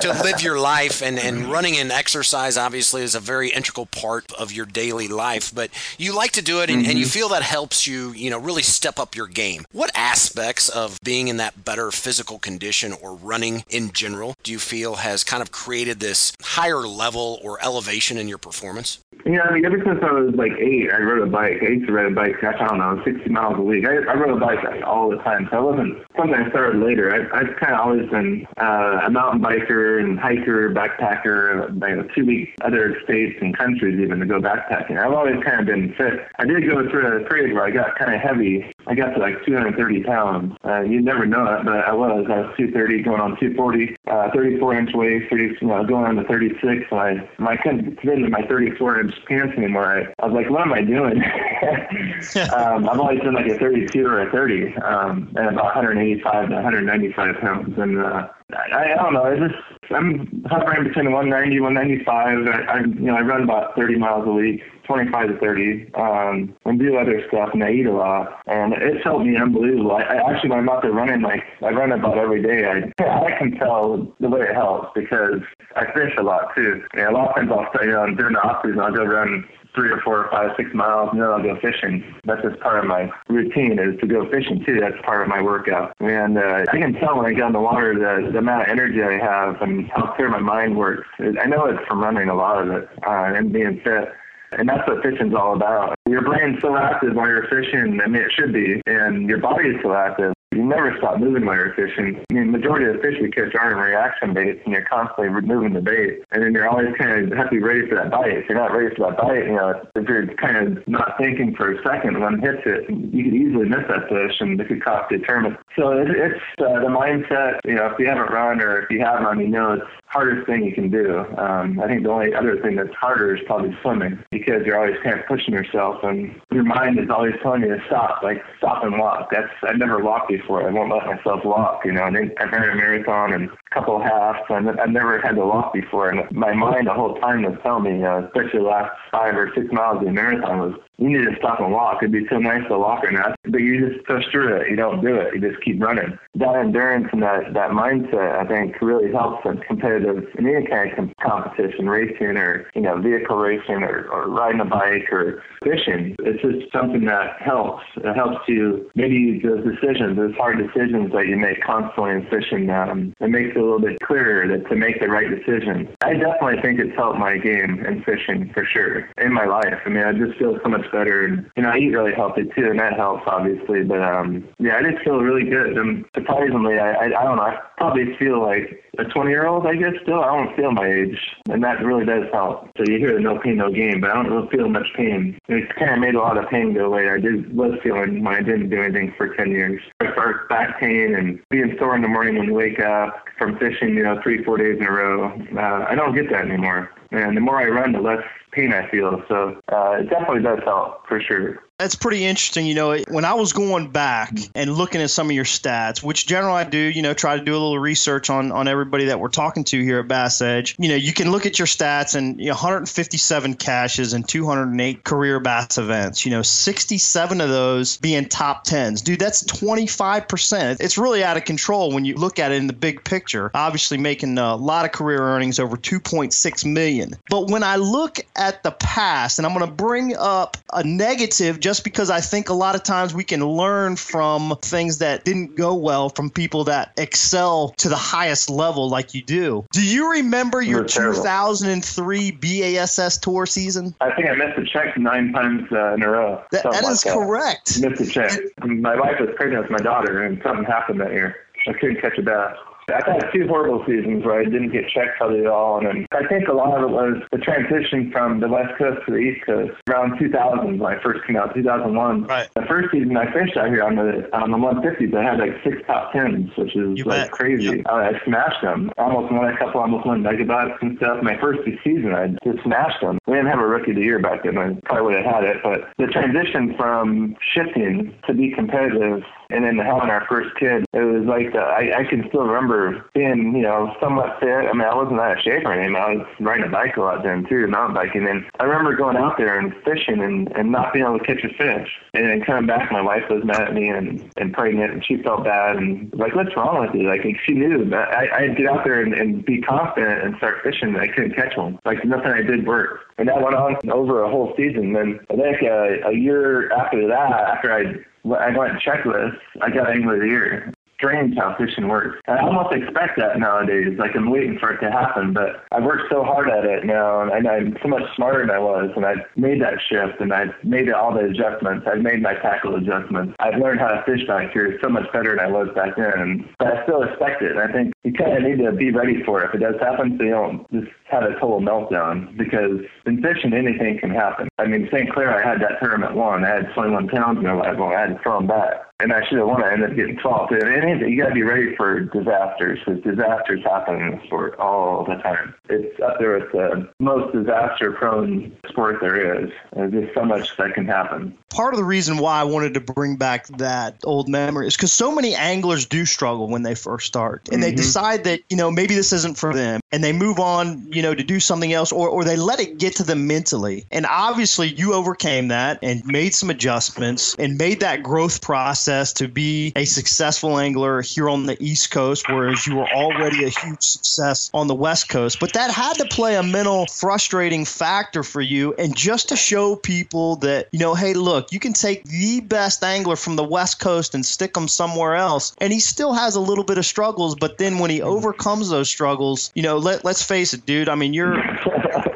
to 0.00 0.08
live 0.22 0.42
your 0.42 0.58
life 0.58 1.02
and 1.02 1.18
and 1.18 1.46
running 1.46 1.76
and 1.76 1.90
exercise 1.90 2.56
obviously 2.56 3.02
is 3.02 3.14
a 3.14 3.20
very 3.20 3.48
integral 3.50 3.86
part 3.86 4.32
of 4.32 4.52
your 4.52 4.66
daily 4.66 5.08
life. 5.08 5.54
But 5.54 5.70
you 5.98 6.14
like 6.14 6.32
to 6.32 6.42
do 6.42 6.60
it, 6.60 6.70
and, 6.70 6.86
and 6.86 6.98
you 6.98 7.04
mm-hmm. 7.04 7.10
feel 7.10 7.28
that 7.30 7.42
helps 7.42 7.86
you, 7.86 8.12
you 8.12 8.30
know, 8.30 8.38
really 8.38 8.62
step 8.62 8.98
up 8.98 9.14
your 9.14 9.26
game. 9.26 9.64
What 9.72 9.90
aspects 9.94 10.68
of 10.68 10.98
being 11.02 11.28
in 11.28 11.36
that 11.38 11.64
better 11.64 11.90
physical 11.90 12.38
condition 12.38 12.92
or 12.92 13.14
running 13.14 13.64
in 13.68 13.92
general 13.92 14.34
do 14.42 14.52
you 14.52 14.58
feel 14.58 14.96
has 14.96 15.24
kind 15.24 15.42
of 15.42 15.50
created 15.50 16.00
this 16.00 16.32
higher 16.42 16.86
level 16.86 17.40
or 17.42 17.62
elevation 17.62 18.18
in 18.18 18.28
your 18.28 18.38
performance? 18.38 18.98
Yeah, 19.24 19.42
I 19.42 19.54
mean, 19.54 19.64
ever 19.64 19.82
since 19.84 19.98
I 20.02 20.12
was 20.12 20.34
like 20.36 20.52
eight, 20.58 20.92
I 20.92 20.98
rode 20.98 21.26
a 21.26 21.30
bike. 21.30 21.58
I 21.62 21.72
used 21.72 21.86
to 21.88 21.92
ride 21.92 22.12
a 22.12 22.14
bike, 22.14 22.36
I 22.44 22.52
don't 22.64 22.78
know, 22.78 23.02
60 23.04 23.28
miles 23.30 23.58
a 23.58 23.62
week. 23.62 23.84
I, 23.86 23.96
I 24.10 24.14
rode 24.14 24.36
a 24.36 24.40
bike 24.40 24.58
all 24.86 25.10
the 25.10 25.16
time, 25.18 25.48
so 25.50 25.56
I 25.56 25.60
wasn't 25.60 25.98
something 26.16 26.34
I 26.34 26.48
started 26.50 26.80
later. 26.80 27.10
I, 27.10 27.26
I've 27.36 27.56
kind 27.56 27.74
of 27.74 27.80
always 27.80 28.08
been 28.10 28.46
uh, 28.60 29.02
a 29.06 29.10
mountain 29.10 29.42
biker 29.42 29.98
and 29.98 30.18
hiker, 30.18 30.70
backpacker, 30.70 31.70
you 31.72 31.96
know, 31.96 32.08
two 32.14 32.24
week 32.24 32.54
other 32.62 32.96
states 33.02 33.36
and 33.40 33.56
countries 33.56 33.98
even 33.98 34.20
to 34.20 34.26
go 34.26 34.40
backpacking. 34.40 34.98
I've 34.98 35.12
always 35.12 35.42
kind 35.42 35.60
of 35.60 35.66
been 35.66 35.94
fit. 35.94 36.20
I 36.38 36.44
did 36.44 36.68
go 36.68 36.88
through 36.88 37.24
a 37.24 37.28
period 37.28 37.54
where 37.54 37.64
I 37.64 37.70
got 37.70 37.98
kind 37.98 38.14
of 38.14 38.20
heavy. 38.20 38.72
I 38.86 38.94
got 38.94 39.10
to 39.14 39.20
like 39.20 39.44
230 39.44 40.02
pounds. 40.04 40.56
Uh, 40.64 40.82
you'd 40.82 41.04
never 41.04 41.26
know 41.26 41.44
it, 41.54 41.64
but 41.64 41.84
I 41.84 41.92
was. 41.92 42.26
I 42.30 42.40
was 42.40 42.54
230 42.56 43.02
going 43.02 43.20
on 43.20 43.38
240, 43.40 43.96
uh, 44.06 44.30
34 44.32 44.74
inch 44.76 44.90
waist, 44.94 45.30
30, 45.30 45.42
you 45.60 45.68
know, 45.68 45.84
going 45.84 46.04
on 46.04 46.16
to 46.16 46.24
36. 46.24 46.84
And 46.90 47.00
I, 47.00 47.30
my 47.38 47.56
couldn't 47.56 48.00
fit 48.00 48.14
into 48.14 48.28
my 48.28 48.42
34 48.42 49.00
inch 49.00 49.14
pants 49.26 49.54
anymore. 49.56 49.86
I, 49.86 50.22
I 50.22 50.26
was 50.26 50.34
like, 50.34 50.50
what 50.50 50.62
am 50.62 50.72
I 50.72 50.82
doing? 50.82 51.22
um, 52.54 52.88
I've 52.88 53.00
always 53.00 53.20
been 53.20 53.34
like 53.34 53.46
a 53.46 53.58
32 53.58 54.06
or 54.06 54.22
a 54.22 54.30
30, 54.30 54.76
um, 54.78 55.32
and 55.36 55.48
about 55.48 55.76
185 55.76 56.48
to 56.48 56.54
195 56.54 57.40
pounds. 57.40 57.78
And 57.78 57.98
uh, 57.98 58.28
I, 58.52 58.92
I 58.92 59.02
don't 59.02 59.14
know. 59.14 59.24
I 59.24 59.36
just 59.36 59.54
I'm 59.90 60.44
hovering 60.48 60.84
between 60.84 61.12
190, 61.12 61.60
195. 61.60 62.46
I, 62.46 62.72
I 62.72 62.80
you 62.80 63.06
know 63.06 63.16
I 63.16 63.20
run 63.20 63.42
about 63.42 63.74
30 63.74 63.98
miles 63.98 64.26
a 64.26 64.30
week. 64.30 64.62
25 64.86 65.28
to 65.28 65.38
30, 65.38 65.90
um, 65.94 66.54
and 66.64 66.78
do 66.78 66.96
other 66.96 67.22
stuff, 67.28 67.50
and 67.52 67.62
I 67.62 67.70
eat 67.72 67.86
a 67.86 67.92
lot, 67.92 68.40
and 68.46 68.72
it's 68.74 69.04
helped 69.04 69.26
me 69.26 69.36
unbelievable. 69.36 69.92
I, 69.92 70.02
I 70.02 70.32
actually, 70.32 70.50
when 70.50 70.60
I'm 70.60 70.68
out 70.68 70.82
there 70.82 70.92
running, 70.92 71.22
like 71.22 71.42
I 71.62 71.70
run 71.70 71.92
about 71.92 72.18
every 72.18 72.42
day. 72.42 72.64
I 72.66 72.92
I 73.26 73.38
can 73.38 73.52
tell 73.58 74.14
the 74.20 74.28
way 74.28 74.42
it 74.42 74.54
helps 74.54 74.90
because 74.94 75.40
I 75.74 75.84
fish 75.92 76.14
a 76.18 76.22
lot 76.22 76.54
too. 76.54 76.82
And 76.94 77.02
a 77.02 77.10
lot 77.12 77.30
of 77.30 77.34
times 77.36 77.50
I'll 77.50 77.68
stay 77.74 77.92
on 77.92 78.16
during 78.16 78.34
the 78.34 78.40
off 78.40 78.62
season. 78.64 78.80
I'll 78.80 78.92
go 78.92 79.04
run 79.04 79.44
three 79.74 79.90
or 79.90 80.00
four 80.00 80.24
or 80.24 80.30
five, 80.30 80.50
six 80.56 80.70
miles, 80.74 81.10
and 81.12 81.20
then 81.20 81.28
I'll 81.28 81.42
go 81.42 81.56
fishing. 81.60 82.02
That's 82.24 82.42
just 82.42 82.58
part 82.60 82.80
of 82.80 82.86
my 82.86 83.10
routine 83.28 83.78
is 83.78 84.00
to 84.00 84.06
go 84.06 84.28
fishing 84.30 84.64
too. 84.64 84.80
That's 84.80 84.96
part 85.04 85.22
of 85.22 85.28
my 85.28 85.42
workout. 85.42 85.94
And 86.00 86.38
uh, 86.38 86.64
I 86.72 86.78
can 86.78 86.94
tell 86.94 87.16
when 87.16 87.26
I 87.26 87.34
get 87.34 87.44
on 87.44 87.52
the 87.52 87.60
water 87.60 87.94
the, 87.94 88.32
the 88.32 88.38
amount 88.38 88.62
of 88.62 88.68
energy 88.68 89.02
I 89.02 89.18
have 89.18 89.60
and 89.60 89.88
how 89.94 90.14
clear 90.16 90.30
my 90.30 90.40
mind 90.40 90.76
works. 90.76 91.06
I 91.20 91.46
know 91.46 91.66
it's 91.66 91.86
from 91.86 92.00
running 92.00 92.28
a 92.28 92.34
lot 92.34 92.62
of 92.62 92.70
it 92.70 92.88
uh, 93.06 93.36
and 93.36 93.52
being 93.52 93.80
fit. 93.84 94.08
And 94.52 94.68
that's 94.68 94.86
what 94.86 95.02
fishing's 95.02 95.34
all 95.34 95.54
about. 95.54 95.96
Your 96.06 96.22
brain's 96.22 96.60
so 96.60 96.76
active 96.76 97.14
while 97.14 97.28
you're 97.28 97.48
fishing, 97.48 98.00
I 98.02 98.06
mean, 98.06 98.22
it 98.22 98.32
should 98.32 98.52
be, 98.52 98.80
and 98.86 99.28
your 99.28 99.38
body 99.38 99.70
is 99.70 99.76
so 99.82 99.92
active. 99.92 100.35
You 100.52 100.64
never 100.64 100.94
stop 100.98 101.18
moving 101.18 101.44
while 101.44 101.56
you're 101.56 101.74
fishing. 101.74 102.24
I 102.30 102.34
mean, 102.34 102.50
majority 102.52 102.86
of 102.86 102.96
the 102.96 103.02
fish 103.02 103.18
we 103.20 103.30
catch 103.30 103.54
are 103.54 103.72
in 103.72 103.78
reaction 103.78 104.32
baits, 104.32 104.60
and 104.64 104.72
you're 104.72 104.84
constantly 104.84 105.28
moving 105.42 105.74
the 105.74 105.80
bait. 105.80 106.22
And 106.30 106.42
then 106.42 106.54
you're 106.54 106.68
always 106.68 106.94
kind 106.96 107.32
of 107.32 107.36
have 107.36 107.50
to 107.50 107.56
be 107.56 107.62
ready 107.62 107.88
for 107.88 107.96
that 107.96 108.10
bite. 108.10 108.30
If 108.30 108.48
you're 108.48 108.58
not 108.58 108.72
ready 108.72 108.94
for 108.94 109.10
that 109.10 109.18
bite, 109.18 109.46
you 109.46 109.56
know, 109.56 109.82
if 109.94 110.08
you're 110.08 110.26
kind 110.36 110.56
of 110.56 110.88
not 110.88 111.18
thinking 111.18 111.54
for 111.56 111.72
a 111.72 111.82
second 111.82 112.20
when 112.20 112.34
it 112.34 112.40
hits 112.40 112.62
it, 112.64 112.88
you 112.88 113.24
could 113.24 113.34
easily 113.34 113.68
miss 113.68 113.84
that 113.88 114.08
fish, 114.08 114.40
and 114.40 114.60
it 114.60 114.68
could 114.68 114.82
cost 114.84 115.10
you 115.10 115.18
a 115.18 115.26
tournament. 115.26 115.58
So 115.76 115.90
it, 115.90 116.08
it's 116.10 116.40
uh, 116.58 116.78
the 116.78 116.94
mindset. 116.94 117.60
You 117.64 117.74
know, 117.74 117.86
if 117.86 117.98
you 117.98 118.06
haven't 118.06 118.30
run 118.32 118.62
or 118.62 118.82
if 118.82 118.90
you 118.90 119.00
have 119.00 119.20
run, 119.20 119.40
you 119.40 119.48
know 119.48 119.72
it's 119.72 119.90
hardest 120.06 120.46
thing 120.46 120.64
you 120.64 120.72
can 120.72 120.90
do. 120.90 121.18
Um, 121.36 121.80
I 121.80 121.86
think 121.86 122.04
the 122.04 122.10
only 122.10 122.34
other 122.34 122.60
thing 122.62 122.76
that's 122.76 122.94
harder 122.94 123.34
is 123.34 123.42
probably 123.46 123.76
swimming 123.82 124.22
because 124.30 124.64
you're 124.64 124.78
always 124.78 124.96
kind 125.02 125.18
of 125.18 125.26
pushing 125.26 125.52
yourself 125.52 125.96
and 126.02 126.40
your 126.52 126.62
mind 126.62 126.98
is 126.98 127.10
always 127.10 127.34
telling 127.42 127.62
you 127.62 127.68
to 127.68 127.82
stop, 127.86 128.22
like 128.22 128.42
stop 128.58 128.84
and 128.84 128.98
walk. 128.98 129.28
That's 129.30 129.50
I've 129.62 129.78
never 129.78 130.02
walked 130.02 130.30
before. 130.36 130.68
I 130.68 130.72
won't 130.72 130.92
let 130.92 131.06
myself 131.06 131.44
walk. 131.44 131.84
You 131.84 131.92
know, 131.92 132.04
and 132.04 132.16
then 132.16 132.32
I've 132.38 132.52
ran 132.52 132.68
a 132.68 132.74
marathon 132.74 133.32
and 133.32 133.48
a 133.48 133.74
couple 133.74 134.00
halves, 134.02 134.40
and 134.48 134.68
I've 134.80 134.90
never 134.90 135.20
had 135.20 135.36
to 135.36 135.44
walk 135.44 135.72
before. 135.72 136.10
And 136.10 136.30
my 136.36 136.52
mind 136.52 136.86
the 136.86 136.94
whole 136.94 137.14
time 137.20 137.42
was 137.42 137.58
telling 137.62 137.84
me, 137.84 137.90
you 137.92 138.02
know, 138.02 138.24
especially 138.24 138.60
the 138.60 138.66
last 138.66 138.92
five 139.10 139.34
or 139.36 139.50
six 139.54 139.66
miles 139.72 139.98
of 139.98 140.04
the 140.04 140.12
marathon 140.12 140.58
was 140.58 140.74
you 140.98 141.08
need 141.08 141.24
to 141.24 141.36
stop 141.38 141.60
and 141.60 141.72
walk. 141.72 142.02
It'd 142.02 142.12
be 142.12 142.26
so 142.30 142.38
nice 142.38 142.66
to 142.68 142.78
walk 142.78 143.02
right 143.02 143.12
now. 143.12 143.34
But 143.44 143.60
you 143.60 143.88
just 143.88 144.06
push 144.06 144.24
through 144.30 144.56
it. 144.56 144.70
You 144.70 144.76
don't 144.76 145.02
do 145.02 145.14
it. 145.16 145.34
You 145.34 145.40
just 145.40 145.62
keep 145.62 145.80
running. 145.82 146.18
That 146.34 146.56
endurance 146.56 147.08
and 147.12 147.22
that, 147.22 147.54
that 147.54 147.70
mindset, 147.70 148.38
I 148.38 148.46
think, 148.46 148.80
really 148.80 149.12
helps 149.12 149.44
in 149.44 149.58
competitive, 149.58 150.24
in 150.38 150.46
any 150.46 150.66
kind 150.66 150.98
of 150.98 151.10
competition, 151.22 151.88
racing 151.88 152.36
or, 152.36 152.66
you 152.74 152.82
know, 152.82 153.00
vehicle 153.00 153.36
racing 153.36 153.82
or, 153.82 154.08
or 154.08 154.28
riding 154.28 154.60
a 154.60 154.64
bike 154.64 155.12
or 155.12 155.42
fishing. 155.62 156.16
It's 156.20 156.42
just 156.42 156.72
something 156.72 157.04
that 157.06 157.40
helps. 157.40 157.84
It 157.96 158.14
helps 158.14 158.48
you, 158.48 158.90
maybe 158.94 159.40
those 159.40 159.64
decisions, 159.64 160.16
those 160.16 160.34
hard 160.36 160.58
decisions 160.58 161.12
that 161.12 161.26
you 161.26 161.36
make 161.36 161.62
constantly 161.62 162.12
in 162.12 162.26
fishing, 162.28 162.70
um, 162.70 163.14
it 163.20 163.30
makes 163.30 163.50
it 163.50 163.58
a 163.58 163.62
little 163.62 163.80
bit 163.80 163.98
clearer 164.00 164.46
that, 164.48 164.68
to 164.68 164.76
make 164.76 165.00
the 165.00 165.08
right 165.08 165.28
decision. 165.28 165.88
I 166.02 166.14
definitely 166.14 166.60
think 166.62 166.80
it's 166.80 166.96
helped 166.96 167.18
my 167.18 167.38
game 167.38 167.84
in 167.84 168.02
fishing 168.02 168.50
for 168.52 168.64
sure, 168.64 169.08
in 169.18 169.32
my 169.32 169.44
life. 169.44 169.80
I 169.84 169.88
mean, 169.88 170.04
I 170.04 170.12
just 170.12 170.38
feel 170.38 170.58
so 170.62 170.68
much 170.68 170.85
better. 170.92 171.26
And, 171.26 171.50
you 171.56 171.62
know, 171.62 171.70
I 171.70 171.78
eat 171.78 171.90
really 171.90 172.14
healthy 172.14 172.44
too, 172.54 172.70
and 172.70 172.78
that 172.78 172.94
helps 172.94 173.24
obviously. 173.26 173.84
But 173.84 174.02
um, 174.02 174.48
yeah, 174.58 174.76
I 174.76 174.90
just 174.90 175.04
feel 175.04 175.18
really 175.20 175.48
good. 175.48 175.76
And 175.76 176.04
surprisingly, 176.14 176.78
I, 176.78 176.92
I 176.92 177.04
I 177.06 177.24
don't 177.24 177.36
know. 177.36 177.42
I 177.42 177.58
probably 177.76 178.16
feel 178.16 178.42
like 178.42 178.82
a 178.98 179.04
20 179.04 179.30
year 179.30 179.46
old. 179.46 179.66
I 179.66 179.74
guess 179.76 179.94
still, 180.02 180.20
I 180.20 180.36
don't 180.36 180.56
feel 180.56 180.72
my 180.72 180.86
age, 180.86 181.18
and 181.50 181.62
that 181.64 181.84
really 181.84 182.04
does 182.04 182.24
help. 182.32 182.68
So 182.76 182.84
you 182.86 182.98
hear 182.98 183.14
the 183.14 183.20
no 183.20 183.38
pain, 183.38 183.56
no 183.56 183.70
gain, 183.70 184.00
but 184.00 184.10
I 184.10 184.14
don't 184.14 184.32
really 184.32 184.48
feel 184.48 184.68
much 184.68 184.86
pain. 184.96 185.38
It 185.48 185.74
kind 185.76 185.92
of 185.92 185.98
made 185.98 186.14
a 186.14 186.20
lot 186.20 186.38
of 186.38 186.48
pain 186.48 186.74
go 186.74 186.86
away. 186.86 187.08
I 187.08 187.18
did 187.18 187.54
was 187.54 187.78
feeling 187.82 188.24
when 188.24 188.34
I 188.34 188.42
didn't 188.42 188.70
do 188.70 188.80
anything 188.80 189.14
for 189.16 189.34
10 189.34 189.50
years. 189.50 189.80
Far 190.14 190.30
as 190.30 190.48
back 190.48 190.80
pain 190.80 191.14
and 191.14 191.40
being 191.50 191.76
sore 191.78 191.94
in 191.96 192.02
the 192.02 192.08
morning 192.08 192.38
when 192.38 192.48
you 192.48 192.54
wake 192.54 192.80
up 192.80 193.24
from 193.38 193.58
fishing, 193.58 193.94
you 193.94 194.02
know, 194.02 194.20
three 194.22 194.42
four 194.44 194.56
days 194.56 194.78
in 194.78 194.86
a 194.86 194.90
row, 194.90 195.30
uh, 195.56 195.86
I 195.88 195.94
don't 195.94 196.14
get 196.14 196.30
that 196.30 196.46
anymore. 196.46 196.90
And 197.10 197.36
the 197.36 197.40
more 197.40 197.60
I 197.60 197.68
run, 197.68 197.92
the 197.92 198.00
less 198.00 198.22
pain 198.56 198.72
I 198.72 198.90
feel. 198.90 199.22
So 199.28 199.60
uh, 199.72 199.98
it 200.00 200.10
definitely 200.10 200.42
does 200.42 200.60
help 200.64 201.06
for 201.06 201.20
sure. 201.20 201.62
That's 201.78 201.94
pretty 201.94 202.24
interesting. 202.24 202.64
You 202.64 202.74
know, 202.74 202.96
when 203.08 203.26
I 203.26 203.34
was 203.34 203.52
going 203.52 203.90
back 203.90 204.32
and 204.54 204.72
looking 204.72 205.02
at 205.02 205.10
some 205.10 205.28
of 205.28 205.36
your 205.36 205.44
stats, 205.44 206.02
which 206.02 206.26
generally 206.26 206.60
I 206.60 206.64
do, 206.64 206.78
you 206.78 207.02
know, 207.02 207.12
try 207.12 207.36
to 207.36 207.44
do 207.44 207.52
a 207.52 207.60
little 207.60 207.78
research 207.78 208.30
on 208.30 208.50
on 208.50 208.66
everybody 208.66 209.04
that 209.06 209.20
we're 209.20 209.28
talking 209.28 209.62
to 209.64 209.82
here 209.82 210.00
at 210.00 210.08
Bass 210.08 210.40
Edge. 210.40 210.74
You 210.78 210.88
know, 210.88 210.94
you 210.94 211.12
can 211.12 211.30
look 211.30 211.44
at 211.44 211.58
your 211.58 211.66
stats 211.66 212.14
and 212.14 212.40
you 212.40 212.46
know, 212.46 212.54
157 212.54 213.54
cashes 213.54 214.14
and 214.14 214.26
208 214.26 215.04
career 215.04 215.38
bass 215.38 215.76
events. 215.76 216.24
You 216.24 216.30
know, 216.30 216.40
67 216.40 217.40
of 217.42 217.50
those 217.50 217.98
being 217.98 218.26
top 218.26 218.64
tens. 218.64 219.02
Dude, 219.02 219.20
that's 219.20 219.44
25 219.44 220.28
percent. 220.28 220.80
It's 220.80 220.96
really 220.96 221.22
out 221.22 221.36
of 221.36 221.44
control 221.44 221.92
when 221.92 222.06
you 222.06 222.14
look 222.14 222.38
at 222.38 222.52
it 222.52 222.54
in 222.54 222.68
the 222.68 222.72
big 222.72 223.04
picture. 223.04 223.50
Obviously, 223.52 223.98
making 223.98 224.38
a 224.38 224.56
lot 224.56 224.86
of 224.86 224.92
career 224.92 225.18
earnings 225.18 225.58
over 225.58 225.76
2.6 225.76 226.72
million. 226.72 227.12
But 227.28 227.50
when 227.50 227.62
I 227.62 227.76
look 227.76 228.18
at 228.34 228.62
the 228.62 228.70
past, 228.70 229.38
and 229.38 229.44
I'm 229.44 229.52
going 229.52 229.66
to 229.66 229.70
bring 229.70 230.16
up 230.16 230.56
a 230.72 230.82
negative 230.82 231.60
just 231.66 231.82
because 231.82 232.10
I 232.10 232.20
think 232.20 232.48
a 232.48 232.52
lot 232.52 232.76
of 232.76 232.84
times 232.84 233.12
we 233.12 233.24
can 233.24 233.44
learn 233.44 233.96
from 233.96 234.56
things 234.62 234.98
that 234.98 235.24
didn't 235.24 235.56
go 235.56 235.74
well 235.74 236.08
from 236.10 236.30
people 236.30 236.62
that 236.62 236.92
excel 236.96 237.70
to 237.78 237.88
the 237.88 237.96
highest 237.96 238.48
level 238.48 238.88
like 238.88 239.14
you 239.14 239.22
do. 239.22 239.66
Do 239.72 239.84
you 239.84 240.12
remember 240.12 240.62
your 240.62 240.84
2003 240.84 242.30
BASS 242.30 243.18
tour 243.18 243.46
season? 243.46 243.96
I 244.00 244.14
think 244.14 244.28
I 244.28 244.34
missed 244.34 244.56
a 244.58 244.64
check 244.64 244.96
nine 244.96 245.32
times 245.32 245.66
uh, 245.72 245.94
in 245.94 246.04
a 246.04 246.08
row. 246.08 246.40
That, 246.52 246.62
that 246.70 246.84
like 246.84 246.92
is 246.92 247.02
correct. 247.02 247.80
Missed 247.80 248.00
a 248.00 248.06
check. 248.06 248.40
My 248.64 248.94
wife 248.94 249.18
was 249.18 249.30
pregnant 249.34 249.62
with 249.62 249.72
my 249.72 249.78
daughter, 249.78 250.22
and 250.22 250.40
something 250.44 250.66
happened 250.66 251.00
that 251.00 251.10
year. 251.10 251.34
I 251.66 251.72
couldn't 251.72 252.00
catch 252.00 252.16
a 252.16 252.22
bass. 252.22 252.54
I've 252.88 253.04
had 253.04 253.30
two 253.34 253.48
horrible 253.48 253.84
seasons 253.84 254.24
where 254.24 254.38
I 254.40 254.44
didn't 254.44 254.70
get 254.70 254.88
checked 254.88 255.18
hardly 255.18 255.40
at 255.40 255.46
all, 255.48 255.78
and 255.84 256.06
I 256.12 256.24
think 256.28 256.46
a 256.46 256.52
lot 256.52 256.78
of 256.78 256.88
it 256.88 256.92
was 256.92 257.16
the 257.32 257.38
transition 257.38 258.12
from 258.12 258.38
the 258.38 258.46
West 258.48 258.78
Coast 258.78 259.00
to 259.06 259.12
the 259.12 259.18
East 259.18 259.44
Coast 259.44 259.72
around 259.90 260.18
2000 260.20 260.78
when 260.78 260.94
I 260.94 261.02
first 261.02 261.26
came 261.26 261.36
out, 261.36 261.52
2001. 261.54 262.24
Right. 262.24 262.48
The 262.54 262.62
first 262.68 262.92
season 262.92 263.16
I 263.16 263.32
finished 263.32 263.56
out 263.56 263.68
here 263.68 263.82
on 263.82 263.96
the 263.96 264.30
on 264.32 264.52
the 264.52 264.56
150s, 264.58 265.14
I 265.16 265.22
had 265.24 265.38
like 265.38 265.58
six 265.64 265.82
top 265.86 266.12
tens, 266.12 266.50
which 266.56 266.76
is 266.76 266.98
You 266.98 267.04
like 267.04 267.22
bet. 267.26 267.30
crazy. 267.32 267.84
I, 267.86 268.10
I 268.10 268.24
smashed 268.24 268.62
them. 268.62 268.92
Almost 268.98 269.32
won 269.32 269.52
a 269.52 269.58
couple, 269.58 269.80
almost 269.80 270.06
won 270.06 270.22
megabucks 270.22 270.78
and 270.80 270.96
stuff. 270.98 271.22
My 271.22 271.36
first 271.40 271.60
season, 271.82 272.14
I 272.14 272.28
just 272.44 272.62
smashed 272.62 273.00
them. 273.00 273.18
We 273.26 273.34
didn't 273.34 273.50
have 273.50 273.58
a 273.58 273.66
rookie 273.66 273.90
of 273.90 273.96
the 273.96 274.02
year 274.02 274.20
back 274.20 274.44
then. 274.44 274.56
I 274.58 274.74
probably 274.84 275.14
would 275.14 275.24
have 275.24 275.34
had 275.34 275.44
it, 275.44 275.56
but 275.64 275.90
the 275.98 276.06
transition 276.06 276.74
from 276.76 277.34
shifting 277.52 278.14
to 278.28 278.34
be 278.34 278.52
competitive 278.54 279.22
and 279.50 279.64
then 279.64 279.76
having 279.78 280.10
our 280.10 280.26
first 280.28 280.54
kid, 280.58 280.84
it 280.92 281.04
was 281.04 281.24
like 281.24 281.52
the, 281.52 281.60
I, 281.60 282.00
I 282.00 282.04
can 282.04 282.24
still 282.28 282.42
remember 282.42 283.04
being, 283.14 283.54
you 283.54 283.62
know, 283.62 283.94
somewhat 284.00 284.38
fit. 284.40 284.66
I 284.66 284.72
mean, 284.72 284.82
I 284.82 284.94
wasn't 284.94 285.20
out 285.20 285.38
of 285.38 285.44
shape 285.44 285.64
or 285.64 285.72
anything. 285.72 285.96
I 285.96 286.14
was 286.14 286.26
riding 286.40 286.66
a 286.66 286.68
bike 286.68 286.96
a 286.96 287.00
lot 287.00 287.22
then 287.22 287.46
too, 287.48 287.66
mountain 287.66 287.94
biking. 287.94 288.26
And 288.26 288.44
I 288.58 288.64
remember 288.64 288.96
going 288.96 289.16
out 289.16 289.36
there 289.38 289.58
and 289.58 289.72
fishing 289.84 290.22
and, 290.22 290.50
and 290.56 290.72
not 290.72 290.92
being 290.92 291.04
able 291.04 291.18
to 291.18 291.24
catch 291.24 291.44
a 291.44 291.48
fish. 291.54 291.90
And 292.14 292.26
then 292.26 292.42
coming 292.42 292.66
back, 292.66 292.90
my 292.90 293.02
wife 293.02 293.24
was 293.30 293.44
mad 293.44 293.62
at 293.62 293.74
me 293.74 293.88
and, 293.88 294.30
and 294.36 294.52
pregnant, 294.52 294.92
and 294.92 295.04
she 295.04 295.22
felt 295.22 295.44
bad. 295.44 295.76
And 295.76 296.12
like, 296.14 296.34
what's 296.34 296.56
wrong 296.56 296.80
with 296.80 296.94
you? 296.94 297.08
Like, 297.08 297.22
she 297.44 297.52
knew 297.52 297.84
that 297.90 298.08
I, 298.14 298.44
I'd 298.44 298.56
get 298.56 298.66
out 298.66 298.84
there 298.84 299.00
and, 299.00 299.14
and 299.14 299.44
be 299.44 299.60
confident 299.60 300.24
and 300.24 300.36
start 300.38 300.62
fishing. 300.62 300.94
And 300.94 300.98
I 300.98 301.08
couldn't 301.08 301.34
catch 301.36 301.56
one. 301.56 301.78
Like, 301.84 302.04
nothing 302.04 302.32
I 302.32 302.42
did 302.42 302.66
worked. 302.66 303.04
And 303.18 303.28
that 303.28 303.40
went 303.40 303.54
on 303.54 303.76
over 303.90 304.22
a 304.22 304.30
whole 304.30 304.52
season. 304.56 304.92
Then 304.92 305.20
I 305.30 305.36
think 305.36 305.62
uh, 305.62 306.08
a 306.08 306.12
year 306.12 306.72
after 306.72 307.06
that, 307.08 307.32
after 307.32 307.72
I 307.72 307.94
I 308.34 308.56
went 308.56 308.80
checklist. 308.80 309.38
I 309.60 309.70
got 309.70 309.90
angler 309.90 310.14
of 310.14 310.20
the 310.20 310.26
year. 310.26 310.72
Strange 310.96 311.36
how 311.36 311.54
fishing 311.58 311.88
works. 311.88 312.16
I 312.26 312.38
almost 312.40 312.74
expect 312.74 313.18
that 313.18 313.38
nowadays. 313.38 313.98
Like 313.98 314.16
I'm 314.16 314.30
waiting 314.30 314.58
for 314.58 314.72
it 314.72 314.80
to 314.80 314.90
happen, 314.90 315.34
but 315.34 315.66
I've 315.70 315.84
worked 315.84 316.10
so 316.10 316.24
hard 316.24 316.48
at 316.48 316.64
it 316.64 316.86
now, 316.86 317.20
and 317.20 317.46
I'm 317.46 317.76
so 317.82 317.88
much 317.88 318.04
smarter 318.16 318.40
than 318.40 318.50
I 318.50 318.58
was, 318.58 318.90
and 318.96 319.04
I've 319.04 319.20
made 319.36 319.60
that 319.60 319.74
shift, 319.90 320.22
and 320.22 320.32
I've 320.32 320.54
made 320.64 320.90
all 320.90 321.12
the 321.12 321.26
adjustments. 321.26 321.86
I've 321.86 322.00
made 322.00 322.22
my 322.22 322.32
tackle 322.34 322.76
adjustments. 322.76 323.34
I've 323.40 323.60
learned 323.60 323.80
how 323.80 323.88
to 323.88 324.02
fish 324.04 324.26
back 324.26 324.52
here 324.52 324.78
so 324.82 324.88
much 324.88 325.04
better 325.12 325.36
than 325.36 325.40
I 325.40 325.48
was 325.48 325.68
back 325.74 325.96
then. 325.96 326.48
But 326.58 326.68
I 326.68 326.82
still 326.84 327.02
expect 327.02 327.42
it. 327.42 327.58
I 327.58 327.70
think 327.70 327.92
you 328.02 328.14
kind 328.14 328.32
of 328.32 328.42
need 328.42 328.64
to 328.64 328.72
be 328.72 328.90
ready 328.90 329.22
for 329.22 329.44
it 329.44 329.50
if 329.50 329.54
it 329.54 329.58
does 329.58 329.76
happen, 329.78 330.16
so 330.16 330.24
you 330.24 330.30
don't 330.30 330.64
just 330.72 330.88
have 331.08 331.22
a 331.22 331.32
total 331.34 331.60
meltdown. 331.60 332.36
Because 332.36 332.80
in 333.06 333.22
fishing, 333.22 333.52
anything 333.52 333.98
can 333.98 334.10
happen. 334.10 334.48
I 334.58 334.66
mean, 334.66 334.88
St. 334.92 335.12
Clair, 335.12 335.34
I 335.34 335.46
had 335.46 335.60
that 335.60 335.78
tournament 335.80 336.14
won. 336.14 336.44
I 336.44 336.48
had 336.48 336.72
21 336.74 337.08
pounds 337.08 337.38
in 337.38 337.44
my 337.44 337.52
life, 337.52 337.78
I 337.78 338.00
had 338.00 338.16
to 338.16 338.22
throw 338.22 338.38
them 338.38 338.46
back 338.46 338.86
and 339.00 339.12
I 339.12 339.26
should 339.26 339.38
have 339.38 339.46
won. 339.46 339.62
I 339.62 339.72
ended 339.72 339.90
up 339.90 339.96
getting 339.96 340.16
12th. 340.16 340.52
And 340.52 340.82
anything, 340.82 341.12
you 341.12 341.22
got 341.22 341.28
to 341.28 341.34
be 341.34 341.42
ready 341.42 341.76
for 341.76 342.00
disasters 342.00 342.78
because 342.84 343.02
disasters 343.02 343.62
happen 343.62 344.00
in 344.00 344.10
the 344.12 344.26
sport 344.26 344.58
all 344.58 345.04
the 345.04 345.16
time. 345.16 345.54
It's 345.68 346.00
up 346.00 346.18
there 346.18 346.38
with 346.38 346.50
the 346.52 346.88
most 346.98 347.34
disaster-prone 347.34 348.56
sport 348.68 348.96
there 349.00 349.42
is. 349.44 349.50
There's 349.74 349.92
just 349.92 350.14
so 350.14 350.24
much 350.24 350.56
that 350.56 350.74
can 350.74 350.86
happen. 350.86 351.36
Part 351.50 351.74
of 351.74 351.78
the 351.78 351.84
reason 351.84 352.18
why 352.18 352.40
I 352.40 352.44
wanted 352.44 352.74
to 352.74 352.80
bring 352.80 353.16
back 353.16 353.48
that 353.58 353.98
old 354.04 354.28
memory 354.28 354.66
is 354.66 354.76
because 354.76 354.92
so 354.92 355.14
many 355.14 355.34
anglers 355.34 355.86
do 355.86 356.06
struggle 356.06 356.48
when 356.48 356.62
they 356.62 356.74
first 356.74 357.06
start, 357.06 357.48
and 357.52 357.62
they 357.62 357.70
mm-hmm. 357.70 357.76
decide 357.76 358.24
that 358.24 358.40
you 358.50 358.56
know 358.56 358.70
maybe 358.70 358.94
this 358.94 359.12
isn't 359.12 359.38
for 359.38 359.54
them, 359.54 359.80
and 359.92 360.02
they 360.02 360.12
move 360.12 360.38
on, 360.38 360.90
you 360.96 361.02
know, 361.02 361.14
to 361.14 361.22
do 361.22 361.38
something 361.38 361.74
else, 361.74 361.92
or 361.92 362.08
or 362.08 362.24
they 362.24 362.36
let 362.36 362.58
it 362.58 362.78
get 362.78 362.96
to 362.96 363.02
them 363.02 363.26
mentally. 363.26 363.84
And 363.92 364.06
obviously, 364.06 364.68
you 364.68 364.94
overcame 364.94 365.48
that 365.48 365.78
and 365.82 366.02
made 366.06 366.34
some 366.34 366.48
adjustments 366.48 367.36
and 367.38 367.58
made 367.58 367.80
that 367.80 368.02
growth 368.02 368.40
process 368.40 369.12
to 369.14 369.28
be 369.28 369.74
a 369.76 369.84
successful 369.84 370.58
angler 370.58 371.02
here 371.02 371.28
on 371.28 371.44
the 371.44 371.62
East 371.62 371.90
Coast, 371.90 372.30
whereas 372.30 372.66
you 372.66 372.76
were 372.76 372.88
already 372.88 373.44
a 373.44 373.50
huge 373.50 373.82
success 373.82 374.50
on 374.54 374.68
the 374.68 374.74
West 374.74 375.10
Coast. 375.10 375.38
But 375.38 375.52
that 375.52 375.70
had 375.70 375.98
to 375.98 376.06
play 376.06 376.36
a 376.36 376.42
mental 376.42 376.86
frustrating 376.86 377.66
factor 377.66 378.22
for 378.22 378.40
you, 378.40 378.72
and 378.78 378.96
just 378.96 379.28
to 379.28 379.36
show 379.36 379.76
people 379.76 380.36
that 380.36 380.68
you 380.72 380.78
know, 380.78 380.94
hey, 380.94 381.12
look, 381.12 381.52
you 381.52 381.60
can 381.60 381.74
take 381.74 382.04
the 382.04 382.40
best 382.40 382.82
angler 382.82 383.16
from 383.16 383.36
the 383.36 383.44
West 383.44 383.80
Coast 383.80 384.14
and 384.14 384.24
stick 384.24 384.54
them 384.54 384.66
somewhere 384.66 385.14
else, 385.14 385.54
and 385.58 385.74
he 385.74 385.78
still 385.78 386.14
has 386.14 386.36
a 386.36 386.40
little 386.40 386.64
bit 386.64 386.78
of 386.78 386.86
struggles. 386.86 387.34
But 387.34 387.58
then 387.58 387.80
when 387.80 387.90
he 387.90 387.98
mm-hmm. 387.98 388.08
overcomes 388.08 388.70
those 388.70 388.88
struggles, 388.88 389.52
you 389.54 389.62
know, 389.62 389.76
let 389.76 390.02
let's 390.02 390.22
face 390.22 390.54
it, 390.54 390.64
dude. 390.64 390.85
I 390.88 390.94
mean, 390.94 391.14
you're 391.14 391.36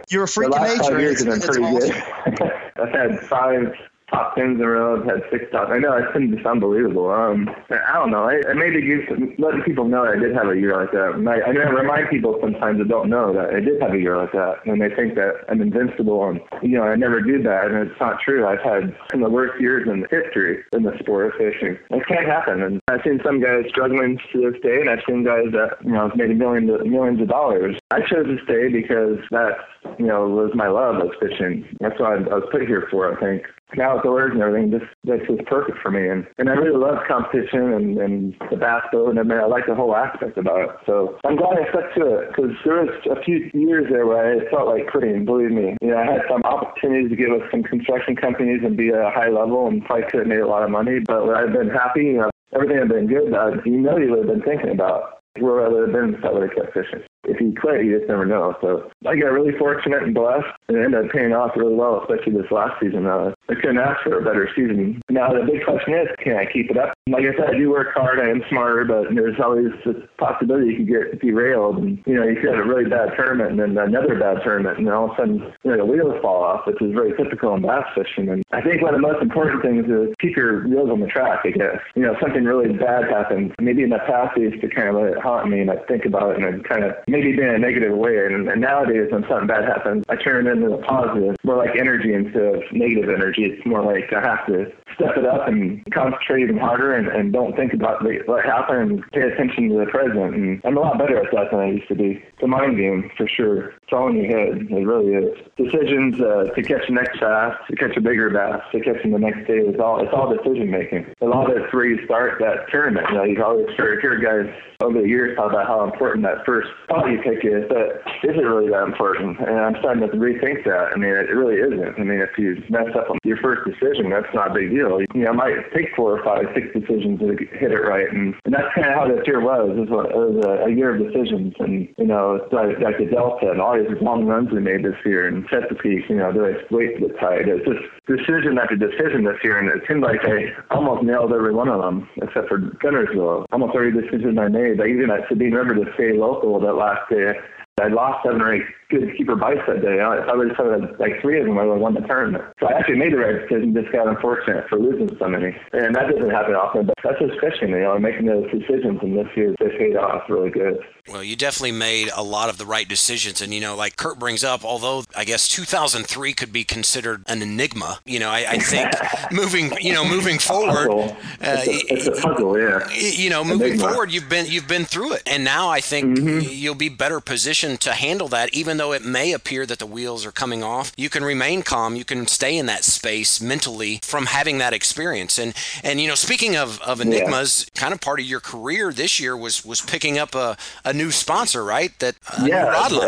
you're 0.08 0.24
a 0.24 0.28
freak 0.28 0.50
the 0.52 0.56
of 0.56 0.62
nature. 0.62 0.82
five 0.84 1.00
years 1.00 1.22
it's- 1.22 1.24
been 1.24 1.36
it's 1.36 1.46
pretty 1.46 1.64
awesome. 1.64 2.34
good. 2.36 2.52
I've 2.80 2.92
had 2.92 3.20
five 3.28 3.74
top 4.10 4.34
tens 4.34 4.58
in 4.58 4.64
a 4.64 4.68
row. 4.68 4.98
I've 4.98 5.04
had 5.06 5.22
six 5.30 5.44
top. 5.52 5.68
I 5.68 5.78
know 5.78 5.92
it's 5.96 6.12
been 6.12 6.34
just 6.34 6.44
unbelievable. 6.44 7.10
Um, 7.12 7.48
I 7.70 7.92
don't 7.94 8.10
know. 8.10 8.24
I, 8.24 8.40
I 8.50 8.54
maybe 8.54 8.80
give 8.82 9.06
letting 9.38 9.62
people 9.62 9.84
know 9.86 10.02
that 10.04 10.16
I 10.16 10.18
did 10.18 10.34
have 10.34 10.48
a 10.48 10.56
year 10.58 10.74
like 10.80 10.90
that. 10.90 11.12
And 11.14 11.28
I, 11.28 11.38
I 11.46 11.50
remind 11.50 12.08
people 12.10 12.36
sometimes 12.40 12.78
that 12.78 12.88
don't 12.88 13.08
know 13.08 13.32
that 13.34 13.54
I 13.54 13.60
did 13.60 13.80
have 13.80 13.92
a 13.94 13.98
year 13.98 14.16
like 14.16 14.32
that, 14.32 14.56
and 14.66 14.80
they 14.82 14.88
think 14.96 15.14
that 15.14 15.44
I'm 15.48 15.60
invincible. 15.60 16.28
And 16.28 16.40
you 16.62 16.76
know, 16.78 16.82
I 16.84 16.96
never 16.96 17.20
do 17.20 17.40
that, 17.44 17.66
and 17.70 17.88
it's 17.88 18.00
not 18.00 18.18
true. 18.20 18.46
I've 18.48 18.62
had 18.64 18.96
some 19.12 19.22
of 19.22 19.30
the 19.30 19.34
worst 19.34 19.60
years 19.60 19.86
in 19.86 20.00
history 20.10 20.64
in 20.72 20.82
the 20.82 20.96
sport 20.98 21.26
of 21.26 21.32
fishing. 21.38 21.78
It 21.90 22.06
can't 22.08 22.26
happen. 22.26 22.62
And 22.62 22.80
I've 22.88 23.02
seen 23.04 23.20
some 23.24 23.40
guys 23.40 23.66
struggling 23.68 24.18
to 24.32 24.50
this 24.50 24.60
day, 24.62 24.80
and 24.80 24.90
I've 24.90 25.04
seen 25.06 25.22
guys 25.22 25.52
that 25.52 25.76
you 25.84 25.92
know 25.92 26.08
have 26.08 26.16
made 26.16 26.30
a 26.32 26.34
million 26.34 26.66
millions 26.90 27.20
of 27.20 27.28
dollars. 27.28 27.76
I 27.90 27.98
chose 28.06 28.26
to 28.26 28.38
stay 28.44 28.70
because 28.70 29.18
that 29.32 29.66
you 29.98 30.06
know 30.06 30.28
was 30.28 30.52
my 30.54 30.68
love 30.68 31.02
of 31.02 31.10
fishing. 31.18 31.66
That's 31.80 31.98
what 31.98 32.12
I, 32.12 32.16
I 32.30 32.38
was 32.38 32.48
put 32.52 32.62
here 32.62 32.86
for. 32.88 33.10
I 33.10 33.18
think 33.18 33.42
now 33.74 33.94
with 33.94 34.04
the 34.04 34.14
words 34.14 34.34
and 34.34 34.42
everything, 34.42 34.70
this 34.70 34.86
this 35.02 35.26
was 35.28 35.42
perfect 35.46 35.78
for 35.82 35.90
me. 35.90 36.06
And 36.06 36.24
and 36.38 36.48
I 36.48 36.54
really 36.54 36.78
love 36.78 37.02
competition 37.10 37.74
and 37.74 37.98
and 37.98 38.34
the 38.46 38.56
bass 38.56 38.86
boat, 38.92 39.10
and 39.10 39.18
I 39.18 39.24
mean 39.26 39.38
I 39.42 39.46
like 39.46 39.66
the 39.66 39.74
whole 39.74 39.96
aspect 39.96 40.38
about 40.38 40.70
it. 40.70 40.70
So 40.86 41.18
I'm 41.26 41.34
glad 41.34 41.58
I 41.58 41.66
stuck 41.74 41.90
to 41.98 42.22
it 42.22 42.30
because 42.30 42.54
there 42.64 42.78
was 42.78 42.94
a 43.10 43.18
few 43.26 43.50
years 43.54 43.90
there 43.90 44.06
where 44.06 44.22
I 44.22 44.48
felt 44.54 44.70
like 44.70 44.86
quitting. 44.86 45.24
Believe 45.24 45.50
me, 45.50 45.74
you 45.82 45.90
know 45.90 45.98
I 45.98 46.06
had 46.06 46.22
some 46.30 46.46
opportunities 46.46 47.10
to 47.10 47.16
get 47.18 47.34
with 47.34 47.50
some 47.50 47.66
construction 47.66 48.14
companies 48.14 48.62
and 48.62 48.78
be 48.78 48.94
at 48.94 49.02
a 49.02 49.10
high 49.10 49.34
level, 49.34 49.66
and 49.66 49.82
probably 49.82 50.06
could 50.06 50.22
have 50.22 50.30
made 50.30 50.46
a 50.46 50.46
lot 50.46 50.62
of 50.62 50.70
money. 50.70 51.02
But 51.02 51.26
I've 51.34 51.52
been 51.52 51.74
happy. 51.74 52.14
You 52.14 52.18
know, 52.22 52.30
everything 52.54 52.78
had 52.78 52.88
been 52.88 53.10
good. 53.10 53.34
I, 53.34 53.58
you 53.66 53.82
know, 53.82 53.98
you 53.98 54.14
would 54.14 54.30
have 54.30 54.30
been 54.30 54.46
thinking 54.46 54.70
about 54.70 55.26
where 55.42 55.66
I 55.66 55.68
would 55.68 55.90
have 55.90 55.92
been 55.92 56.14
if 56.14 56.24
I 56.24 56.30
would 56.30 56.46
have 56.46 56.54
kept 56.54 56.74
fishing. 56.74 57.02
If 57.24 57.40
you 57.40 57.54
quit, 57.58 57.84
you 57.84 57.98
just 57.98 58.08
never 58.08 58.24
know. 58.24 58.56
So 58.60 58.90
I 59.06 59.16
got 59.16 59.32
really 59.32 59.56
fortunate 59.58 60.02
and 60.02 60.14
blessed, 60.14 60.46
and 60.70 60.78
it 60.78 60.84
ended 60.84 61.04
up 61.06 61.10
paying 61.10 61.32
off 61.32 61.52
really 61.56 61.74
well, 61.74 62.00
especially 62.00 62.38
this 62.38 62.50
last 62.50 62.78
season. 62.80 63.06
Uh, 63.06 63.34
I 63.50 63.54
couldn't 63.54 63.78
ask 63.78 64.02
for 64.02 64.18
a 64.18 64.24
better 64.24 64.48
season. 64.54 65.02
Now 65.10 65.34
the 65.34 65.42
big 65.42 65.64
question 65.66 65.94
is, 65.94 66.06
can 66.22 66.38
I 66.38 66.46
keep 66.46 66.70
it 66.70 66.78
up? 66.78 66.94
Like 67.10 67.26
I 67.26 67.34
said, 67.34 67.54
I 67.54 67.58
do 67.58 67.70
work 67.70 67.92
hard. 67.94 68.20
I 68.20 68.30
am 68.30 68.42
smarter, 68.48 68.84
but 68.86 69.10
there's 69.14 69.40
always 69.42 69.74
the 69.84 70.06
possibility 70.18 70.70
you 70.70 70.86
could 70.86 70.88
get 70.88 71.20
derailed, 71.20 71.78
and 71.82 71.98
you 72.06 72.14
know 72.14 72.22
you 72.22 72.38
could 72.38 72.54
have 72.54 72.64
a 72.64 72.68
really 72.68 72.88
bad 72.88 73.10
tournament, 73.18 73.58
and 73.58 73.58
then 73.58 73.74
another 73.74 74.14
bad 74.14 74.42
tournament, 74.46 74.78
and 74.78 74.86
then 74.86 74.94
all 74.94 75.10
of 75.10 75.12
a 75.12 75.16
sudden 75.18 75.42
you 75.64 75.70
know 75.70 75.76
the 75.76 75.84
wheels 75.84 76.14
fall 76.22 76.42
off, 76.42 76.66
which 76.66 76.80
is 76.80 76.94
very 76.94 77.10
typical 77.18 77.54
in 77.54 77.62
bass 77.62 77.90
fishing. 77.98 78.30
And 78.30 78.46
I 78.52 78.62
think 78.62 78.82
one 78.82 78.94
of 78.94 79.02
the 79.02 79.06
most 79.06 79.22
important 79.22 79.62
things 79.62 79.90
is 79.90 80.14
keep 80.22 80.36
your 80.36 80.62
wheels 80.68 80.90
on 80.90 81.00
the 81.00 81.10
track. 81.10 81.42
I 81.42 81.50
guess 81.50 81.82
you 81.98 82.02
know 82.02 82.14
something 82.22 82.44
really 82.44 82.70
bad 82.78 83.10
happens. 83.10 83.50
Maybe 83.58 83.82
in 83.82 83.90
the 83.90 83.98
past 84.06 84.38
I 84.38 84.46
used 84.46 84.62
to 84.62 84.70
kind 84.70 84.88
of 84.88 84.94
let 84.94 85.10
it 85.10 85.18
haunt 85.18 85.50
me, 85.50 85.60
and 85.60 85.70
I 85.70 85.82
think 85.90 86.06
about 86.06 86.38
it, 86.38 86.44
and 86.44 86.62
kind 86.62 86.84
of 86.84 86.94
maybe 87.08 87.34
be 87.34 87.42
in 87.42 87.50
a 87.50 87.58
negative 87.58 87.96
way. 87.96 88.22
And, 88.26 88.46
and 88.48 88.60
nowadays, 88.60 89.10
when 89.10 89.26
something 89.26 89.48
bad 89.50 89.66
happens, 89.66 90.04
I 90.08 90.14
turn 90.14 90.46
it 90.46 90.59
into 90.62 90.74
a 90.74 90.82
positive, 90.82 91.36
more 91.44 91.56
like 91.56 91.76
energy 91.78 92.14
instead 92.14 92.42
of 92.42 92.62
negative 92.72 93.08
energy. 93.10 93.44
It's 93.44 93.66
more 93.66 93.82
like 93.82 94.12
I 94.12 94.20
have 94.20 94.46
to 94.46 94.70
step 94.94 95.16
it 95.16 95.26
up 95.26 95.48
and 95.48 95.82
concentrate 95.92 96.42
even 96.42 96.58
harder, 96.58 96.94
and, 96.94 97.08
and 97.08 97.32
don't 97.32 97.56
think 97.56 97.72
about 97.72 98.02
the, 98.02 98.20
what 98.26 98.44
happened, 98.44 98.90
and 98.90 99.10
pay 99.12 99.22
attention 99.22 99.68
to 99.70 99.78
the 99.78 99.86
present. 99.86 100.34
And 100.34 100.60
I'm 100.64 100.76
a 100.76 100.80
lot 100.80 100.98
better 100.98 101.18
at 101.18 101.30
that 101.32 101.50
than 101.50 101.60
I 101.60 101.70
used 101.70 101.88
to 101.88 101.94
be. 101.94 102.22
A 102.42 102.46
mind 102.46 102.78
game 102.78 103.10
for 103.16 103.28
sure. 103.28 103.74
It's 103.82 103.92
all 103.92 104.08
in 104.08 104.16
your 104.16 104.26
head. 104.26 104.66
It 104.70 104.86
really 104.86 105.12
is. 105.12 105.36
Decisions 105.56 106.20
uh, 106.20 106.48
to 106.54 106.62
catch 106.62 106.86
the 106.88 106.94
next 106.94 107.20
bass, 107.20 107.54
to 107.68 107.76
catch 107.76 107.96
a 107.96 108.00
bigger 108.00 108.30
bass, 108.30 108.62
to 108.72 108.80
catch 108.80 109.04
him 109.04 109.12
the 109.12 109.18
next 109.18 109.46
day. 109.46 109.60
It's 109.60 109.78
all 109.78 110.00
it's 110.00 110.12
all 110.14 110.32
decision 110.32 110.70
making. 110.70 111.04
A 111.20 111.26
lot 111.26 111.50
of 111.50 111.56
it's 111.56 111.72
where 111.74 111.84
you 111.84 112.02
start 112.06 112.40
that 112.40 112.70
tournament. 112.70 113.06
You 113.10 113.16
know, 113.16 113.24
you 113.24 113.44
always 113.44 113.68
hear, 113.76 114.00
hear 114.00 114.16
guys 114.18 114.48
over 114.80 115.02
the 115.02 115.08
years 115.08 115.36
talk 115.36 115.52
about 115.52 115.66
how 115.66 115.84
important 115.84 116.24
that 116.24 116.44
first 116.46 116.68
spot 116.84 117.04
you 117.10 117.20
pick 117.20 117.44
is, 117.44 117.68
but 117.68 118.00
is 118.24 118.36
it 118.36 118.46
really 118.46 118.70
that 118.70 118.84
important? 118.88 119.38
And 119.40 119.60
I'm 119.60 119.76
starting 119.80 120.00
to 120.00 120.16
rethink 120.16 120.64
that. 120.64 120.92
I 120.94 120.96
mean, 120.96 121.12
it 121.12 121.36
really 121.36 121.60
isn't. 121.60 122.00
I 122.00 122.02
mean, 122.02 122.20
if 122.20 122.32
you 122.38 122.62
mess 122.70 122.88
up 122.96 123.10
on 123.10 123.18
your 123.24 123.36
first 123.38 123.68
decision, 123.68 124.08
that's 124.08 124.32
not 124.32 124.52
a 124.52 124.54
big 124.54 124.70
deal. 124.70 125.00
You 125.12 125.28
know, 125.28 125.32
it 125.32 125.36
might 125.36 125.72
take 125.76 125.92
four 125.94 126.16
or 126.16 126.24
five, 126.24 126.48
six 126.54 126.72
decisions 126.72 127.20
to 127.20 127.36
hit 127.36 127.72
it 127.72 127.84
right, 127.84 128.08
and, 128.08 128.34
and 128.44 128.54
that's 128.54 128.72
kind 128.74 128.88
of 128.88 128.94
how 128.94 129.04
this 129.04 129.20
year 129.26 129.40
was. 129.40 129.76
It 129.76 129.84
was, 129.84 129.92
a, 129.92 130.02
it 130.08 130.16
was 130.16 130.36
a 130.64 130.72
year 130.72 130.96
of 130.96 131.04
decisions, 131.04 131.52
and 131.60 131.88
you 131.98 132.06
know, 132.06 132.29
like, 132.52 132.78
like 132.80 132.98
the 132.98 133.06
Delta 133.10 133.50
and 133.50 133.60
all 133.60 133.76
these 133.76 134.00
long 134.00 134.26
runs 134.26 134.50
we 134.52 134.60
made 134.60 134.84
this 134.84 134.96
year, 135.04 135.26
and 135.26 135.46
Chesapeake. 135.48 136.08
You 136.08 136.16
know, 136.16 136.32
do 136.32 136.44
I 136.46 136.54
wait 136.70 136.94
to 136.98 137.08
get 137.08 137.18
tied? 137.18 137.48
It's 137.48 137.64
just 137.64 137.82
decision 138.06 138.58
after 138.58 138.76
decision 138.76 139.24
this 139.24 139.38
year, 139.42 139.58
and 139.58 139.68
it 139.68 139.86
seemed 139.88 140.02
like 140.02 140.20
I 140.24 140.52
almost 140.70 141.04
nailed 141.04 141.32
every 141.32 141.54
one 141.54 141.68
of 141.68 141.80
them, 141.80 142.08
except 142.22 142.48
for 142.48 142.58
Guntersville. 142.58 143.46
Almost 143.52 143.74
every 143.74 143.92
decision 143.92 144.38
I 144.38 144.48
made, 144.48 144.78
like 144.78 144.88
even 144.88 145.10
at 145.10 145.28
Sabine 145.28 145.52
River 145.52 145.74
to 145.74 145.90
stay 145.94 146.12
local 146.12 146.60
that 146.60 146.74
last 146.74 147.08
day. 147.10 147.32
I 147.80 147.88
lost 147.88 148.24
seven 148.24 148.42
or 148.42 148.54
eight 148.54 148.66
good 148.90 149.16
keeper 149.16 149.36
bites 149.36 149.62
that 149.66 149.82
day. 149.82 150.02
I 150.02 150.20
probably 150.24 150.48
just 150.48 150.60
had 150.60 150.98
like 150.98 151.20
three 151.22 151.40
of 151.40 151.46
them, 151.46 151.58
I 151.58 151.64
would 151.64 151.74
have 151.74 151.80
won 151.80 151.94
the 151.94 152.00
tournament. 152.00 152.44
So 152.58 152.66
I 152.66 152.78
actually 152.78 152.98
made 152.98 153.12
the 153.12 153.18
right 153.18 153.38
decision, 153.40 153.72
just 153.72 153.92
got 153.92 154.08
unfortunate 154.08 154.68
for 154.68 154.78
losing 154.78 155.08
so 155.18 155.28
many. 155.28 155.56
And 155.72 155.94
that 155.94 156.10
doesn't 156.10 156.30
happen 156.30 156.54
often, 156.54 156.86
but 156.86 156.94
that's 157.02 157.18
just 157.18 157.38
fishing, 157.40 157.70
you 157.70 157.80
know, 157.80 157.98
making 157.98 158.26
those 158.26 158.50
decisions. 158.50 158.98
And 159.02 159.16
this 159.16 159.28
year, 159.36 159.54
they 159.60 159.70
paid 159.78 159.96
off 159.96 160.28
really 160.28 160.50
good. 160.50 160.78
Well, 161.08 161.22
you 161.22 161.36
definitely 161.36 161.72
made 161.72 162.10
a 162.14 162.22
lot 162.22 162.50
of 162.50 162.58
the 162.58 162.66
right 162.66 162.88
decisions. 162.88 163.40
And, 163.40 163.54
you 163.54 163.60
know, 163.60 163.76
like 163.76 163.96
Kurt 163.96 164.18
brings 164.18 164.44
up, 164.44 164.64
although 164.64 165.04
I 165.16 165.24
guess 165.24 165.48
2003 165.48 166.32
could 166.34 166.52
be 166.52 166.64
considered 166.64 167.22
an 167.26 167.42
enigma, 167.42 168.00
you 168.04 168.18
know, 168.18 168.28
I, 168.28 168.44
I 168.48 168.58
think 168.58 168.90
moving, 169.32 169.72
you 169.80 169.92
know, 169.92 170.04
moving 170.04 170.38
forward, 170.38 170.90
uh, 170.90 171.14
it's, 171.40 171.66
a, 171.68 171.94
it's, 171.94 172.06
a, 172.06 172.22
puzzle, 172.22 172.58
yeah. 172.58 172.88
You 172.90 173.30
know, 173.30 173.44
moving 173.44 173.74
enigma. 173.74 173.88
forward, 173.88 174.12
you've 174.12 174.28
been, 174.28 174.46
you've 174.46 174.68
been 174.68 174.84
through 174.84 175.14
it. 175.14 175.22
And 175.26 175.44
now 175.44 175.68
I 175.68 175.80
think 175.80 176.18
mm-hmm. 176.18 176.48
you'll 176.50 176.74
be 176.74 176.88
better 176.88 177.20
positioned 177.20 177.80
to 177.82 177.92
handle 177.92 178.28
that, 178.28 178.52
even 178.54 178.79
though 178.80 178.92
it 178.92 179.04
may 179.04 179.32
appear 179.32 179.66
that 179.66 179.78
the 179.78 179.86
wheels 179.86 180.24
are 180.24 180.32
coming 180.32 180.62
off. 180.62 180.92
You 180.96 181.10
can 181.10 181.22
remain 181.22 181.62
calm. 181.62 181.96
You 181.96 182.04
can 182.04 182.26
stay 182.26 182.56
in 182.56 182.66
that 182.66 182.82
space 182.82 183.40
mentally 183.40 184.00
from 184.02 184.26
having 184.26 184.58
that 184.58 184.72
experience. 184.72 185.38
And, 185.38 185.54
and, 185.84 186.00
you 186.00 186.08
know, 186.08 186.14
speaking 186.14 186.56
of, 186.56 186.80
of 186.80 187.00
enigmas, 187.00 187.66
yeah. 187.74 187.80
kind 187.80 187.92
of 187.92 188.00
part 188.00 188.20
of 188.20 188.26
your 188.26 188.40
career 188.40 188.92
this 188.92 189.20
year 189.20 189.36
was, 189.36 189.64
was 189.64 189.80
picking 189.82 190.18
up 190.18 190.34
a, 190.34 190.56
a 190.84 190.92
new 190.94 191.10
sponsor, 191.10 191.62
right? 191.62 191.96
That 191.98 192.16
yeah, 192.42 192.64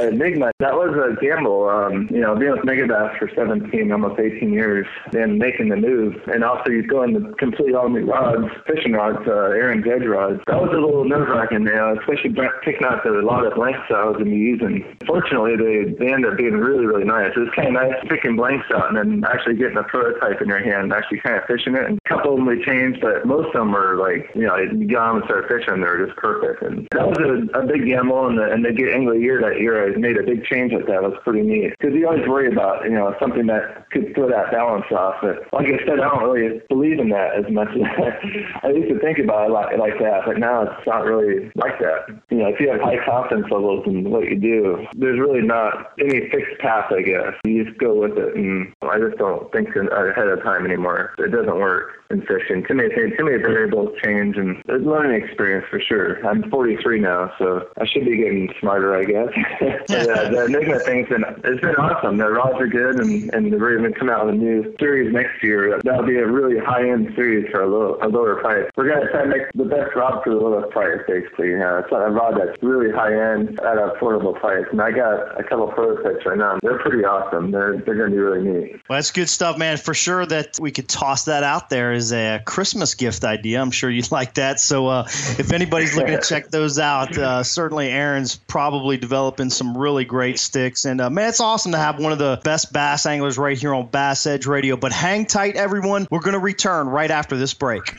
Enigma. 0.08 0.52
That 0.58 0.74
was 0.74 0.92
a 0.94 1.18
gamble. 1.24 1.68
Um, 1.68 2.08
you 2.11 2.20
know, 2.20 2.37
being 2.37 2.52
with 2.52 2.61
Megabass 2.61 3.18
for 3.18 3.30
17, 3.35 3.90
almost 3.90 4.20
18 4.20 4.52
years, 4.52 4.87
and 5.12 5.38
making 5.38 5.70
the 5.70 5.76
move, 5.76 6.20
and 6.26 6.44
also 6.44 6.70
you 6.70 6.87
go 6.87 7.02
into 7.02 7.32
complete 7.38 7.74
all 7.74 7.88
new 7.88 8.04
rods, 8.04 8.52
fishing 8.66 8.92
rods, 8.92 9.26
uh, 9.26 9.56
Aaron's 9.56 9.87
edge 9.87 10.04
rods. 10.06 10.40
That 10.46 10.61
was 10.61 10.70
a 10.70 10.80
little 10.80 11.04
nerve 11.04 11.28
wracking, 11.28 11.64
know, 11.64 11.96
especially 11.98 12.35
picking 12.62 12.85
out 12.85 13.02
the, 13.04 13.11
a 13.11 13.22
lot 13.22 13.46
of 13.46 13.54
blanks 13.54 13.80
I 13.90 14.04
was 14.04 14.16
going 14.16 14.26
to 14.26 14.30
be 14.30 14.37
using. 14.37 14.96
Fortunately, 15.06 15.56
they, 15.62 15.94
they 15.94 16.12
ended 16.12 16.33
up 16.33 16.38
being 16.38 16.59
really, 16.59 16.87
really 16.87 17.05
nice. 17.05 17.33
It 17.37 17.40
was 17.40 17.55
kind 17.55 17.68
of 17.68 17.75
nice 17.75 17.94
picking 18.09 18.37
blanks 18.37 18.66
out 18.75 18.88
and 18.88 18.96
then 18.96 19.31
actually 19.31 19.57
getting 19.57 19.79
a 19.79 19.85
prototype 19.85 20.42
in 20.42 20.48
your 20.48 20.62
hand 20.62 20.90
and 20.90 20.92
actually 20.92 21.20
kind 21.20 21.37
of 21.37 21.44
fishing 21.46 21.75
it. 21.75 21.87
And 21.87 21.98
a 22.05 22.09
couple 22.09 22.33
of 22.33 22.37
them 22.38 22.46
we 22.46 22.64
changed, 22.64 23.01
but 23.01 23.25
most 23.27 23.55
of 23.55 23.62
them 23.62 23.72
were 23.72 23.96
like, 23.96 24.31
you 24.35 24.46
know, 24.46 24.57
you 24.57 24.88
got 24.88 25.14
them 25.14 25.22
and 25.22 25.25
start 25.25 25.46
fishing, 25.46 25.81
they 25.81 25.88
were 25.88 26.07
just 26.07 26.18
perfect. 26.18 26.62
And 26.62 26.88
that 26.92 27.07
was 27.07 27.18
a, 27.22 27.59
a 27.59 27.66
big 27.66 27.87
gamble, 27.87 28.27
and 28.27 28.38
the, 28.38 28.51
and 28.51 28.64
the 28.64 28.72
get 28.72 28.92
Angler 28.92 29.16
Year 29.16 29.40
that 29.40 29.61
year, 29.61 29.79
I 29.87 29.96
made 29.96 30.18
a 30.18 30.22
big 30.22 30.44
change 30.44 30.72
with 30.72 30.87
that. 30.87 31.03
It 31.03 31.14
was 31.14 31.20
pretty 31.25 31.42
neat 31.42 31.75
because 31.79 31.94
you 31.94 32.07
always 32.07 32.27
worry 32.27 32.51
about, 32.51 32.85
you 32.85 32.96
know, 32.96 33.14
something 33.20 33.46
that 33.46 33.90
could 33.90 34.14
throw 34.14 34.29
that 34.29 34.51
balance 34.51 34.87
off. 34.90 35.22
But 35.22 35.46
like 35.53 35.66
I 35.66 35.79
said, 35.87 36.01
I 36.01 36.09
don't 36.09 36.27
really 36.27 36.61
believe 36.68 36.98
in 36.98 37.09
that 37.11 37.38
as 37.38 37.46
much 37.51 37.68
I 38.62 38.68
used 38.68 38.88
to 38.90 38.98
think 39.01 39.18
about 39.18 39.48
it 39.48 39.53
like, 39.53 39.79
like 39.79 39.98
that, 40.01 40.22
but 40.27 40.38
now 40.38 40.62
it's 40.62 40.87
not 40.87 41.05
really 41.05 41.51
like 41.55 41.79
that. 41.81 42.09
You 42.31 42.38
know, 42.38 42.48
if 42.48 42.61
you 42.61 42.70
have 42.70 42.81
high 42.81 43.03
confidence 43.05 43.46
levels 43.51 43.85
in 43.87 44.11
what 44.11 44.25
you 44.25 44.38
do, 44.38 44.87
there's 44.94 45.18
really 45.18 45.42
not 45.52 45.92
any 46.00 46.28
fixed 46.30 46.58
path, 46.60 46.90
I 46.90 47.02
guess. 47.02 47.34
You 47.44 47.64
just 47.64 47.78
go 47.78 47.94
with 47.94 48.16
it, 48.16 48.34
and 48.34 48.72
I 48.82 48.98
just 48.98 49.18
don't 49.18 49.50
think 49.52 49.68
ahead 49.76 50.28
of 50.28 50.42
time 50.42 50.64
anymore. 50.64 51.14
It 51.18 51.30
doesn't 51.30 51.58
work 51.58 52.01
in 52.12 52.22
fishing. 52.22 52.64
Too 52.66 52.75
many 52.75 52.88
too 52.90 53.25
many 53.25 53.38
variables 53.38 53.90
change, 54.03 54.37
and 54.37 54.62
a 54.68 54.75
learning 54.75 55.22
experience 55.22 55.66
for 55.70 55.81
sure. 55.81 56.25
I'm 56.27 56.48
43 56.51 57.01
now, 57.01 57.33
so 57.38 57.68
I 57.81 57.87
should 57.87 58.05
be 58.05 58.16
getting 58.16 58.53
smarter, 58.61 58.94
I 58.94 59.05
guess. 59.05 59.29
but, 59.88 60.09
uh, 60.09 60.31
the 60.31 60.44
Enigma 60.46 60.79
thing's 60.81 61.09
been 61.09 61.25
it's 61.44 61.61
been 61.61 61.77
awesome. 61.77 62.16
The 62.16 62.31
rods 62.31 62.61
are 62.61 62.66
good, 62.66 63.01
and 63.01 63.33
and 63.35 63.51
we're 63.61 63.79
going 63.79 63.92
to 63.92 63.98
come 63.98 64.11
out 64.11 64.27
with 64.27 64.35
a 64.35 64.38
new 64.38 64.75
series 64.79 65.12
next 65.12 65.42
year. 65.42 65.81
That'll 65.85 66.07
be 66.07 66.16
a 66.16 66.27
really 66.27 66.59
high 66.59 66.88
end 66.88 67.12
series 67.14 67.51
for 67.51 67.62
a, 67.62 67.68
low, 67.68 67.98
a 68.03 68.09
lower 68.09 68.40
price. 68.40 68.70
We're 68.77 68.88
going 68.88 69.05
to 69.05 69.11
try 69.11 69.22
to 69.22 69.29
make 69.29 69.53
the 69.55 69.64
best 69.64 69.94
rod 69.96 70.22
for 70.22 70.31
the 70.31 70.37
lowest 70.37 70.70
price, 70.70 70.98
basically. 71.07 71.48
You 71.48 71.59
know, 71.59 71.79
it's 71.79 71.92
a 71.92 72.11
rod 72.11 72.38
that's 72.38 72.62
really 72.62 72.90
high 72.90 73.12
end 73.12 73.61
at 73.61 73.79
an 73.79 73.90
affordable 73.90 74.38
price. 74.38 74.66
And 74.70 74.81
I 74.81 74.90
got 74.90 75.38
a 75.38 75.44
couple 75.44 75.68
prototypes 75.68 76.27
right 76.27 76.38
now. 76.38 76.59
They're 76.62 76.79
pretty 76.79 77.05
awesome. 77.05 77.51
They're 77.51 77.79
they're 77.79 77.96
going 77.96 78.11
to 78.11 78.16
be 78.16 78.22
really 78.22 78.42
neat. 78.42 78.72
Well, 78.88 78.98
that's 78.98 79.11
good 79.11 79.29
stuff, 79.29 79.59
man. 79.59 79.77
For 79.77 79.94
sure 79.94 80.27
that 80.27 80.59
we 80.61 80.70
could 80.70 80.88
toss 80.88 81.25
that 81.25 81.42
out 81.42 81.70
there 81.70 81.92
a 82.10 82.42
Christmas 82.44 82.96
gift 82.96 83.22
idea. 83.22 83.60
I'm 83.60 83.70
sure 83.70 83.88
you'd 83.88 84.10
like 84.10 84.34
that. 84.34 84.58
So 84.58 84.88
uh, 84.88 85.04
if 85.06 85.52
anybody's 85.52 85.94
looking 85.96 86.18
to 86.18 86.22
check 86.28 86.48
those 86.48 86.80
out, 86.80 87.16
uh, 87.16 87.44
certainly 87.44 87.88
Aaron's 87.88 88.34
probably 88.34 88.96
developing 88.96 89.50
some 89.50 89.78
really 89.78 90.04
great 90.04 90.40
sticks. 90.40 90.84
And 90.84 91.00
uh, 91.00 91.10
man, 91.10 91.28
it's 91.28 91.40
awesome 91.40 91.72
to 91.72 91.78
have 91.78 92.00
one 92.00 92.10
of 92.12 92.18
the 92.18 92.40
best 92.42 92.72
bass 92.72 93.06
anglers 93.06 93.38
right 93.38 93.56
here 93.56 93.74
on 93.74 93.86
Bass 93.86 94.26
Edge 94.26 94.46
Radio. 94.46 94.76
But 94.76 94.92
hang 94.92 95.26
tight, 95.26 95.54
everyone. 95.54 96.08
We're 96.10 96.20
going 96.20 96.32
to 96.32 96.40
return 96.40 96.88
right 96.88 97.10
after 97.10 97.36
this 97.36 97.54
break. 97.54 97.94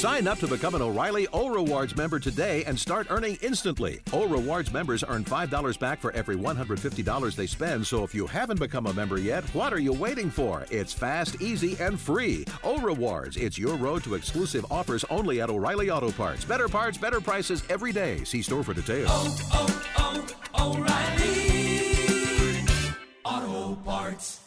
Sign 0.00 0.26
up 0.26 0.38
to 0.38 0.48
become 0.48 0.74
an 0.74 0.80
O'Reilly 0.80 1.28
O 1.30 1.50
Rewards 1.50 1.94
member 1.94 2.18
today 2.18 2.64
and 2.64 2.80
start 2.80 3.08
earning 3.10 3.36
instantly. 3.42 4.00
O 4.14 4.26
Rewards 4.26 4.72
members 4.72 5.04
earn 5.06 5.26
$5 5.26 5.78
back 5.78 6.00
for 6.00 6.10
every 6.12 6.36
$150 6.36 7.36
they 7.36 7.46
spend, 7.46 7.86
so 7.86 8.02
if 8.02 8.14
you 8.14 8.26
haven't 8.26 8.58
become 8.58 8.86
a 8.86 8.94
member 8.94 9.18
yet, 9.18 9.44
what 9.52 9.74
are 9.74 9.78
you 9.78 9.92
waiting 9.92 10.30
for? 10.30 10.64
It's 10.70 10.94
fast, 10.94 11.42
easy, 11.42 11.76
and 11.78 12.00
free. 12.00 12.46
O 12.64 12.80
Rewards, 12.80 13.36
it's 13.36 13.58
your 13.58 13.76
road 13.76 14.02
to 14.04 14.14
exclusive 14.14 14.64
offers 14.70 15.04
only 15.10 15.42
at 15.42 15.50
O'Reilly 15.50 15.90
Auto 15.90 16.10
Parts. 16.12 16.46
Better 16.46 16.66
parts, 16.66 16.96
better 16.96 17.20
prices 17.20 17.62
every 17.68 17.92
day. 17.92 18.24
See 18.24 18.40
store 18.40 18.64
for 18.64 18.72
details. 18.72 19.10
Oh, 19.52 19.82
oh, 19.98 20.26
oh, 20.54 20.78
O'Reilly 23.26 23.44
Auto 23.66 23.74
Parts. 23.82 24.40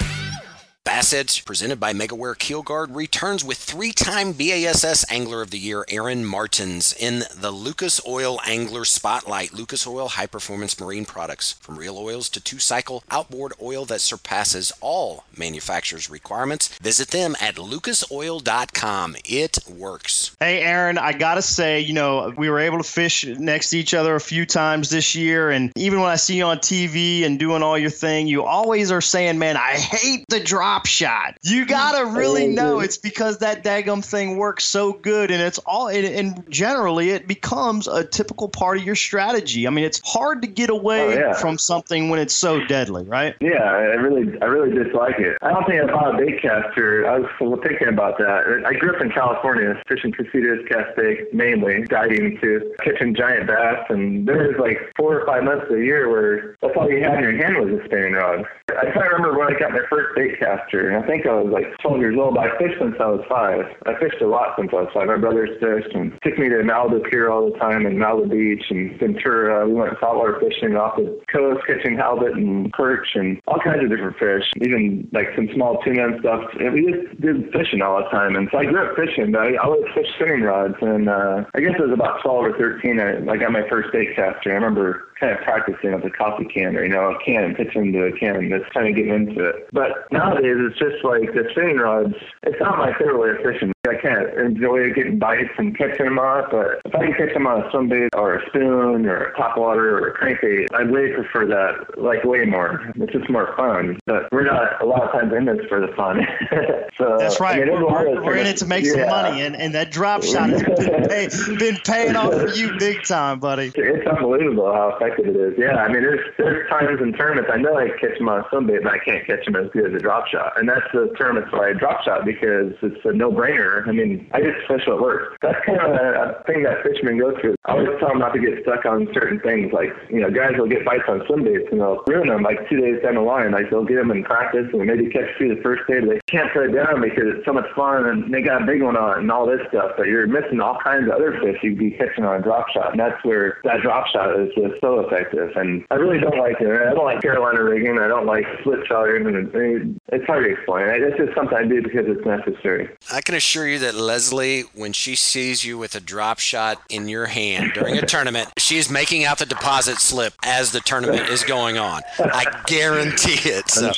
Bass 0.86 1.13
Edge, 1.13 1.46
presented 1.46 1.80
by 1.80 1.93
MegaWare 1.93 2.36
Keelguard, 2.36 2.93
returns 2.93 3.41
with 3.41 3.58
three-time 3.58 4.34
BASS 4.34 5.10
Angler 5.10 5.41
of 5.41 5.50
the 5.50 5.58
Year 5.58 5.86
Aaron 5.88 6.26
Martens 6.26 6.93
in 7.00 7.24
the 7.34 7.52
Lucas 7.52 8.02
Oil 8.06 8.38
Angler 8.46 8.84
Spotlight. 8.84 9.54
Lucas 9.54 9.88
Oil 9.88 10.10
high 10.10 10.26
performance 10.26 10.78
marine 10.78 11.06
products, 11.06 11.54
from 11.62 11.80
real 11.80 11.98
oils 11.98 12.28
to 12.28 12.41
two-cycle 12.43 13.02
outboard 13.10 13.54
oil 13.62 13.86
that 13.86 14.02
surpasses 14.02 14.74
all 14.82 15.24
manufacturers' 15.38 16.10
requirements. 16.10 16.67
Visit 16.80 17.12
them 17.12 17.38
at 17.39 17.56
lucasoil.com. 17.56 19.15
It 19.24 19.60
works. 19.69 20.36
Hey, 20.41 20.60
Aaron, 20.63 20.98
I 20.98 21.13
gotta 21.13 21.41
say, 21.41 21.80
you 21.80 21.93
know, 21.93 22.34
we 22.36 22.50
were 22.50 22.60
able 22.60 22.80
to 22.80 22.84
fish 22.84 23.26
next 23.26 23.69
to 23.69 23.78
each 23.78 23.93
other 23.93 24.15
a 24.15 24.22
few 24.22 24.46
times 24.46 24.89
this 24.89 25.15
year, 25.15 25.50
and 25.50 25.72
even 25.78 26.02
when 26.02 26.10
I 26.10 26.17
see 26.17 26.36
you 26.36 26.43
on 26.43 26.58
TV 26.58 27.24
and 27.24 27.39
doing 27.39 27.63
all 27.63 27.78
your 27.78 27.89
thing, 27.89 28.28
you 28.28 28.43
always 28.43 28.91
are 28.91 29.00
saying, 29.00 29.39
"Man, 29.39 29.56
I 29.56 29.78
hate 29.78 30.26
the 30.28 30.41
dry." 30.41 30.73
Drop 30.74 30.86
shot. 30.86 31.38
You 31.42 31.66
gotta 31.66 32.06
really 32.06 32.48
oh, 32.48 32.52
know 32.52 32.80
it's 32.80 32.98
because 32.98 33.40
that 33.40 33.64
daggum 33.64 34.04
thing 34.04 34.38
works 34.38 34.66
so 34.66 34.94
good, 34.94 35.32
and 35.32 35.42
it's 35.42 35.60
all. 35.60 35.88
And, 35.88 36.06
and 36.06 36.50
generally, 36.50 37.12
it 37.12 37.28
becomes 37.28 37.88
a 37.88 38.04
typical 38.04 38.50
part 38.50 38.78
of 38.78 38.84
your 38.84 38.96
strategy. 38.96 39.68
I 39.68 39.70
mean, 39.70 39.86
it's 39.86 40.02
hard 40.04 40.42
to 40.42 40.48
get 40.48 40.70
away 40.70 41.02
oh, 41.02 41.10
yeah. 41.10 41.34
from 41.34 41.58
something 41.58 42.10
when 42.10 42.20
it's 42.20 42.34
so 42.34 42.64
deadly, 42.66 43.04
right? 43.06 43.36
Yeah, 43.40 43.64
I 43.64 43.96
really, 43.96 44.40
I 44.42 44.46
really 44.46 44.72
dislike 44.72 45.20
it. 45.20 45.38
I 45.42 45.52
don't 45.52 45.66
think 45.68 45.82
I'm 45.82 46.16
a 46.16 46.18
bait 46.18 46.42
caster. 46.42 47.08
I 47.08 47.20
was 47.20 47.60
thinking 47.64 47.88
about 47.88 48.18
that. 48.18 48.64
I 48.66 48.74
grew 48.74 48.96
up 48.96 49.02
in 49.02 49.12
California, 49.12 49.82
fishing 49.88 50.12
casitas, 50.12 50.68
cast 50.68 50.96
bait, 50.96 51.34
mainly 51.34 51.84
diving 51.84 52.40
to 52.42 52.74
catching 52.84 53.16
giant 53.16 53.48
bass, 53.48 53.86
and 53.90 54.28
there 54.28 54.48
was 54.50 54.58
like 54.60 54.78
four 54.98 55.20
or 55.20 55.26
five 55.26 55.44
months 55.44 55.66
a 55.72 55.78
year 55.78 56.10
where 56.10 56.58
that's 56.62 56.76
all 56.76 56.90
you 56.90 57.04
had 57.04 57.16
in 57.16 57.24
your 57.24 57.38
hand 57.38 57.58
was 57.58 57.80
a 57.80 57.86
spinning 57.86 58.14
rod. 58.14 58.46
I 58.70 58.86
can't 58.86 59.12
remember 59.12 59.38
when 59.38 59.54
I 59.56 59.60
got 59.60 59.72
my 59.72 59.82
first 59.90 60.16
bait 60.16 60.40
cast 60.40 60.62
and 60.71 60.95
I 61.04 61.06
think 61.08 61.26
I 61.26 61.34
was 61.34 61.52
like 61.52 61.78
12 61.82 61.99
years 61.99 62.17
old, 62.17 62.36
but 62.36 62.49
I 62.49 62.58
fished 62.58 62.80
since 62.80 62.95
I 62.99 63.08
was 63.08 63.26
five. 63.28 63.65
I 63.86 63.99
fished 63.99 64.21
a 64.21 64.28
lot 64.28 64.56
since 64.58 64.69
I 64.71 64.88
was 64.88 64.89
five. 64.93 65.08
My 65.08 65.17
brothers 65.17 65.49
fished 65.60 65.93
and 65.95 66.13
took 66.23 66.38
me 66.38 66.49
to 66.49 66.63
Malibu 66.63 67.04
Pier 67.10 67.30
all 67.30 67.52
the 67.52 67.58
time 67.60 67.86
and 67.86 67.97
Malibu 67.97 68.32
Beach 68.32 68.65
and 68.69 68.99
Ventura. 68.99 69.67
We 69.67 69.73
went 69.73 69.99
saltwater 69.99 70.39
fishing 70.39 70.76
off 70.76 70.95
the 70.97 71.19
coast, 71.32 71.65
catching 71.67 71.97
halibut 71.97 72.36
and 72.36 72.71
perch 72.71 73.15
and 73.15 73.41
all 73.47 73.60
kinds 73.60 73.84
of 73.84 73.89
different 73.89 74.17
fish, 74.17 74.49
even 74.62 75.08
like 75.12 75.28
some 75.36 75.49
small 75.54 75.82
tuna 75.84 76.08
and 76.08 76.19
stuff. 76.19 76.41
And 76.60 76.73
we 76.73 76.91
just 76.91 77.21
did 77.21 77.52
fishing 77.52 77.82
all 77.82 78.04
the 78.04 78.10
time. 78.10 78.36
And 78.36 78.47
so 78.52 78.58
I 78.58 78.65
grew 78.65 78.82
up 78.84 78.95
fishing, 78.95 79.32
but 79.32 79.41
I 79.41 79.56
always 79.58 79.84
fished 79.93 80.13
spinning 80.15 80.43
rods. 80.43 80.76
And 80.82 81.10
uh, 81.10 81.43
I 81.54 81.60
guess 81.62 81.76
it 81.78 81.82
was 81.82 81.93
about 81.93 82.21
12 82.21 82.45
or 82.45 82.58
13. 82.58 82.99
I, 82.99 83.23
I 83.32 83.38
got 83.38 83.52
my 83.52 83.67
first 83.69 83.91
bait 83.91 84.15
caster. 84.15 84.52
I 84.52 84.56
remember 84.56 85.10
kind 85.19 85.38
of 85.38 85.43
practicing 85.43 85.93
with 85.93 86.06
a 86.06 86.10
coffee 86.10 86.45
can 86.45 86.76
or, 86.76 86.84
you 86.84 86.89
know, 86.89 87.12
a 87.12 87.23
can, 87.23 87.56
pitching 87.56 87.88
into 87.88 88.04
a 88.06 88.12
can, 88.12 88.49
just 88.49 88.73
kind 88.73 88.88
of 88.88 88.95
getting 88.95 89.13
into 89.13 89.45
it. 89.45 89.67
But 89.71 90.12
nowadays, 90.12 90.53
it's 90.60 90.80
just 90.80 91.04
like 91.04 91.34
the 91.34 91.44
spinning 91.52 91.78
rods, 91.78 92.13
it's 92.44 92.60
not 92.60 92.78
my 92.78 92.92
favorite 92.98 93.20
way 93.20 93.30
of 93.30 93.38
fishing. 93.38 93.72
I 93.86 93.96
can't 93.96 94.30
enjoy 94.39 94.93
getting 94.93 95.19
bites 95.19 95.50
and 95.58 95.78
catching 95.78 96.06
them 96.06 96.17
off, 96.17 96.46
but 96.52 96.80
if 96.86 96.96
I 96.96 97.00
can 97.00 97.13
catch 97.15 97.34
them 97.34 97.46
on 97.46 97.63
a 97.63 97.69
swim 97.69 97.89
bait 97.89 98.15
or 98.15 98.36
a 98.36 98.48
spoon 98.48 99.06
or 99.06 99.26
a 99.26 99.36
top 99.36 99.58
water 99.58 99.98
or 99.98 100.08
a 100.08 100.17
crankbait, 100.17 100.67
I'd 100.74 100.89
way 100.89 101.12
prefer 101.12 101.46
that, 101.48 102.02
like 102.02 102.24
way 102.24 102.46
more. 102.46 102.93
It's 102.96 103.12
just 103.12 103.30
more 103.30 103.54
fun. 103.58 104.00
But 104.06 104.32
we're 104.32 104.46
not 104.46 104.82
a 104.82 104.86
lot 104.86 105.04
of 105.04 105.12
times 105.12 105.34
in 105.34 105.43
this 105.43 105.65
for 105.67 105.82
the 105.82 105.91
fun. 105.98 106.26
so 106.98 107.17
That's 107.19 107.41
right. 107.41 107.62
I 107.62 107.65
mean, 107.65 107.74
we're, 107.74 107.84
we're, 107.84 108.24
we're 108.24 108.38
in 108.38 108.48
it 108.48 108.56
to 108.60 108.65
make 108.65 108.86
yeah. 108.86 108.91
some 108.91 109.10
money, 109.10 109.41
and, 109.41 109.54
and 109.54 109.76
that 109.76 109.91
drop 109.91 110.24
shot 110.24 110.50
has 110.50 110.63
been, 110.63 111.04
pay, 111.10 111.28
been 111.58 111.76
paying 111.84 112.15
off 112.15 112.34
for 112.34 112.48
you 112.56 112.80
big 112.80 113.04
time, 113.04 113.41
buddy. 113.41 113.74
It's 113.76 114.08
unbelievable 114.08 114.72
how 114.72 114.96
effective 114.96 115.28
it 115.28 115.36
is. 115.36 115.56
Yeah, 115.58 115.76
I 115.76 115.91
mean, 115.91 116.04
there's 116.04 116.24
there's 116.38 116.69
times 116.69 117.02
in 117.02 117.12
tournaments 117.12 117.52
I 117.54 117.58
know 117.58 117.76
I 117.76 117.89
catch 118.00 118.17
them 118.17 118.30
on 118.30 118.46
a 118.46 118.50
swim 118.50 118.65
but 118.65 118.88
I 118.88 119.00
can't 119.00 119.28
catch 119.28 119.43
them 119.43 119.58
as 119.58 119.69
good 119.74 119.88
as 119.88 119.93
a 119.93 120.00
drop 120.00 120.28
shot, 120.28 120.58
and 120.58 120.69
that's 120.69 120.88
the 120.93 121.13
tournaments 121.17 121.52
why 121.52 121.72
I 121.72 121.74
drop 121.74 122.02
shot 122.06 122.24
because 122.24 122.72
it's 122.82 123.04
a 123.04 123.12
no 123.12 123.30
brainer 123.30 123.74
I 123.88 123.91
mean, 123.91 124.28
I 124.32 124.41
just 124.41 124.60
fish 124.67 124.86
what 124.88 125.02
works. 125.02 125.36
That's 125.41 125.60
kind 125.65 125.80
of 125.80 125.91
a, 125.91 126.39
a 126.39 126.43
thing 126.46 126.63
that 126.63 126.84
fishermen 126.84 127.19
go 127.19 127.34
through. 127.39 127.56
I 127.65 127.74
always 127.74 127.89
tell 128.00 128.10
them 128.10 128.19
not 128.19 128.34
to 128.34 128.39
get 128.39 128.62
stuck 128.63 128.86
on 128.86 129.08
certain 129.13 129.39
things. 129.41 129.74
Like, 129.74 129.89
you 130.10 130.22
know, 130.22 130.30
guys 130.30 130.54
will 130.58 130.67
get 130.69 130.86
bites 130.86 131.04
on 131.08 131.24
swim 131.28 131.43
baits 131.43 131.67
and 131.72 131.82
they'll 131.82 132.04
ruin 132.08 132.30
them 132.30 132.43
like 132.43 132.67
two 132.69 132.80
days 132.80 133.02
down 133.02 133.15
the 133.15 133.22
line. 133.22 133.52
Like, 133.52 133.69
they'll 133.69 133.86
get 133.86 133.98
them 133.98 134.12
in 134.12 134.24
practice 134.24 134.67
and 134.72 134.86
maybe 134.86 135.10
catch 135.10 135.28
two 135.38 135.54
the 135.56 135.62
first 135.62 135.84
day, 135.88 136.00
but 136.00 136.10
they 136.15 136.19
can't 136.28 136.52
put 136.54 136.69
it 136.69 136.74
down 136.74 137.02
because 137.02 137.26
it's 137.36 137.46
so 137.46 137.54
much 137.54 137.67
fun 137.76 138.06
and 138.06 138.34
they 138.34 138.41
got 138.41 138.63
a 138.63 138.65
big 138.65 138.82
one 138.84 138.96
on 138.96 139.19
and 139.19 139.32
all 139.32 139.46
this 139.46 139.62
stuff. 139.69 139.91
But 139.98 140.08
you're 140.08 140.28
missing 140.28 140.62
all 140.62 140.78
kinds 140.84 141.08
of 141.08 141.15
other 141.15 141.39
fish 141.41 141.58
you'd 141.63 141.78
be 141.78 141.91
catching 141.91 142.24
on 142.24 142.39
a 142.39 142.43
drop 142.43 142.69
shot. 142.69 142.91
And 142.91 143.00
that's 143.00 143.24
where 143.26 143.60
that 143.63 143.82
drop 143.82 144.08
shot 144.08 144.39
is 144.39 144.50
just 144.56 144.80
so 144.82 145.00
effective. 145.02 145.52
And 145.56 145.84
I 145.91 145.96
really 145.96 146.19
don't 146.19 146.38
like 146.38 146.62
it. 146.62 146.69
I 146.69 146.93
don't 146.93 147.06
like 147.06 147.22
Carolina 147.22 147.63
rigging. 147.63 148.00
I 148.00 148.08
don't 148.08 148.26
like 148.26 148.46
split. 148.62 148.84
And 148.93 150.00
it's 150.12 150.26
hard 150.26 150.46
to 150.46 150.52
explain. 150.52 150.86
It's 150.89 151.17
just 151.17 151.34
something 151.36 151.58
I 151.58 151.65
do 151.65 151.82
because 151.82 152.06
it's 152.06 152.26
necessary. 152.26 152.89
I 153.12 153.22
can 153.22 153.34
assure 153.34 153.62
you 153.67 153.80
that 153.80 153.95
Leslie, 153.95 154.62
when 154.73 154.93
she 154.93 155.15
sees 155.15 155.63
you 155.65 155.78
with 155.78 155.95
a 155.95 155.99
drop 155.99 156.39
shot 156.39 156.82
in 156.89 157.08
your 157.08 157.26
hand 157.26 157.73
during 157.73 157.97
a 157.97 158.06
tournament, 158.06 158.49
she 158.58 158.78
is 158.78 158.89
making 158.89 159.26
out 159.26 159.39
the 159.39 159.45
deposit 159.45 159.97
slip 159.97 160.34
as 160.43 160.71
the 160.71 160.80
tournament 160.80 161.30
is 161.30 161.43
going 161.43 161.78
on. 161.78 162.02
I 162.19 162.63
guarantee 162.67 163.49
it. 163.49 163.63
So 163.73 163.91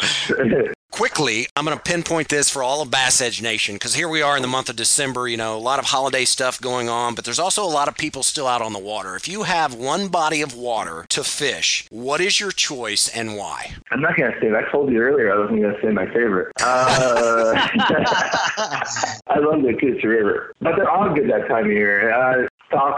quickly, 0.95 1.45
I'm 1.57 1.65
going 1.65 1.77
to 1.77 1.83
pinpoint 1.83 2.29
this 2.29 2.49
for 2.49 2.63
all 2.63 2.81
of 2.81 2.89
Bass 2.89 3.19
Edge 3.19 3.41
Nation 3.41 3.75
because 3.75 3.95
here 3.95 4.07
we 4.07 4.21
are 4.21 4.37
in 4.37 4.41
the 4.41 4.47
month 4.47 4.69
of 4.69 4.77
December. 4.77 5.27
You 5.27 5.35
know, 5.35 5.57
a 5.57 5.59
lot 5.59 5.77
of 5.77 5.83
holiday 5.83 6.23
stuff 6.23 6.61
going 6.61 6.87
on, 6.87 7.15
but 7.15 7.25
there's 7.25 7.37
also 7.37 7.65
a 7.65 7.67
lot 7.67 7.89
of 7.89 7.97
people 7.97 8.23
still 8.23 8.47
out 8.47 8.61
on 8.61 8.71
the 8.71 8.79
water. 8.79 9.17
If 9.17 9.27
you 9.27 9.43
have 9.43 9.73
one 9.73 10.07
body 10.07 10.41
of 10.41 10.55
water 10.55 11.05
to 11.09 11.25
fish, 11.25 11.85
what 11.91 12.21
is 12.21 12.39
your 12.39 12.51
choice 12.51 13.09
and 13.09 13.35
why? 13.35 13.73
I'm 13.91 13.99
not 13.99 14.15
going 14.15 14.31
to 14.31 14.39
say. 14.39 14.47
I 14.55 14.71
told 14.71 14.89
you 14.89 15.01
earlier 15.01 15.33
I 15.33 15.39
wasn't 15.39 15.61
going 15.63 15.75
to 15.75 15.81
say 15.81 15.89
my 15.89 16.05
favorite. 16.05 16.53
Uh, 16.61 17.51
I 19.27 19.39
love 19.39 19.63
the 19.63 19.75
Coosa 19.77 20.07
River, 20.07 20.55
but 20.61 20.77
they're 20.77 20.89
all 20.89 21.13
good 21.13 21.29
that 21.29 21.49
time 21.49 21.65
of 21.65 21.71
year. 21.71 22.13
Uh, 22.13 22.47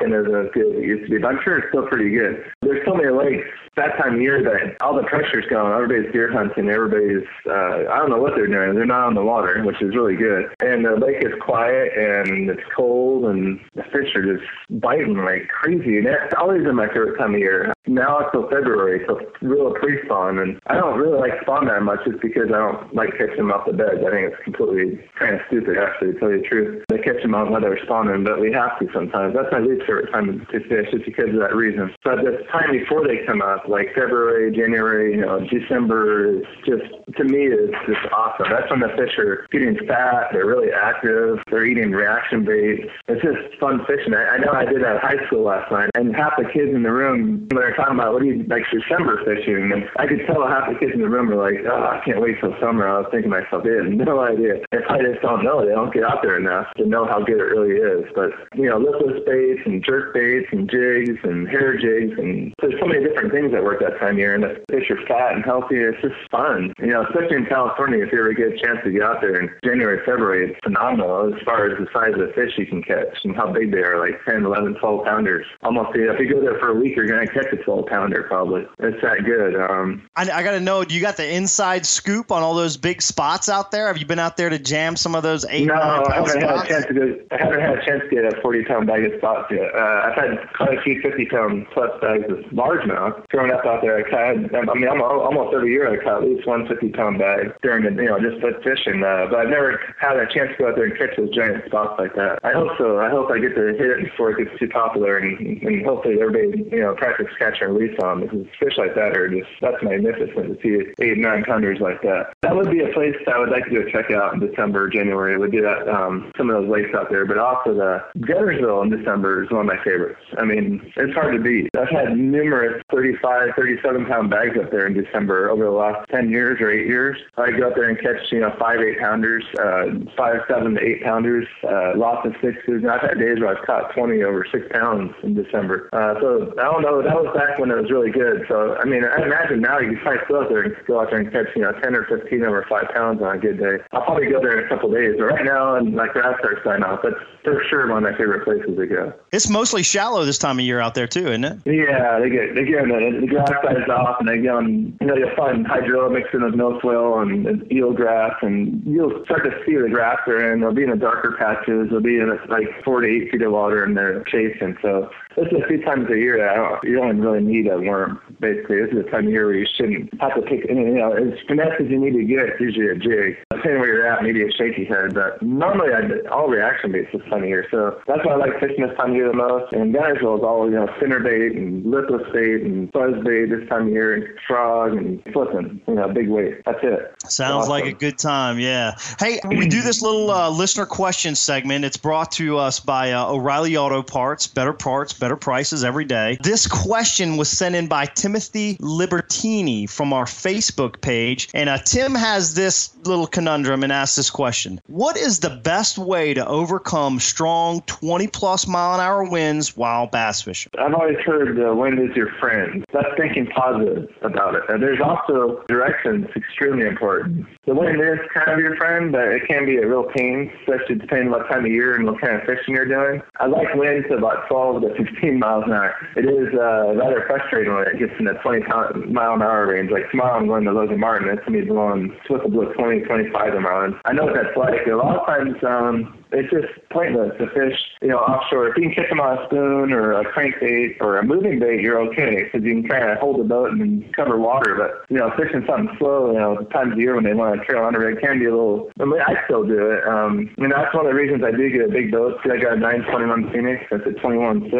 isn't 0.01 0.13
as 0.13 0.51
good 0.53 0.75
as 0.75 0.83
it 0.83 0.85
used 0.85 1.05
to 1.05 1.11
be, 1.11 1.17
but 1.17 1.27
I'm 1.27 1.39
sure 1.43 1.57
it's 1.59 1.67
still 1.69 1.87
pretty 1.87 2.09
good. 2.09 2.43
There's 2.61 2.85
so 2.85 2.95
many 2.95 3.09
lakes 3.09 3.47
that 3.77 3.97
time 3.97 4.15
of 4.15 4.21
year 4.21 4.43
that 4.43 4.81
all 4.81 4.95
the 4.95 5.03
pressure's 5.03 5.45
gone. 5.49 5.71
Everybody's 5.71 6.11
deer 6.11 6.31
hunting. 6.31 6.69
Everybody's 6.69 7.27
uh, 7.45 7.87
I 7.89 7.97
don't 7.97 8.09
know 8.09 8.17
what 8.17 8.33
they're 8.35 8.47
doing. 8.47 8.75
They're 8.75 8.85
not 8.85 9.07
on 9.07 9.15
the 9.15 9.23
water, 9.23 9.63
which 9.63 9.81
is 9.81 9.95
really 9.95 10.15
good. 10.15 10.49
And 10.59 10.83
the 10.83 10.97
lake 10.97 11.21
is 11.21 11.33
quiet 11.41 11.93
and 11.95 12.49
it's 12.49 12.61
cold 12.75 13.25
and 13.25 13.59
the 13.75 13.83
fish 13.83 14.13
are 14.15 14.25
just 14.25 14.45
biting 14.81 15.17
like 15.23 15.47
crazy. 15.47 15.97
And 15.97 16.07
that's 16.07 16.33
always 16.37 16.63
been 16.63 16.75
my 16.75 16.87
favorite 16.87 17.17
time 17.17 17.33
of 17.33 17.39
year. 17.39 17.73
Now 17.87 18.19
it's 18.19 18.31
till 18.33 18.49
February, 18.49 19.05
so 19.07 19.21
real 19.41 19.73
pre-spawn. 19.79 20.39
And 20.39 20.59
I 20.67 20.75
don't 20.75 20.99
really 20.99 21.19
like 21.19 21.39
spawn 21.41 21.67
that 21.67 21.81
much 21.83 21.99
just 22.05 22.21
because 22.21 22.49
I 22.51 22.57
don't 22.57 22.93
like 22.93 23.11
catching 23.17 23.37
them 23.37 23.51
off 23.51 23.65
the 23.65 23.73
bed. 23.73 24.03
I 24.03 24.11
think 24.11 24.33
it's 24.33 24.43
completely 24.43 24.99
kind 25.17 25.35
of 25.35 25.41
stupid 25.47 25.77
actually 25.77 26.13
to 26.13 26.19
tell 26.19 26.31
you 26.31 26.41
the 26.41 26.47
truth. 26.47 26.83
They 26.89 26.99
catch 26.99 27.21
them 27.21 27.35
out 27.35 27.51
while 27.51 27.61
they're 27.61 27.79
spawning, 27.83 28.23
but 28.25 28.41
we 28.41 28.51
have 28.51 28.77
to 28.79 28.87
sometimes. 28.91 29.35
That's 29.35 29.51
my 29.51 29.59
least 29.59 29.87
favorite 29.87 30.11
time 30.11 30.45
to 30.51 30.59
fish 30.67 30.91
just 30.91 31.05
because 31.05 31.29
of 31.29 31.39
that 31.39 31.55
reason. 31.55 31.93
But 32.03 32.25
the 32.25 32.43
time 32.51 32.71
before 32.71 33.07
they 33.07 33.23
come 33.25 33.41
up, 33.41 33.66
like 33.67 33.93
February, 33.93 34.55
January, 34.55 35.15
you 35.15 35.21
know, 35.21 35.39
December 35.47 36.39
is 36.39 36.45
just 36.65 36.85
to 37.17 37.23
me 37.23 37.47
is 37.47 37.71
just 37.87 38.05
awesome. 38.13 38.47
That's 38.49 38.69
when 38.69 38.81
the 38.81 38.89
fish 38.95 39.17
are 39.17 39.47
getting 39.51 39.77
fat, 39.87 40.29
they're 40.31 40.45
really 40.45 40.71
active, 40.71 41.39
they're 41.49 41.65
eating 41.65 41.91
reaction 41.91 42.45
bait. 42.45 42.89
It's 43.07 43.21
just 43.21 43.59
fun 43.59 43.85
fishing. 43.87 44.13
I, 44.13 44.35
I 44.35 44.37
know 44.37 44.51
I 44.51 44.65
did 44.65 44.83
that 44.83 44.97
at 44.97 45.01
high 45.01 45.25
school 45.27 45.43
last 45.43 45.71
night, 45.71 45.89
and 45.95 46.15
half 46.15 46.33
the 46.37 46.45
kids 46.45 46.73
in 46.73 46.83
the 46.83 46.91
room 46.91 47.47
when 47.49 47.61
they're 47.61 47.75
talking 47.75 47.95
about 47.95 48.13
what 48.13 48.21
do 48.21 48.27
you 48.27 48.43
like 48.47 48.63
December 48.71 49.23
fishing, 49.23 49.71
and 49.71 49.89
I 49.97 50.07
could 50.07 50.25
tell 50.27 50.47
half 50.47 50.69
the 50.69 50.77
kids 50.79 50.93
in 50.93 51.01
the 51.01 51.09
room 51.09 51.27
were 51.27 51.39
like, 51.39 51.63
oh, 51.65 51.83
I 51.87 52.01
can't 52.03 52.21
wait 52.21 52.39
till 52.39 52.53
summer. 52.59 52.87
I 52.87 52.99
was 52.99 53.07
thinking 53.11 53.31
to 53.31 53.39
myself, 53.39 53.63
they 53.63 53.75
had 53.75 53.91
no 53.91 54.19
idea. 54.21 54.63
If 54.71 54.85
I 54.89 54.99
just 55.01 55.21
don't 55.21 55.43
know, 55.43 55.65
they 55.65 55.73
don't 55.73 55.93
get 55.93 56.03
out 56.03 56.21
there 56.21 56.37
enough 56.37 56.67
to 56.77 56.85
know 56.85 57.05
how 57.05 57.19
good 57.23 57.39
it 57.39 57.49
really 57.51 57.75
is. 57.75 58.05
But 58.15 58.31
you 58.55 58.69
know, 58.69 58.77
lipless 58.77 59.23
baits 59.25 59.61
and 59.65 59.83
jerk 59.83 60.13
baits 60.13 60.47
and 60.51 60.69
jigs 60.69 61.19
and 61.23 61.47
hair 61.47 61.77
jigs, 61.77 62.17
and 62.17 62.53
there's 62.61 62.79
so 62.79 62.87
many 62.87 63.03
different 63.03 63.31
things 63.31 63.51
that 63.57 63.63
work 63.63 63.79
that 63.81 63.97
time 63.99 64.13
of 64.13 64.19
year. 64.19 64.35
And 64.35 64.43
the 64.43 64.61
fish 64.69 64.89
are 64.91 65.01
fat 65.07 65.33
and 65.33 65.43
healthy. 65.43 65.81
It's 65.81 66.01
just 66.01 66.15
fun. 66.29 66.73
You 66.79 66.93
know, 66.93 67.03
especially 67.09 67.37
in 67.37 67.45
California, 67.45 68.05
if 68.05 68.13
you 68.13 68.19
ever 68.19 68.33
get 68.33 68.53
a 68.53 68.57
chance 68.57 68.79
to 68.85 68.91
get 68.91 69.01
out 69.01 69.21
there 69.21 69.41
in 69.41 69.49
January, 69.63 69.99
February, 70.05 70.51
it's 70.51 70.59
phenomenal 70.63 71.33
as 71.33 71.41
far 71.41 71.65
as 71.65 71.77
the 71.77 71.87
size 71.91 72.13
of 72.13 72.21
the 72.21 72.31
fish 72.37 72.53
you 72.57 72.65
can 72.65 72.83
catch 72.83 73.17
and 73.23 73.35
how 73.35 73.51
big 73.51 73.71
they 73.71 73.81
are, 73.81 73.99
like 73.99 74.23
10, 74.25 74.45
11, 74.45 74.75
12 74.75 75.05
pounders. 75.05 75.45
Almost, 75.63 75.95
you 75.95 76.05
know, 76.05 76.13
if 76.13 76.19
you 76.19 76.29
go 76.29 76.41
there 76.41 76.59
for 76.59 76.69
a 76.69 76.75
week, 76.75 76.95
you're 76.95 77.07
going 77.07 77.25
to 77.25 77.33
catch 77.33 77.51
a 77.51 77.57
12 77.57 77.87
pounder 77.87 78.23
probably. 78.27 78.67
It's 78.79 79.01
that 79.01 79.25
good. 79.25 79.55
Um, 79.55 80.07
I, 80.15 80.29
I 80.29 80.43
got 80.43 80.51
to 80.51 80.59
know, 80.59 80.83
do 80.83 80.93
you 80.93 81.01
got 81.01 81.17
the 81.17 81.27
inside 81.27 81.85
scoop 81.85 82.31
on 82.31 82.43
all 82.43 82.53
those 82.53 82.77
big 82.77 83.01
spots 83.01 83.49
out 83.49 83.71
there? 83.71 83.87
Have 83.87 83.97
you 83.97 84.05
been 84.05 84.19
out 84.19 84.37
there 84.37 84.49
to 84.49 84.59
jam 84.59 84.95
some 84.95 85.15
of 85.15 85.23
those 85.23 85.45
eight? 85.49 85.65
No, 85.65 85.73
I 85.73 86.15
haven't 86.15 86.41
had 86.41 86.65
a 86.65 86.67
chance 86.67 86.85
to 86.85 86.93
go. 86.93 87.19
I 87.31 87.37
haven't 87.37 87.61
had 87.61 87.77
a 87.77 87.85
chance 87.85 88.03
to 88.09 88.15
get 88.15 88.25
a 88.25 88.41
40 88.41 88.65
pound 88.65 88.87
bag 88.87 89.05
of 89.05 89.17
spots 89.17 89.47
yet. 89.51 89.73
Uh, 89.73 90.01
I've 90.05 90.15
had 90.15 90.53
quite 90.53 90.77
a 90.77 90.81
few 90.81 91.01
50 91.01 91.25
pound 91.27 91.65
plus 91.73 91.89
bags 92.01 92.25
of 92.29 92.39
largemouth. 92.51 93.23
Growing 93.47 93.59
up 93.59 93.65
out 93.65 93.81
there, 93.81 94.03
I 94.15 94.33
mean, 94.75 94.87
I'm 94.87 95.01
almost 95.01 95.55
every 95.55 95.71
year 95.71 95.87
I 95.87 96.03
caught 96.03 96.23
at 96.23 96.29
least 96.29 96.47
one 96.47 96.67
50 96.67 96.89
pound 96.89 97.19
bag 97.19 97.53
during 97.61 97.83
the, 97.83 98.01
you 98.01 98.09
know, 98.09 98.19
just 98.19 98.41
foot 98.41 98.63
fishing. 98.63 99.03
Uh, 99.03 99.27
but 99.29 99.39
I've 99.39 99.49
never 99.49 99.79
had 99.99 100.17
a 100.17 100.25
chance 100.27 100.51
to 100.51 100.57
go 100.59 100.69
out 100.69 100.75
there 100.75 100.85
and 100.85 100.97
catch 100.97 101.15
those 101.17 101.33
giant 101.33 101.65
spots 101.65 101.95
like 101.97 102.15
that. 102.15 102.39
I 102.43 102.51
hope 102.53 102.71
so. 102.77 102.99
I 102.99 103.09
hope 103.09 103.31
I 103.31 103.39
get 103.39 103.55
to 103.55 103.73
hit 103.73 103.89
it 103.89 104.03
before 104.03 104.31
it 104.31 104.43
gets 104.43 104.59
too 104.59 104.67
popular, 104.67 105.17
and, 105.17 105.61
and 105.63 105.85
hopefully 105.85 106.19
everybody, 106.19 106.67
you 106.71 106.81
know, 106.81 106.95
practice 106.95 107.27
catch 107.39 107.61
and 107.61 107.75
release 107.75 107.97
on 108.01 108.21
because 108.21 108.45
fish 108.59 108.77
like 108.77 108.95
that 108.95 109.15
are 109.15 109.29
just 109.29 109.49
that's 109.61 109.81
magnificent 109.81 110.35
to 110.35 110.57
see 110.61 110.91
eight, 110.99 111.17
nine 111.17 111.43
pounders 111.43 111.79
like 111.79 112.01
that. 112.01 112.33
That 112.47 112.55
would 112.55 112.71
be 112.71 112.79
a 112.79 112.87
place 112.93 113.13
I 113.27 113.37
would 113.39 113.49
like 113.49 113.65
to 113.65 113.71
go 113.71 113.83
check 113.91 114.09
out 114.09 114.33
in 114.33 114.39
December, 114.39 114.87
January. 114.87 115.37
Would 115.37 115.51
be 115.51 115.59
that 115.59 115.83
um, 115.89 116.31
some 116.37 116.49
of 116.49 116.61
those 116.61 116.71
lakes 116.71 116.95
out 116.95 117.09
there, 117.09 117.25
but 117.25 117.37
also 117.37 117.75
the 117.75 117.99
Guntersville 118.19 118.83
in 118.83 118.89
December 118.89 119.43
is 119.43 119.51
one 119.51 119.61
of 119.61 119.65
my 119.65 119.75
favorites. 119.83 120.21
I 120.37 120.45
mean, 120.45 120.79
it's 120.95 121.13
hard 121.13 121.35
to 121.35 121.43
beat. 121.43 121.67
I've 121.77 121.89
had 121.89 122.17
numerous 122.17 122.81
35, 122.89 123.49
37 123.53 124.05
pound 124.05 124.29
bags 124.29 124.55
up 124.63 124.71
there 124.71 124.87
in 124.87 124.93
December 124.93 125.49
over 125.49 125.65
the 125.65 125.71
last 125.71 126.07
10 126.09 126.29
years 126.29 126.61
or 126.61 126.71
eight 126.71 126.87
years. 126.87 127.17
I 127.35 127.51
go 127.51 127.67
up 127.67 127.75
there 127.75 127.89
and 127.89 127.99
catch, 127.99 128.31
you 128.31 128.39
know, 128.39 128.55
five, 128.57 128.79
eight 128.79 128.99
pounders, 128.99 129.43
uh, 129.59 129.99
five, 130.15 130.39
seven 130.47 130.75
to 130.75 130.81
eight 130.81 131.03
pounders, 131.03 131.47
uh, 131.67 131.97
lots 131.97 132.25
of 132.25 132.31
sixes. 132.39 132.79
And 132.79 132.89
I've 132.89 133.01
had 133.01 133.19
days 133.19 133.41
where 133.41 133.57
I've 133.57 133.65
caught 133.65 133.91
20 133.93 134.23
over 134.23 134.47
six 134.49 134.63
pounds 134.71 135.11
in 135.21 135.35
December. 135.35 135.89
Uh, 135.91 136.15
so 136.21 136.55
I 136.57 136.63
don't 136.63 136.81
know. 136.81 137.01
That 137.03 137.11
was 137.11 137.27
back 137.35 137.59
when 137.59 137.71
it 137.71 137.75
was 137.75 137.91
really 137.91 138.11
good. 138.11 138.45
So, 138.47 138.77
I 138.79 138.85
mean, 138.85 139.03
I 139.03 139.21
imagine 139.21 139.59
now 139.59 139.79
you 139.79 139.91
can 139.91 139.99
probably 139.99 140.23
still 140.23 140.39
out 140.39 140.47
there 140.47 140.63
and 140.63 140.75
go 140.87 141.01
out 141.01 141.11
there 141.11 141.19
and 141.19 141.29
catch, 141.29 141.51
you 141.53 141.63
know, 141.63 141.73
10 141.83 141.93
or 141.93 142.07
15 142.07 142.36
over 142.43 142.65
five 142.69 142.89
pounds 142.93 143.21
on 143.21 143.35
a 143.35 143.39
good 143.39 143.59
day. 143.59 143.77
I'll 143.91 144.03
probably 144.03 144.27
go 144.29 144.39
there 144.39 144.59
in 144.59 144.65
a 144.65 144.69
couple 144.69 144.89
of 144.89 144.95
days. 144.95 145.15
But 145.17 145.25
right 145.25 145.45
now, 145.45 145.75
and 145.75 145.95
like 145.95 146.13
grass 146.13 146.35
starts 146.39 146.61
dying 146.63 146.83
off, 146.83 147.01
that's 147.03 147.15
for 147.43 147.63
sure 147.69 147.87
one 147.87 148.03
of 148.05 148.11
my 148.11 148.17
favorite 148.17 148.43
places 148.43 148.75
to 148.77 148.85
go. 148.87 149.13
It's 149.31 149.49
mostly 149.49 149.83
shallow 149.83 150.25
this 150.25 150.37
time 150.37 150.59
of 150.59 150.65
year 150.65 150.79
out 150.79 150.95
there 150.95 151.07
too, 151.07 151.27
isn't 151.27 151.43
it? 151.43 151.57
Yeah, 151.65 152.19
they 152.19 152.29
get 152.29 152.55
they 152.55 152.65
get 152.65 152.83
the, 152.83 153.17
the 153.21 153.27
grass 153.27 153.49
dies 153.63 153.89
off, 153.89 154.17
and 154.19 154.27
they 154.27 154.41
get 154.41 154.53
on. 154.53 154.97
You 154.99 155.07
know, 155.07 155.15
you'll 155.15 155.35
find 155.35 155.65
hydrilla 155.65 156.11
mixed 156.11 156.33
in 156.33 156.43
with 156.43 156.53
milfoil 156.53 157.21
and, 157.21 157.47
and 157.47 157.71
eel 157.71 157.93
grass, 157.93 158.33
and 158.41 158.81
you'll 158.85 159.23
start 159.25 159.43
to 159.45 159.51
see 159.65 159.75
the 159.75 159.89
grass 159.89 160.19
they're 160.25 160.53
in. 160.53 160.61
They'll 160.61 160.73
be 160.73 160.83
in 160.83 160.89
the 160.89 160.97
darker 160.97 161.35
patches. 161.37 161.89
They'll 161.89 162.01
be 162.01 162.19
in 162.19 162.29
like 162.49 162.67
four 162.83 163.01
to 163.01 163.07
eight 163.07 163.31
feet 163.31 163.41
of 163.41 163.51
water, 163.51 163.83
and 163.83 163.95
they're 163.95 164.23
chasing. 164.25 164.77
So 164.81 165.09
this 165.37 165.47
is 165.51 165.61
a 165.63 165.67
few 165.67 165.81
times 165.83 166.09
a 166.09 166.17
year 166.17 166.37
that 166.39 166.49
I 166.49 166.55
don't, 166.55 166.83
you 166.83 166.95
don't 166.95 167.21
really 167.21 167.45
need 167.45 167.67
a 167.67 167.77
worm. 167.77 168.19
Basically, 168.41 168.81
this 168.81 168.89
is 168.91 169.05
a 169.05 169.11
time 169.11 169.27
of 169.27 169.31
year 169.31 169.45
where 169.45 169.55
you 169.55 169.67
shouldn't 169.77 170.09
have 170.19 170.33
to 170.33 170.41
pick. 170.41 170.65
Anything, 170.67 170.97
you 170.97 170.99
know, 170.99 171.13
as 171.13 171.37
finesse 171.47 171.77
as 171.79 171.87
you 171.89 171.99
need 171.99 172.17
to 172.17 172.25
get, 172.25 172.49
it's 172.49 172.59
usually 172.59 172.87
a 172.89 172.95
jig. 172.95 173.37
Depending 173.57 173.79
where 173.79 173.93
you're 173.93 174.07
at, 174.07 174.23
maybe 174.23 174.43
a 174.43 174.51
shaky 174.51 174.85
head, 174.85 175.13
but 175.13 175.41
normally 175.41 175.93
I 175.93 176.29
all 176.29 176.47
reaction 176.47 176.91
baits 176.91 177.09
this 177.11 177.21
time 177.29 177.43
of 177.43 177.49
year. 177.49 177.67
So 177.71 177.99
that's 178.07 178.23
why 178.25 178.33
I 178.33 178.35
like 178.35 178.59
fishing 178.59 178.85
this 178.87 178.95
time 178.97 179.11
of 179.11 179.15
year 179.15 179.27
the 179.27 179.33
most. 179.33 179.73
And 179.73 179.93
Guntersville 179.93 180.37
is 180.37 180.43
all 180.43 180.65
you 180.65 180.75
know, 180.75 180.87
spinner 180.97 181.19
bait 181.19 181.55
and 181.55 181.85
lipless 181.85 182.23
bait 182.33 182.61
and 182.61 182.91
buzz 182.91 183.13
bait 183.23 183.45
this 183.45 183.67
time 183.69 183.87
of 183.87 183.89
year, 183.89 184.13
and 184.15 184.27
frog 184.47 184.93
and 184.93 185.23
flipping. 185.33 185.81
You 185.87 185.95
know, 185.95 186.07
big 186.09 186.29
weight. 186.29 186.63
That's 186.65 186.79
it. 186.83 187.15
Sounds 187.29 187.63
awesome. 187.63 187.69
like 187.69 187.85
a 187.85 187.93
good 187.93 188.17
time. 188.17 188.59
Yeah. 188.59 188.95
Hey, 189.19 189.39
we 189.47 189.67
do 189.67 189.81
this 189.81 190.01
little 190.01 190.31
uh, 190.31 190.49
listener 190.49 190.85
question 190.85 191.35
segment. 191.35 191.85
It's 191.85 191.97
brought 191.97 192.31
to 192.33 192.57
us 192.57 192.79
by 192.79 193.11
uh, 193.11 193.31
O'Reilly 193.31 193.77
Auto 193.77 194.03
Parts. 194.03 194.47
Better 194.47 194.73
parts, 194.73 195.13
better 195.13 195.35
prices 195.35 195.83
every 195.83 196.05
day. 196.05 196.37
This 196.41 196.67
question 196.67 197.37
was 197.37 197.49
sent 197.49 197.75
in 197.75 197.87
by 197.87 198.05
Timothy 198.05 198.77
Libertini 198.77 199.89
from 199.89 200.13
our 200.13 200.25
Facebook 200.25 201.01
page, 201.01 201.49
and 201.53 201.69
uh, 201.69 201.77
Tim 201.79 202.15
has 202.15 202.53
this 202.53 202.95
little 203.05 203.27
conundrum 203.47 203.81
and 203.81 203.93
ask 203.93 204.17
this 204.17 204.29
question: 204.29 204.81
What 204.87 205.15
is 205.15 205.39
the 205.39 205.49
best 205.49 205.97
way 205.97 206.33
to 206.33 206.45
overcome 206.45 207.17
strong 207.17 207.81
20 207.85 208.27
plus 208.27 208.67
mile 208.67 208.95
an 208.95 208.99
hour 208.99 209.23
winds 209.23 209.77
while 209.77 210.05
bass 210.05 210.41
fishing? 210.41 210.69
I've 210.77 210.93
always 210.93 211.15
heard 211.25 211.55
the 211.55 211.73
wind 211.73 211.97
is 211.97 212.13
your 212.13 212.29
friend. 212.41 212.83
That's 212.91 213.07
thinking 213.15 213.47
positive 213.47 214.09
about 214.21 214.55
it. 214.55 214.63
And 214.67 214.83
there's 214.83 214.99
also 214.99 215.63
directions 215.69 216.27
extremely 216.35 216.87
important. 216.87 217.47
The 217.65 217.73
wind 217.73 218.01
is 218.01 218.19
kind 218.33 218.51
of 218.51 218.59
your 218.59 218.75
friend, 218.75 219.13
but 219.13 219.27
it 219.27 219.47
can 219.47 219.65
be 219.65 219.77
a 219.77 219.87
real 219.87 220.03
pain, 220.13 220.51
especially 220.59 220.95
depending 220.95 221.27
on 221.27 221.39
what 221.39 221.47
time 221.47 221.63
of 221.63 221.71
year 221.71 221.95
and 221.95 222.05
what 222.05 222.19
kind 222.19 222.35
of 222.35 222.41
fishing 222.41 222.75
you're 222.75 222.87
doing. 222.87 223.21
I 223.39 223.45
like 223.45 223.73
wind 223.75 224.05
to 224.09 224.17
about 224.17 224.47
12 224.49 224.81
to 224.81 225.05
15 225.05 225.39
miles 225.39 225.63
an 225.67 225.71
hour. 225.71 225.95
It 226.17 226.25
is 226.25 226.53
uh, 226.53 226.95
rather 226.99 227.23
frustrating 227.27 227.73
when 227.73 227.87
it 227.87 227.99
gets 227.99 228.11
in 228.19 228.25
the 228.25 228.33
20 228.43 228.67
mile 229.07 229.35
an 229.35 229.41
hour 229.41 229.67
range. 229.67 229.89
Like 229.89 230.11
tomorrow 230.11 230.37
I'm 230.37 230.47
going 230.47 230.65
to 230.65 230.73
Logan 230.73 230.99
Martin. 230.99 231.29
It's 231.29 231.45
going 231.45 231.59
to 231.59 231.65
be 231.65 231.69
blowing, 231.69 232.15
supposed 232.23 232.43
to 232.43 232.49
blow 232.49 232.73
20, 232.73 233.01
25 233.01 233.36
miles. 233.61 233.93
I 234.05 234.13
know 234.13 234.25
what 234.25 234.35
that's 234.35 234.55
like. 234.57 234.87
A 234.87 234.95
lot 234.95 235.17
of 235.17 235.25
times, 235.25 235.55
um, 235.63 236.23
it's 236.31 236.51
just 236.51 236.67
pointless 236.89 237.31
to 237.39 237.47
fish, 237.47 237.79
you 238.01 238.09
know, 238.09 238.19
offshore. 238.19 238.69
If 238.69 238.77
you 238.77 238.83
can 238.83 238.95
catch 238.95 239.09
them 239.09 239.19
on 239.19 239.37
a 239.37 239.45
spoon 239.45 239.93
or 239.93 240.13
a 240.13 240.25
crankbait 240.33 240.99
or 240.99 241.17
a 241.17 241.25
moving 241.25 241.59
bait, 241.59 241.81
you're 241.81 241.99
okay 242.09 242.43
because 242.43 242.65
you 242.65 242.81
can 242.81 242.87
kind 242.87 243.09
of 243.09 243.17
hold 243.17 243.39
the 243.39 243.43
boat 243.43 243.71
and 243.71 244.13
cover 244.13 244.37
water. 244.37 244.75
But 244.75 245.09
you 245.09 245.17
know, 245.17 245.31
fishing 245.37 245.63
something 245.67 245.95
slow, 245.97 246.31
you 246.31 246.39
know, 246.39 246.57
the 246.59 246.69
times 246.69 246.93
of 246.93 246.99
year 246.99 247.15
when 247.15 247.23
they 247.23 247.33
want 247.33 247.59
to 247.59 247.65
trail 247.65 247.85
under 247.85 248.09
it 248.09 248.21
can 248.21 248.39
be 248.39 248.45
a 248.45 248.51
little. 248.51 248.91
I 248.99 249.05
mean, 249.05 249.21
I 249.21 249.35
still 249.45 249.63
do 249.63 249.91
it. 249.91 250.07
Um, 250.07 250.49
I 250.57 250.61
mean, 250.61 250.71
that's 250.71 250.93
one 250.93 251.05
of 251.05 251.11
the 251.11 251.17
reasons 251.17 251.43
I 251.43 251.51
do 251.51 251.69
get 251.69 251.89
a 251.89 251.91
big 251.91 252.11
boat. 252.11 252.39
See, 252.43 252.51
I 252.51 252.57
got 252.57 252.77
a 252.77 252.79
921 252.79 253.51
Phoenix. 253.51 253.83
That's 253.89 254.05
a 254.05 254.15
21.6. 254.19 254.71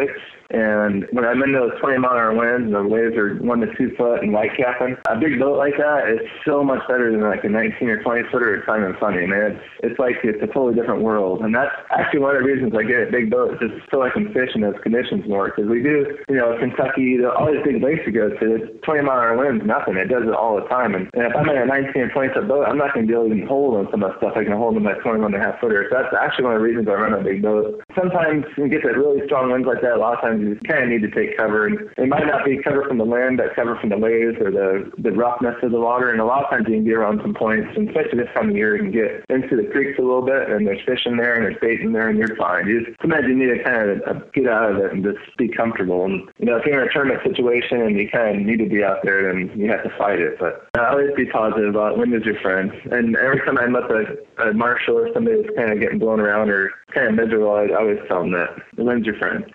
And 0.50 1.06
when 1.12 1.26
I'm 1.26 1.44
in 1.44 1.52
those 1.52 1.72
20 1.82 1.98
mile 2.00 2.14
an 2.14 2.18
hour 2.18 2.34
winds 2.34 2.68
and 2.68 2.76
the 2.76 2.88
waves 2.88 3.18
are 3.18 3.36
one 3.44 3.60
to 3.60 3.68
two 3.76 3.94
foot 3.98 4.24
and 4.24 4.32
white 4.32 4.56
capping, 4.56 4.96
a 5.10 5.20
big 5.20 5.40
boat 5.40 5.58
like 5.58 5.76
that 5.78 6.08
is 6.08 6.24
so 6.46 6.64
much 6.64 6.80
better 6.88 7.12
than 7.12 7.22
like 7.22 7.44
a 7.44 7.50
19 7.50 7.90
or 7.90 8.02
20 8.02 8.30
footer 8.32 8.56
at 8.56 8.66
Simon 8.66 8.96
Funny, 9.00 9.28
man. 9.28 9.52
It's, 9.52 9.64
it's 9.84 10.00
like 10.00 10.16
it's 10.24 10.42
a 10.42 10.48
totally 10.48 10.76
different 10.76 11.02
world. 11.02 11.37
And 11.44 11.54
that's 11.54 11.74
actually 11.92 12.20
one 12.20 12.36
of 12.36 12.42
the 12.42 12.48
reasons 12.48 12.74
I 12.76 12.84
get 12.84 13.08
a 13.08 13.12
big 13.12 13.30
boat, 13.30 13.60
just 13.60 13.74
so 13.92 14.04
I 14.04 14.10
can 14.10 14.34
fish 14.34 14.52
in 14.56 14.62
those 14.62 14.80
conditions 14.84 15.28
more. 15.28 15.50
Because 15.50 15.70
we 15.70 15.82
do, 15.82 16.18
you 16.30 16.36
know, 16.36 16.58
Kentucky, 16.60 17.20
all 17.24 17.52
these 17.52 17.64
big 17.64 17.82
lakes 17.82 18.02
we 18.06 18.12
go 18.12 18.30
to, 18.30 18.80
20 18.84 19.02
mile 19.02 19.20
an 19.20 19.24
hour 19.24 19.38
winds, 19.38 19.66
nothing. 19.66 19.98
It 19.98 20.10
does 20.10 20.24
it 20.24 20.34
all 20.34 20.56
the 20.56 20.68
time. 20.68 20.96
And, 20.96 21.10
and 21.14 21.28
if 21.28 21.34
I'm 21.36 21.50
in 21.50 21.58
a 21.58 21.66
19 21.66 22.02
or 22.02 22.10
20 22.10 22.34
foot 22.34 22.48
boat, 22.48 22.66
I'm 22.68 22.78
not 22.78 22.94
going 22.94 23.08
to 23.08 23.10
be 23.10 23.18
able 23.18 23.30
to 23.30 23.46
hold 23.46 23.76
on 23.76 23.88
some 23.92 24.04
of 24.04 24.12
that 24.12 24.20
stuff 24.20 24.34
I 24.36 24.44
can 24.44 24.54
hold 24.54 24.76
on 24.76 24.84
my 24.84 24.94
21 25.00 25.34
and 25.34 25.42
a 25.42 25.46
half 25.46 25.60
footer. 25.60 25.88
So 25.90 25.98
that's 25.98 26.14
actually 26.16 26.46
one 26.46 26.56
of 26.56 26.62
the 26.62 26.68
reasons 26.68 26.88
I 26.88 26.94
run 26.94 27.14
a 27.14 27.24
big 27.24 27.42
boat. 27.42 27.82
Sometimes 27.96 28.46
you 28.58 28.68
get 28.68 28.84
that 28.84 28.98
really 28.98 29.26
strong 29.26 29.52
winds 29.52 29.68
like 29.68 29.82
that. 29.82 29.98
A 29.98 30.02
lot 30.02 30.16
of 30.16 30.22
times 30.22 30.42
you 30.42 30.56
kind 30.68 30.84
of 30.84 30.90
need 30.90 31.04
to 31.04 31.12
take 31.12 31.38
cover. 31.38 31.68
And 31.68 31.90
it 31.98 32.08
might 32.08 32.28
not 32.28 32.46
be 32.46 32.62
cover 32.62 32.86
from 32.88 32.98
the 32.98 33.06
land, 33.06 33.38
but 33.38 33.56
cover 33.56 33.78
from 33.80 33.90
the 33.90 33.98
waves 33.98 34.38
or 34.40 34.52
the, 34.52 34.92
the 34.98 35.12
roughness 35.12 35.56
of 35.62 35.72
the 35.72 35.80
water. 35.80 36.12
And 36.12 36.22
a 36.22 36.26
lot 36.26 36.44
of 36.44 36.50
times 36.50 36.66
you 36.68 36.76
can 36.76 36.86
be 36.86 36.94
around 36.94 37.22
some 37.22 37.34
points, 37.34 37.70
and 37.76 37.90
especially 37.90 38.20
this 38.20 38.34
time 38.34 38.50
of 38.50 38.56
year, 38.56 38.76
you 38.76 38.84
can 38.84 38.92
get 38.92 39.26
into 39.30 39.56
the 39.56 39.68
creeks 39.72 39.98
a 40.00 40.02
little 40.02 40.26
bit, 40.26 40.50
and 40.50 40.66
there's 40.66 40.82
fish 40.86 41.06
in 41.06 41.18
there, 41.18 41.27
and 41.36 41.44
there's 41.46 41.60
bait 41.62 41.82
in 41.82 41.94
there, 41.94 42.10
and 42.10 42.18
you're 42.18 42.36
fine. 42.36 42.68
You 42.68 42.86
just, 42.86 43.02
sometimes 43.02 43.26
you 43.28 43.36
need 43.36 43.58
to 43.58 43.64
kind 43.64 43.90
of 43.90 44.02
uh, 44.08 44.20
get 44.34 44.48
out 44.48 44.72
of 44.72 44.78
it 44.78 44.94
and 44.94 45.04
just 45.04 45.38
be 45.38 45.48
comfortable. 45.48 46.06
And, 46.06 46.30
you 46.38 46.46
know, 46.46 46.58
if 46.58 46.66
you're 46.66 46.82
in 46.82 46.88
a 46.88 46.92
tournament 46.92 47.22
situation 47.24 47.82
and 47.82 47.98
you 47.98 48.10
kind 48.10 48.40
of 48.40 48.46
need 48.46 48.58
to 48.58 48.70
be 48.70 48.84
out 48.84 49.00
there, 49.04 49.32
then 49.32 49.52
you 49.60 49.70
have 49.72 49.84
to 49.84 49.98
fight 49.98 50.20
it. 50.20 50.40
But 50.40 50.68
I 50.76 50.90
always 50.90 51.14
be 51.16 51.26
positive 51.26 51.70
about 51.70 51.98
wind 51.98 52.14
is 52.14 52.24
your 52.24 52.40
friend. 52.42 52.72
And 52.92 53.16
every 53.18 53.40
time 53.46 53.58
I'm 53.58 53.74
with 53.74 53.86
a, 53.86 54.50
a 54.50 54.54
marshal 54.54 54.98
or 54.98 55.14
somebody 55.14 55.42
that's 55.42 55.56
kind 55.56 55.72
of 55.72 55.80
getting 55.80 56.00
blown 56.00 56.20
around 56.20 56.50
or 56.50 56.72
kind 56.94 57.08
of 57.08 57.16
miserable, 57.16 57.52
I 57.52 57.74
always 57.74 58.00
tell 58.08 58.22
them 58.22 58.32
that 58.32 58.50
the 58.76 58.84
wind's 58.84 59.06
your 59.06 59.18
friend. 59.18 59.46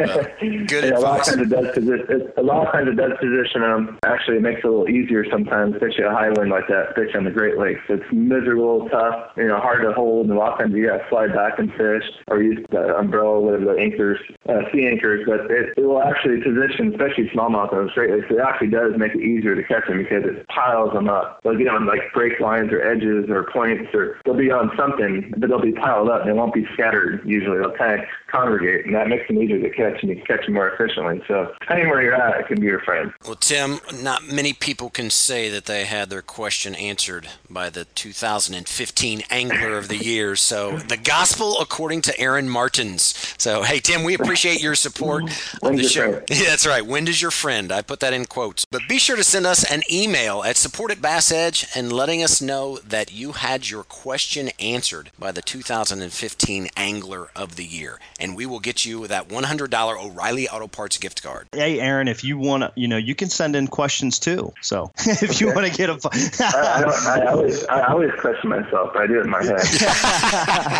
Uh, 0.00 0.24
good 0.66 0.84
a 0.92 1.00
lot 1.00 1.20
of 1.20 1.26
times 1.26 1.42
it 1.42 1.50
does 1.50 1.74
position. 1.74 2.32
A 2.36 2.42
lot 2.42 2.66
of 2.66 2.72
times 2.72 2.88
it 2.88 2.96
does 2.96 3.12
position 3.20 3.60
them. 3.62 3.98
Actually, 4.04 4.36
it 4.36 4.42
makes 4.42 4.60
it 4.60 4.66
a 4.66 4.70
little 4.70 4.88
easier 4.88 5.24
sometimes. 5.30 5.74
Especially 5.74 6.04
a 6.04 6.10
high 6.10 6.30
wind 6.30 6.50
like 6.50 6.68
that, 6.68 6.94
fish 6.94 7.14
on 7.14 7.24
the 7.24 7.30
Great 7.30 7.58
Lakes. 7.58 7.80
It's 7.88 8.04
miserable, 8.12 8.88
tough, 8.88 9.30
you 9.36 9.48
know, 9.48 9.58
hard 9.58 9.82
to 9.82 9.92
hold. 9.92 10.26
And 10.26 10.36
a 10.36 10.38
lot 10.38 10.52
of 10.52 10.58
times 10.58 10.74
you 10.74 10.86
got 10.86 10.99
to 11.00 11.08
slide 11.08 11.32
back 11.32 11.58
and 11.58 11.70
fish 11.72 12.04
or 12.28 12.42
use 12.42 12.64
the 12.70 12.96
umbrella, 12.96 13.40
whatever 13.40 13.64
the 13.74 13.80
anchors, 13.80 14.18
uh, 14.48 14.60
sea 14.72 14.86
anchors. 14.86 15.24
But 15.26 15.50
it, 15.50 15.74
it 15.76 15.82
will 15.82 16.02
actually 16.02 16.42
position, 16.42 16.92
especially 16.92 17.28
smallmouth 17.30 17.70
the 17.70 17.90
Great 17.94 18.10
Lakes. 18.10 18.26
It 18.30 18.38
actually 18.38 18.68
does 18.68 18.92
make 18.96 19.14
it 19.14 19.20
easier 19.20 19.54
to 19.54 19.62
catch 19.62 19.86
them 19.86 19.98
because 19.98 20.24
it 20.24 20.46
piles 20.48 20.92
them 20.92 21.08
up. 21.08 21.40
They'll 21.42 21.56
get 21.56 21.68
on 21.68 21.86
like 21.86 22.12
break 22.12 22.40
lines 22.40 22.72
or 22.72 22.82
edges 22.82 23.28
or 23.28 23.44
points, 23.52 23.94
or 23.94 24.20
they'll 24.24 24.34
be 24.34 24.50
on 24.50 24.70
something, 24.76 25.32
but 25.36 25.48
they'll 25.48 25.60
be 25.60 25.72
piled 25.72 26.08
up. 26.08 26.24
They 26.24 26.32
won't 26.32 26.54
be 26.54 26.66
scattered. 26.74 27.22
Usually, 27.24 27.58
they'll 27.58 27.76
kind 27.76 28.00
of 28.00 28.06
congregate, 28.30 28.86
and 28.86 28.94
that 28.94 29.08
makes 29.08 29.26
them 29.28 29.42
easier 29.42 29.60
to 29.60 29.70
catch, 29.70 30.02
and 30.02 30.10
you 30.10 30.16
can 30.16 30.26
catch 30.26 30.44
them 30.46 30.54
more 30.54 30.70
efficiently. 30.70 31.22
So, 31.26 31.52
depending 31.60 31.88
where 31.88 32.02
you're 32.02 32.14
at, 32.14 32.40
it 32.40 32.46
can 32.46 32.60
be 32.60 32.66
your 32.66 32.80
friend. 32.80 33.12
Well, 33.24 33.36
Tim, 33.36 33.80
not 34.02 34.24
many 34.24 34.52
people 34.52 34.90
can 34.90 35.10
say 35.10 35.48
that 35.50 35.66
they 35.66 35.84
had 35.84 36.10
their 36.10 36.22
question 36.22 36.74
answered 36.74 37.28
by 37.48 37.70
the 37.70 37.84
2015 37.84 39.22
Angler 39.30 39.76
of 39.76 39.88
the 39.88 39.96
Year. 39.96 40.36
So, 40.36 40.78
the 40.90 40.96
gospel 40.96 41.60
according 41.60 42.02
to 42.02 42.20
Aaron 42.20 42.48
Martens. 42.48 43.14
So, 43.38 43.62
hey, 43.62 43.78
Tim, 43.78 44.02
we 44.02 44.14
appreciate 44.14 44.60
your 44.60 44.74
support 44.74 45.22
of 45.62 45.76
the 45.76 45.84
show. 45.84 46.20
Yeah, 46.28 46.44
that's 46.48 46.66
right. 46.66 46.84
Wind 46.84 47.08
is 47.08 47.22
your 47.22 47.30
friend. 47.30 47.70
I 47.70 47.80
put 47.80 48.00
that 48.00 48.12
in 48.12 48.24
quotes. 48.24 48.64
But 48.64 48.82
be 48.88 48.98
sure 48.98 49.14
to 49.14 49.22
send 49.22 49.46
us 49.46 49.62
an 49.70 49.82
email 49.90 50.42
at 50.42 50.56
support 50.56 50.90
at 50.90 51.00
Bass 51.00 51.30
Edge 51.30 51.64
and 51.76 51.92
letting 51.92 52.24
us 52.24 52.42
know 52.42 52.78
that 52.78 53.12
you 53.12 53.32
had 53.32 53.70
your 53.70 53.84
question 53.84 54.50
answered 54.58 55.12
by 55.16 55.30
the 55.30 55.42
2015 55.42 56.68
Angler 56.76 57.28
of 57.36 57.54
the 57.54 57.64
Year. 57.64 58.00
And 58.18 58.34
we 58.34 58.44
will 58.44 58.58
get 58.58 58.84
you 58.84 59.06
that 59.06 59.28
$100 59.28 60.04
O'Reilly 60.04 60.48
Auto 60.48 60.66
Parts 60.66 60.98
gift 60.98 61.22
card. 61.22 61.46
Hey, 61.52 61.78
Aaron, 61.78 62.08
if 62.08 62.24
you 62.24 62.36
want 62.36 62.64
to, 62.64 62.72
you 62.74 62.88
know, 62.88 62.96
you 62.96 63.14
can 63.14 63.30
send 63.30 63.54
in 63.54 63.68
questions 63.68 64.18
too. 64.18 64.52
So 64.60 64.90
if 64.98 65.40
you 65.40 65.54
want 65.54 65.68
to 65.68 65.72
get 65.72 65.88
a, 65.88 66.00
I, 66.40 66.82
I, 67.14 67.18
don't, 67.20 67.28
always, 67.28 67.64
I 67.66 67.86
always 67.92 68.10
question 68.18 68.50
myself. 68.50 68.90
I 68.96 69.06
do 69.06 69.20
it 69.20 69.24
in 69.26 69.30
my 69.30 69.44
head. 69.44 69.60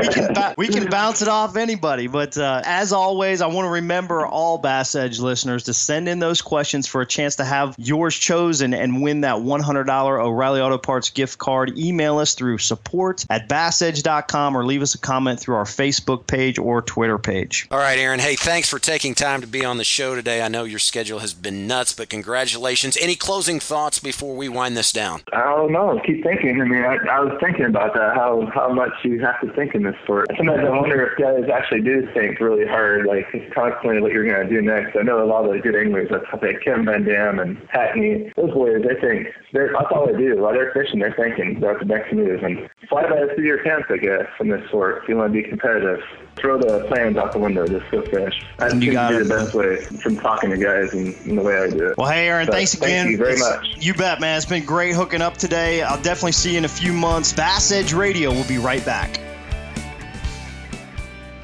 we 0.00 0.08
can 0.08 0.32
ba- 0.34 0.54
we 0.56 0.68
can 0.68 0.88
bounce 0.88 1.22
it 1.22 1.28
off 1.28 1.56
anybody. 1.56 2.06
But 2.06 2.36
uh, 2.36 2.62
as 2.64 2.92
always, 2.92 3.40
I 3.40 3.46
want 3.46 3.66
to 3.66 3.70
remember 3.70 4.26
all 4.26 4.58
Bass 4.58 4.94
Edge 4.94 5.18
listeners 5.20 5.64
to 5.64 5.74
send 5.74 6.08
in 6.08 6.18
those 6.18 6.40
questions 6.42 6.86
for 6.86 7.00
a 7.00 7.06
chance 7.06 7.36
to 7.36 7.44
have 7.44 7.74
yours 7.78 8.14
chosen 8.14 8.74
and 8.74 9.02
win 9.02 9.22
that 9.22 9.36
$100 9.36 10.24
O'Reilly 10.24 10.60
Auto 10.60 10.78
Parts 10.78 11.10
gift 11.10 11.38
card. 11.38 11.76
Email 11.78 12.18
us 12.18 12.34
through 12.34 12.58
support 12.58 13.24
at 13.30 13.48
bassedge.com 13.48 14.56
or 14.56 14.64
leave 14.64 14.82
us 14.82 14.94
a 14.94 14.98
comment 14.98 15.40
through 15.40 15.56
our 15.56 15.64
Facebook 15.64 16.26
page 16.26 16.58
or 16.58 16.82
Twitter 16.82 17.18
page. 17.18 17.66
All 17.70 17.78
right, 17.78 17.98
Aaron. 17.98 18.20
Hey, 18.20 18.36
thanks 18.36 18.68
for 18.68 18.78
taking 18.78 19.14
time 19.14 19.40
to 19.40 19.46
be 19.46 19.64
on 19.64 19.78
the 19.78 19.84
show 19.84 20.14
today. 20.14 20.42
I 20.42 20.48
know 20.48 20.64
your 20.64 20.78
schedule 20.78 21.20
has 21.20 21.34
been 21.34 21.66
nuts, 21.66 21.92
but 21.92 22.08
congratulations. 22.08 22.96
Any 23.00 23.16
closing 23.16 23.60
thoughts 23.60 23.98
before 23.98 24.36
we 24.36 24.48
wind 24.48 24.76
this 24.76 24.92
down? 24.92 25.22
I 25.32 25.42
don't 25.42 25.72
know. 25.72 26.00
Keep 26.04 26.22
thinking. 26.22 26.60
I 26.60 26.64
mean, 26.64 26.82
I, 26.84 26.96
I 26.96 27.20
was 27.20 27.38
thinking 27.40 27.66
about 27.66 27.94
that. 27.94 28.14
How 28.14 28.50
how 28.54 28.72
much 28.72 28.92
you 29.02 29.20
have 29.20 29.40
to 29.40 29.52
think 29.54 29.74
in 29.74 29.82
this 29.82 29.94
sport. 30.04 30.26
Sometimes 30.36 30.60
I 30.66 30.70
wonder 30.70 31.06
if 31.06 31.18
guys 31.18 31.48
actually 31.52 31.82
do 31.82 32.08
think 32.14 32.40
really 32.40 32.66
hard, 32.66 33.06
like 33.06 33.26
constantly 33.54 34.00
what 34.00 34.12
you're 34.12 34.24
going 34.26 34.48
to 34.48 34.52
do 34.52 34.60
next. 34.62 34.96
I 34.96 35.02
know 35.02 35.22
a 35.22 35.26
lot 35.26 35.44
of 35.44 35.52
the 35.52 35.58
good 35.60 35.74
anglers. 35.76 36.08
That's 36.10 36.24
like 36.42 36.60
Kevin 36.64 36.84
VanDam 36.84 37.40
and 37.42 37.58
Hackney. 37.70 38.32
Those 38.36 38.52
boys, 38.52 38.82
they 38.82 39.00
think. 39.00 39.28
They're, 39.52 39.72
that's 39.72 39.86
all 39.92 40.06
they 40.06 40.16
do. 40.18 40.36
While 40.38 40.52
they're 40.52 40.72
fishing, 40.72 40.98
they're 41.00 41.14
thinking 41.14 41.56
about 41.58 41.78
the 41.78 41.84
next 41.86 42.12
move 42.12 42.42
and 42.42 42.68
fly 42.88 43.02
by 43.08 43.20
the 43.20 43.28
seat 43.30 43.38
of 43.38 43.44
your 43.44 43.62
pants, 43.62 43.86
I 43.90 43.96
guess, 43.98 44.26
in 44.40 44.48
this 44.48 44.66
sport. 44.68 45.02
If 45.02 45.08
you 45.08 45.16
want 45.16 45.32
to 45.32 45.42
be 45.42 45.48
competitive, 45.48 46.00
throw 46.36 46.58
the 46.58 46.84
plans 46.88 47.16
out 47.16 47.32
the 47.32 47.38
window. 47.38 47.66
Just 47.66 47.90
go 47.90 48.02
fish. 48.02 48.42
I 48.58 48.68
think 48.70 48.82
You 48.82 48.92
got 48.92 49.10
be 49.10 49.16
it, 49.16 49.24
the 49.24 49.28
best 49.34 49.54
way 49.54 49.76
from 49.76 50.16
talking 50.16 50.50
to 50.50 50.56
guys 50.56 50.92
and, 50.92 51.14
and 51.26 51.38
the 51.38 51.42
way 51.42 51.56
I 51.58 51.70
do 51.70 51.88
it. 51.90 51.96
Well, 51.96 52.10
hey, 52.10 52.28
Aaron, 52.28 52.46
So, 52.46 52.52
thanks 52.52 52.74
again. 52.74 53.06
Thank 53.06 53.10
you 53.12 53.16
very 53.18 53.32
It's- 53.34 53.48
much. 53.56 53.84
You 53.84 53.94
bet, 53.94 54.20
man. 54.20 54.36
It's 54.36 54.46
been 54.46 54.64
great 54.64 54.94
hooking 54.94 55.22
up 55.22 55.36
today. 55.36 55.82
I'll 55.82 56.02
definitely 56.02 56.32
see 56.32 56.52
you 56.52 56.58
in 56.58 56.64
a 56.64 56.68
few 56.68 56.92
months. 56.92 57.32
Bass 57.32 57.70
Edge 57.70 57.92
Radio 57.92 58.32
will 58.32 58.44
be 58.48 58.58
right 58.58 58.84
back. 58.84 59.20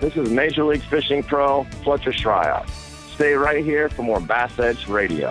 This 0.00 0.16
is 0.16 0.30
Major 0.30 0.64
League 0.64 0.80
Fishing 0.80 1.22
Pro 1.22 1.64
Fletcher 1.84 2.12
Shryock. 2.12 2.70
Stay 2.70 3.34
right 3.34 3.62
here 3.62 3.90
for 3.90 4.02
more 4.02 4.18
Bass 4.18 4.58
Edge 4.58 4.88
Radio. 4.88 5.30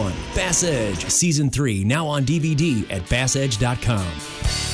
Bass 0.33 0.63
Edge 0.63 1.09
Season 1.09 1.49
3 1.49 1.83
now 1.83 2.07
on 2.07 2.23
DVD 2.23 2.89
at 2.91 3.01
bassedge.com. 3.03 4.70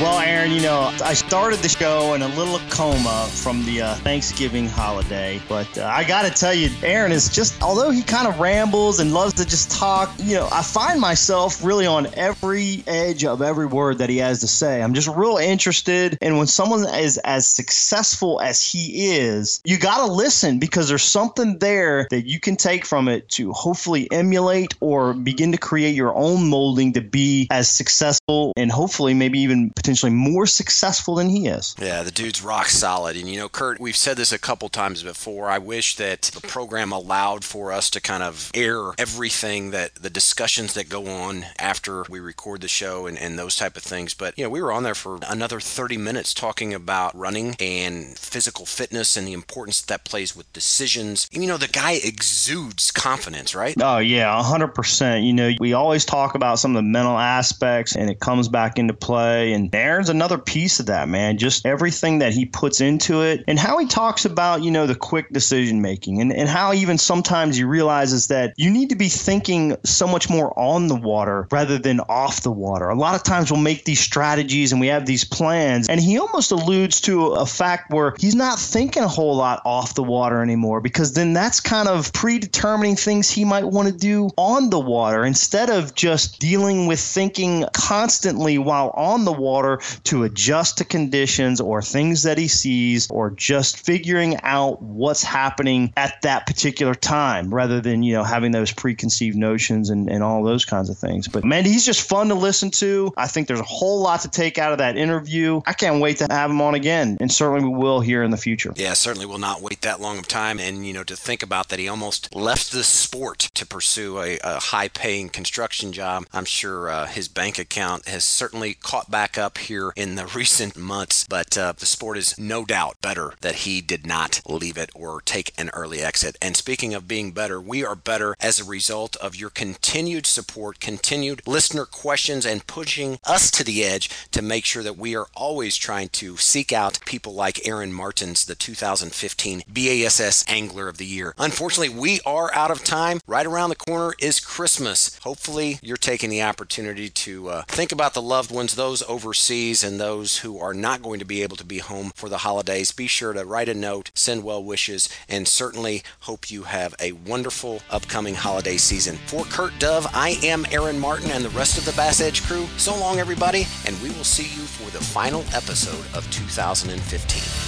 Well, 0.00 0.20
Aaron, 0.20 0.52
you 0.52 0.60
know, 0.60 0.94
I 1.02 1.12
started 1.12 1.58
the 1.58 1.68
show 1.68 2.14
in 2.14 2.22
a 2.22 2.28
little 2.28 2.60
coma 2.70 3.28
from 3.32 3.64
the 3.64 3.82
uh, 3.82 3.94
Thanksgiving 3.96 4.68
holiday, 4.68 5.42
but 5.48 5.76
uh, 5.76 5.90
I 5.92 6.04
got 6.04 6.22
to 6.22 6.30
tell 6.30 6.54
you, 6.54 6.70
Aaron 6.84 7.10
is 7.10 7.28
just, 7.28 7.60
although 7.60 7.90
he 7.90 8.04
kind 8.04 8.28
of 8.28 8.38
rambles 8.38 9.00
and 9.00 9.12
loves 9.12 9.34
to 9.34 9.44
just 9.44 9.72
talk, 9.72 10.14
you 10.18 10.36
know, 10.36 10.48
I 10.52 10.62
find 10.62 11.00
myself 11.00 11.64
really 11.64 11.84
on 11.84 12.06
every 12.14 12.84
edge 12.86 13.24
of 13.24 13.42
every 13.42 13.66
word 13.66 13.98
that 13.98 14.08
he 14.08 14.18
has 14.18 14.38
to 14.42 14.46
say. 14.46 14.80
I'm 14.80 14.94
just 14.94 15.08
real 15.08 15.36
interested. 15.36 16.16
And 16.22 16.38
when 16.38 16.46
someone 16.46 16.86
is 16.94 17.18
as 17.18 17.48
successful 17.48 18.40
as 18.40 18.62
he 18.62 19.16
is, 19.16 19.60
you 19.64 19.80
got 19.80 20.06
to 20.06 20.12
listen 20.12 20.60
because 20.60 20.88
there's 20.88 21.02
something 21.02 21.58
there 21.58 22.06
that 22.12 22.24
you 22.24 22.38
can 22.38 22.54
take 22.54 22.86
from 22.86 23.08
it 23.08 23.28
to 23.30 23.52
hopefully 23.52 24.06
emulate 24.12 24.76
or 24.78 25.12
begin 25.12 25.50
to 25.50 25.58
create 25.58 25.96
your 25.96 26.14
own 26.14 26.48
molding 26.48 26.92
to 26.92 27.00
be 27.00 27.48
as 27.50 27.68
successful 27.68 28.52
and 28.56 28.70
hopefully 28.70 29.12
maybe 29.12 29.40
even 29.40 29.70
potentially 29.70 29.87
potentially 29.88 30.12
more 30.12 30.44
successful 30.44 31.14
than 31.14 31.30
he 31.30 31.46
is. 31.46 31.74
Yeah, 31.80 32.02
the 32.02 32.10
dude's 32.10 32.42
rock 32.42 32.66
solid. 32.66 33.16
And, 33.16 33.26
you 33.26 33.38
know, 33.38 33.48
Kurt, 33.48 33.80
we've 33.80 33.96
said 33.96 34.18
this 34.18 34.32
a 34.32 34.38
couple 34.38 34.68
times 34.68 35.02
before. 35.02 35.48
I 35.48 35.56
wish 35.56 35.96
that 35.96 36.22
the 36.22 36.46
program 36.46 36.92
allowed 36.92 37.42
for 37.42 37.72
us 37.72 37.88
to 37.90 38.00
kind 38.02 38.22
of 38.22 38.50
air 38.52 38.92
everything 38.98 39.70
that 39.70 39.94
the 39.94 40.10
discussions 40.10 40.74
that 40.74 40.90
go 40.90 41.06
on 41.06 41.46
after 41.58 42.04
we 42.10 42.20
record 42.20 42.60
the 42.60 42.68
show 42.68 43.06
and, 43.06 43.18
and 43.18 43.38
those 43.38 43.56
type 43.56 43.78
of 43.78 43.82
things. 43.82 44.12
But, 44.12 44.36
you 44.36 44.44
know, 44.44 44.50
we 44.50 44.60
were 44.60 44.72
on 44.72 44.82
there 44.82 44.94
for 44.94 45.20
another 45.26 45.58
30 45.58 45.96
minutes 45.96 46.34
talking 46.34 46.74
about 46.74 47.16
running 47.16 47.56
and 47.58 48.18
physical 48.18 48.66
fitness 48.66 49.16
and 49.16 49.26
the 49.26 49.32
importance 49.32 49.80
that 49.80 50.04
plays 50.04 50.36
with 50.36 50.52
decisions. 50.52 51.30
You 51.32 51.46
know, 51.46 51.56
the 51.56 51.66
guy 51.66 51.92
exudes 51.92 52.90
confidence, 52.90 53.54
right? 53.54 53.74
Oh, 53.80 53.98
yeah, 53.98 54.38
100%. 54.38 55.26
You 55.26 55.32
know, 55.32 55.52
we 55.58 55.72
always 55.72 56.04
talk 56.04 56.34
about 56.34 56.58
some 56.58 56.72
of 56.72 56.84
the 56.84 56.90
mental 56.90 57.16
aspects 57.16 57.96
and 57.96 58.10
it 58.10 58.20
comes 58.20 58.48
back 58.48 58.78
into 58.78 58.92
play. 58.92 59.54
And 59.54 59.70
Aaron's 59.78 60.08
another 60.08 60.38
piece 60.38 60.80
of 60.80 60.86
that, 60.86 61.08
man. 61.08 61.38
Just 61.38 61.66
everything 61.66 62.20
that 62.20 62.32
he 62.32 62.46
puts 62.46 62.80
into 62.80 63.22
it 63.22 63.44
and 63.46 63.58
how 63.58 63.78
he 63.78 63.86
talks 63.86 64.24
about, 64.24 64.62
you 64.62 64.70
know, 64.70 64.86
the 64.86 64.94
quick 64.94 65.32
decision 65.32 65.82
making 65.82 66.20
and, 66.20 66.32
and 66.32 66.48
how 66.48 66.72
even 66.72 66.98
sometimes 66.98 67.56
he 67.56 67.64
realizes 67.64 68.28
that 68.28 68.54
you 68.56 68.70
need 68.70 68.90
to 68.90 68.96
be 68.96 69.08
thinking 69.08 69.76
so 69.84 70.06
much 70.06 70.30
more 70.30 70.56
on 70.58 70.88
the 70.88 70.96
water 70.96 71.46
rather 71.50 71.78
than 71.78 72.00
off 72.00 72.42
the 72.42 72.52
water. 72.52 72.88
A 72.88 72.94
lot 72.94 73.14
of 73.14 73.22
times 73.22 73.50
we'll 73.50 73.60
make 73.60 73.84
these 73.84 74.00
strategies 74.00 74.72
and 74.72 74.80
we 74.80 74.88
have 74.88 75.06
these 75.06 75.24
plans, 75.24 75.88
and 75.88 76.00
he 76.00 76.18
almost 76.18 76.50
alludes 76.50 77.00
to 77.02 77.28
a 77.28 77.46
fact 77.46 77.92
where 77.92 78.14
he's 78.18 78.34
not 78.34 78.58
thinking 78.58 79.02
a 79.02 79.08
whole 79.08 79.36
lot 79.36 79.62
off 79.64 79.94
the 79.94 80.02
water 80.02 80.42
anymore 80.42 80.80
because 80.80 81.12
then 81.12 81.32
that's 81.32 81.60
kind 81.60 81.88
of 81.88 82.12
predetermining 82.12 82.96
things 82.96 83.30
he 83.30 83.44
might 83.44 83.64
want 83.64 83.88
to 83.88 83.94
do 83.94 84.30
on 84.36 84.70
the 84.70 84.80
water 84.80 85.24
instead 85.24 85.70
of 85.70 85.94
just 85.94 86.38
dealing 86.38 86.86
with 86.86 87.00
thinking 87.00 87.64
constantly 87.72 88.58
while 88.58 88.90
on 88.94 89.24
the 89.24 89.32
water 89.32 89.67
to 90.04 90.24
adjust 90.24 90.78
to 90.78 90.84
conditions 90.84 91.60
or 91.60 91.82
things 91.82 92.22
that 92.22 92.38
he 92.38 92.48
sees 92.48 93.08
or 93.10 93.30
just 93.30 93.84
figuring 93.84 94.36
out 94.42 94.80
what's 94.82 95.22
happening 95.22 95.92
at 95.96 96.20
that 96.22 96.46
particular 96.46 96.94
time 96.94 97.52
rather 97.52 97.80
than, 97.80 98.02
you 98.02 98.14
know, 98.14 98.24
having 98.24 98.52
those 98.52 98.72
preconceived 98.72 99.36
notions 99.36 99.90
and, 99.90 100.08
and 100.08 100.22
all 100.22 100.42
those 100.42 100.64
kinds 100.64 100.88
of 100.88 100.98
things. 100.98 101.28
But 101.28 101.44
man, 101.44 101.64
he's 101.64 101.84
just 101.84 102.08
fun 102.08 102.28
to 102.28 102.34
listen 102.34 102.70
to. 102.72 103.12
I 103.16 103.26
think 103.26 103.46
there's 103.48 103.60
a 103.60 103.64
whole 103.64 104.00
lot 104.00 104.20
to 104.22 104.28
take 104.28 104.58
out 104.58 104.72
of 104.72 104.78
that 104.78 104.96
interview. 104.96 105.60
I 105.66 105.72
can't 105.74 106.00
wait 106.00 106.16
to 106.18 106.26
have 106.30 106.50
him 106.50 106.60
on 106.60 106.74
again, 106.74 107.18
and 107.20 107.30
certainly 107.30 107.68
we 107.68 107.76
will 107.76 108.00
here 108.00 108.22
in 108.22 108.30
the 108.30 108.36
future. 108.36 108.72
Yeah, 108.76 108.94
certainly 108.94 109.26
will 109.26 109.38
not 109.38 109.60
wait 109.60 109.82
that 109.82 110.00
long 110.00 110.18
of 110.18 110.26
time. 110.26 110.58
And, 110.58 110.86
you 110.86 110.92
know, 110.92 111.04
to 111.04 111.16
think 111.16 111.42
about 111.42 111.68
that, 111.68 111.78
he 111.78 111.88
almost 111.88 112.34
left 112.34 112.72
the 112.72 112.84
sport 112.84 113.50
to 113.54 113.66
pursue 113.66 114.18
a, 114.18 114.38
a 114.42 114.58
high 114.58 114.88
paying 114.88 115.28
construction 115.28 115.92
job. 115.92 116.24
I'm 116.32 116.44
sure 116.44 116.88
uh, 116.88 117.06
his 117.06 117.28
bank 117.28 117.58
account 117.58 118.08
has 118.08 118.24
certainly 118.24 118.74
caught 118.74 119.10
back 119.10 119.36
up 119.36 119.57
here 119.58 119.92
in 119.96 120.14
the 120.14 120.26
recent 120.34 120.76
months, 120.76 121.26
but 121.28 121.56
uh, 121.56 121.72
the 121.72 121.86
sport 121.86 122.18
is 122.18 122.38
no 122.38 122.64
doubt 122.64 123.00
better 123.00 123.34
that 123.40 123.56
he 123.56 123.80
did 123.80 124.06
not 124.06 124.40
leave 124.46 124.78
it 124.78 124.90
or 124.94 125.20
take 125.20 125.52
an 125.58 125.70
early 125.74 126.00
exit. 126.00 126.36
And 126.40 126.56
speaking 126.56 126.94
of 126.94 127.08
being 127.08 127.32
better, 127.32 127.60
we 127.60 127.84
are 127.84 127.94
better 127.94 128.34
as 128.40 128.58
a 128.58 128.64
result 128.64 129.16
of 129.16 129.36
your 129.36 129.50
continued 129.50 130.26
support, 130.26 130.80
continued 130.80 131.42
listener 131.46 131.84
questions, 131.84 132.46
and 132.46 132.66
pushing 132.66 133.18
us 133.24 133.50
to 133.50 133.64
the 133.64 133.84
edge 133.84 134.10
to 134.30 134.42
make 134.42 134.64
sure 134.64 134.82
that 134.82 134.96
we 134.96 135.14
are 135.16 135.26
always 135.34 135.76
trying 135.76 136.08
to 136.08 136.36
seek 136.36 136.72
out 136.72 137.04
people 137.04 137.34
like 137.34 137.66
Aaron 137.66 137.92
Martens, 137.92 138.44
the 138.44 138.54
2015 138.54 139.62
BASS 139.68 140.44
Angler 140.48 140.88
of 140.88 140.98
the 140.98 141.06
Year. 141.06 141.34
Unfortunately, 141.38 141.88
we 141.88 142.20
are 142.24 142.52
out 142.54 142.70
of 142.70 142.84
time. 142.84 143.20
Right 143.26 143.46
around 143.46 143.70
the 143.70 143.76
corner 143.76 144.14
is 144.20 144.40
Christmas. 144.40 145.18
Hopefully, 145.22 145.78
you're 145.82 145.96
taking 145.96 146.30
the 146.30 146.42
opportunity 146.42 147.08
to 147.08 147.48
uh, 147.48 147.62
think 147.68 147.92
about 147.92 148.14
the 148.14 148.22
loved 148.22 148.50
ones, 148.50 148.74
those 148.74 149.02
overseas, 149.38 149.84
and 149.84 150.00
those 150.00 150.38
who 150.38 150.58
are 150.58 150.74
not 150.74 151.00
going 151.00 151.20
to 151.20 151.24
be 151.24 151.44
able 151.44 151.56
to 151.56 151.64
be 151.64 151.78
home 151.78 152.10
for 152.16 152.28
the 152.28 152.38
holidays. 152.38 152.90
Be 152.90 153.06
sure 153.06 153.32
to 153.32 153.44
write 153.44 153.68
a 153.68 153.74
note, 153.74 154.10
send 154.12 154.42
well 154.42 154.64
wishes, 154.64 155.08
and 155.28 155.46
certainly 155.46 156.02
hope 156.20 156.50
you 156.50 156.64
have 156.64 156.92
a 156.98 157.12
wonderful 157.12 157.80
upcoming 157.88 158.34
holiday 158.34 158.76
season. 158.76 159.16
For 159.26 159.44
Kurt 159.44 159.78
Dove, 159.78 160.08
I 160.12 160.40
am 160.42 160.66
Aaron 160.72 160.98
Martin 160.98 161.30
and 161.30 161.44
the 161.44 161.50
rest 161.50 161.78
of 161.78 161.84
the 161.84 161.92
Bass 161.92 162.20
Edge 162.20 162.42
crew. 162.42 162.66
So 162.78 162.98
long, 162.98 163.20
everybody, 163.20 163.64
and 163.86 164.00
we 164.02 164.08
will 164.10 164.24
see 164.24 164.42
you 164.42 164.66
for 164.66 164.90
the 164.90 165.04
final 165.04 165.42
episode 165.54 166.04
of 166.16 166.28
2015. 166.32 167.67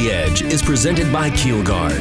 The 0.00 0.10
Edge 0.10 0.40
is 0.40 0.62
presented 0.62 1.12
by 1.12 1.28
Keelguard. 1.28 2.00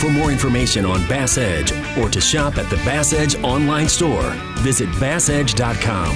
For 0.00 0.08
more 0.08 0.30
information 0.30 0.84
on 0.84 1.04
Bass 1.08 1.38
Edge 1.38 1.72
or 1.98 2.08
to 2.08 2.20
shop 2.20 2.56
at 2.56 2.70
the 2.70 2.76
Bass 2.84 3.12
Edge 3.12 3.34
online 3.42 3.88
store, 3.88 4.30
visit 4.58 4.88
bassedge.com. 4.90 6.14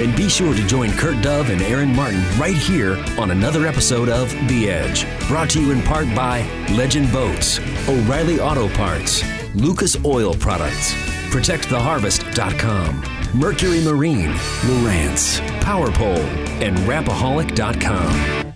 And 0.00 0.16
be 0.16 0.28
sure 0.28 0.54
to 0.54 0.66
join 0.68 0.92
Kurt 0.92 1.20
Dove 1.20 1.50
and 1.50 1.60
Aaron 1.62 1.92
Martin 1.96 2.22
right 2.38 2.54
here 2.54 2.96
on 3.18 3.32
another 3.32 3.66
episode 3.66 4.08
of 4.08 4.30
The 4.46 4.70
Edge, 4.70 5.04
brought 5.26 5.50
to 5.50 5.60
you 5.60 5.72
in 5.72 5.82
part 5.82 6.06
by 6.14 6.42
Legend 6.70 7.10
Boats, 7.10 7.58
O'Reilly 7.88 8.38
Auto 8.38 8.68
Parts, 8.68 9.24
Lucas 9.56 9.96
Oil 10.04 10.32
Products, 10.32 10.92
ProtectTheHarvest.com, 11.32 13.02
Mercury 13.34 13.82
Marine, 13.82 14.30
Lowrance, 14.62 15.40
PowerPole, 15.58 16.24
and 16.62 16.78
Rapaholic.com. 16.86 18.47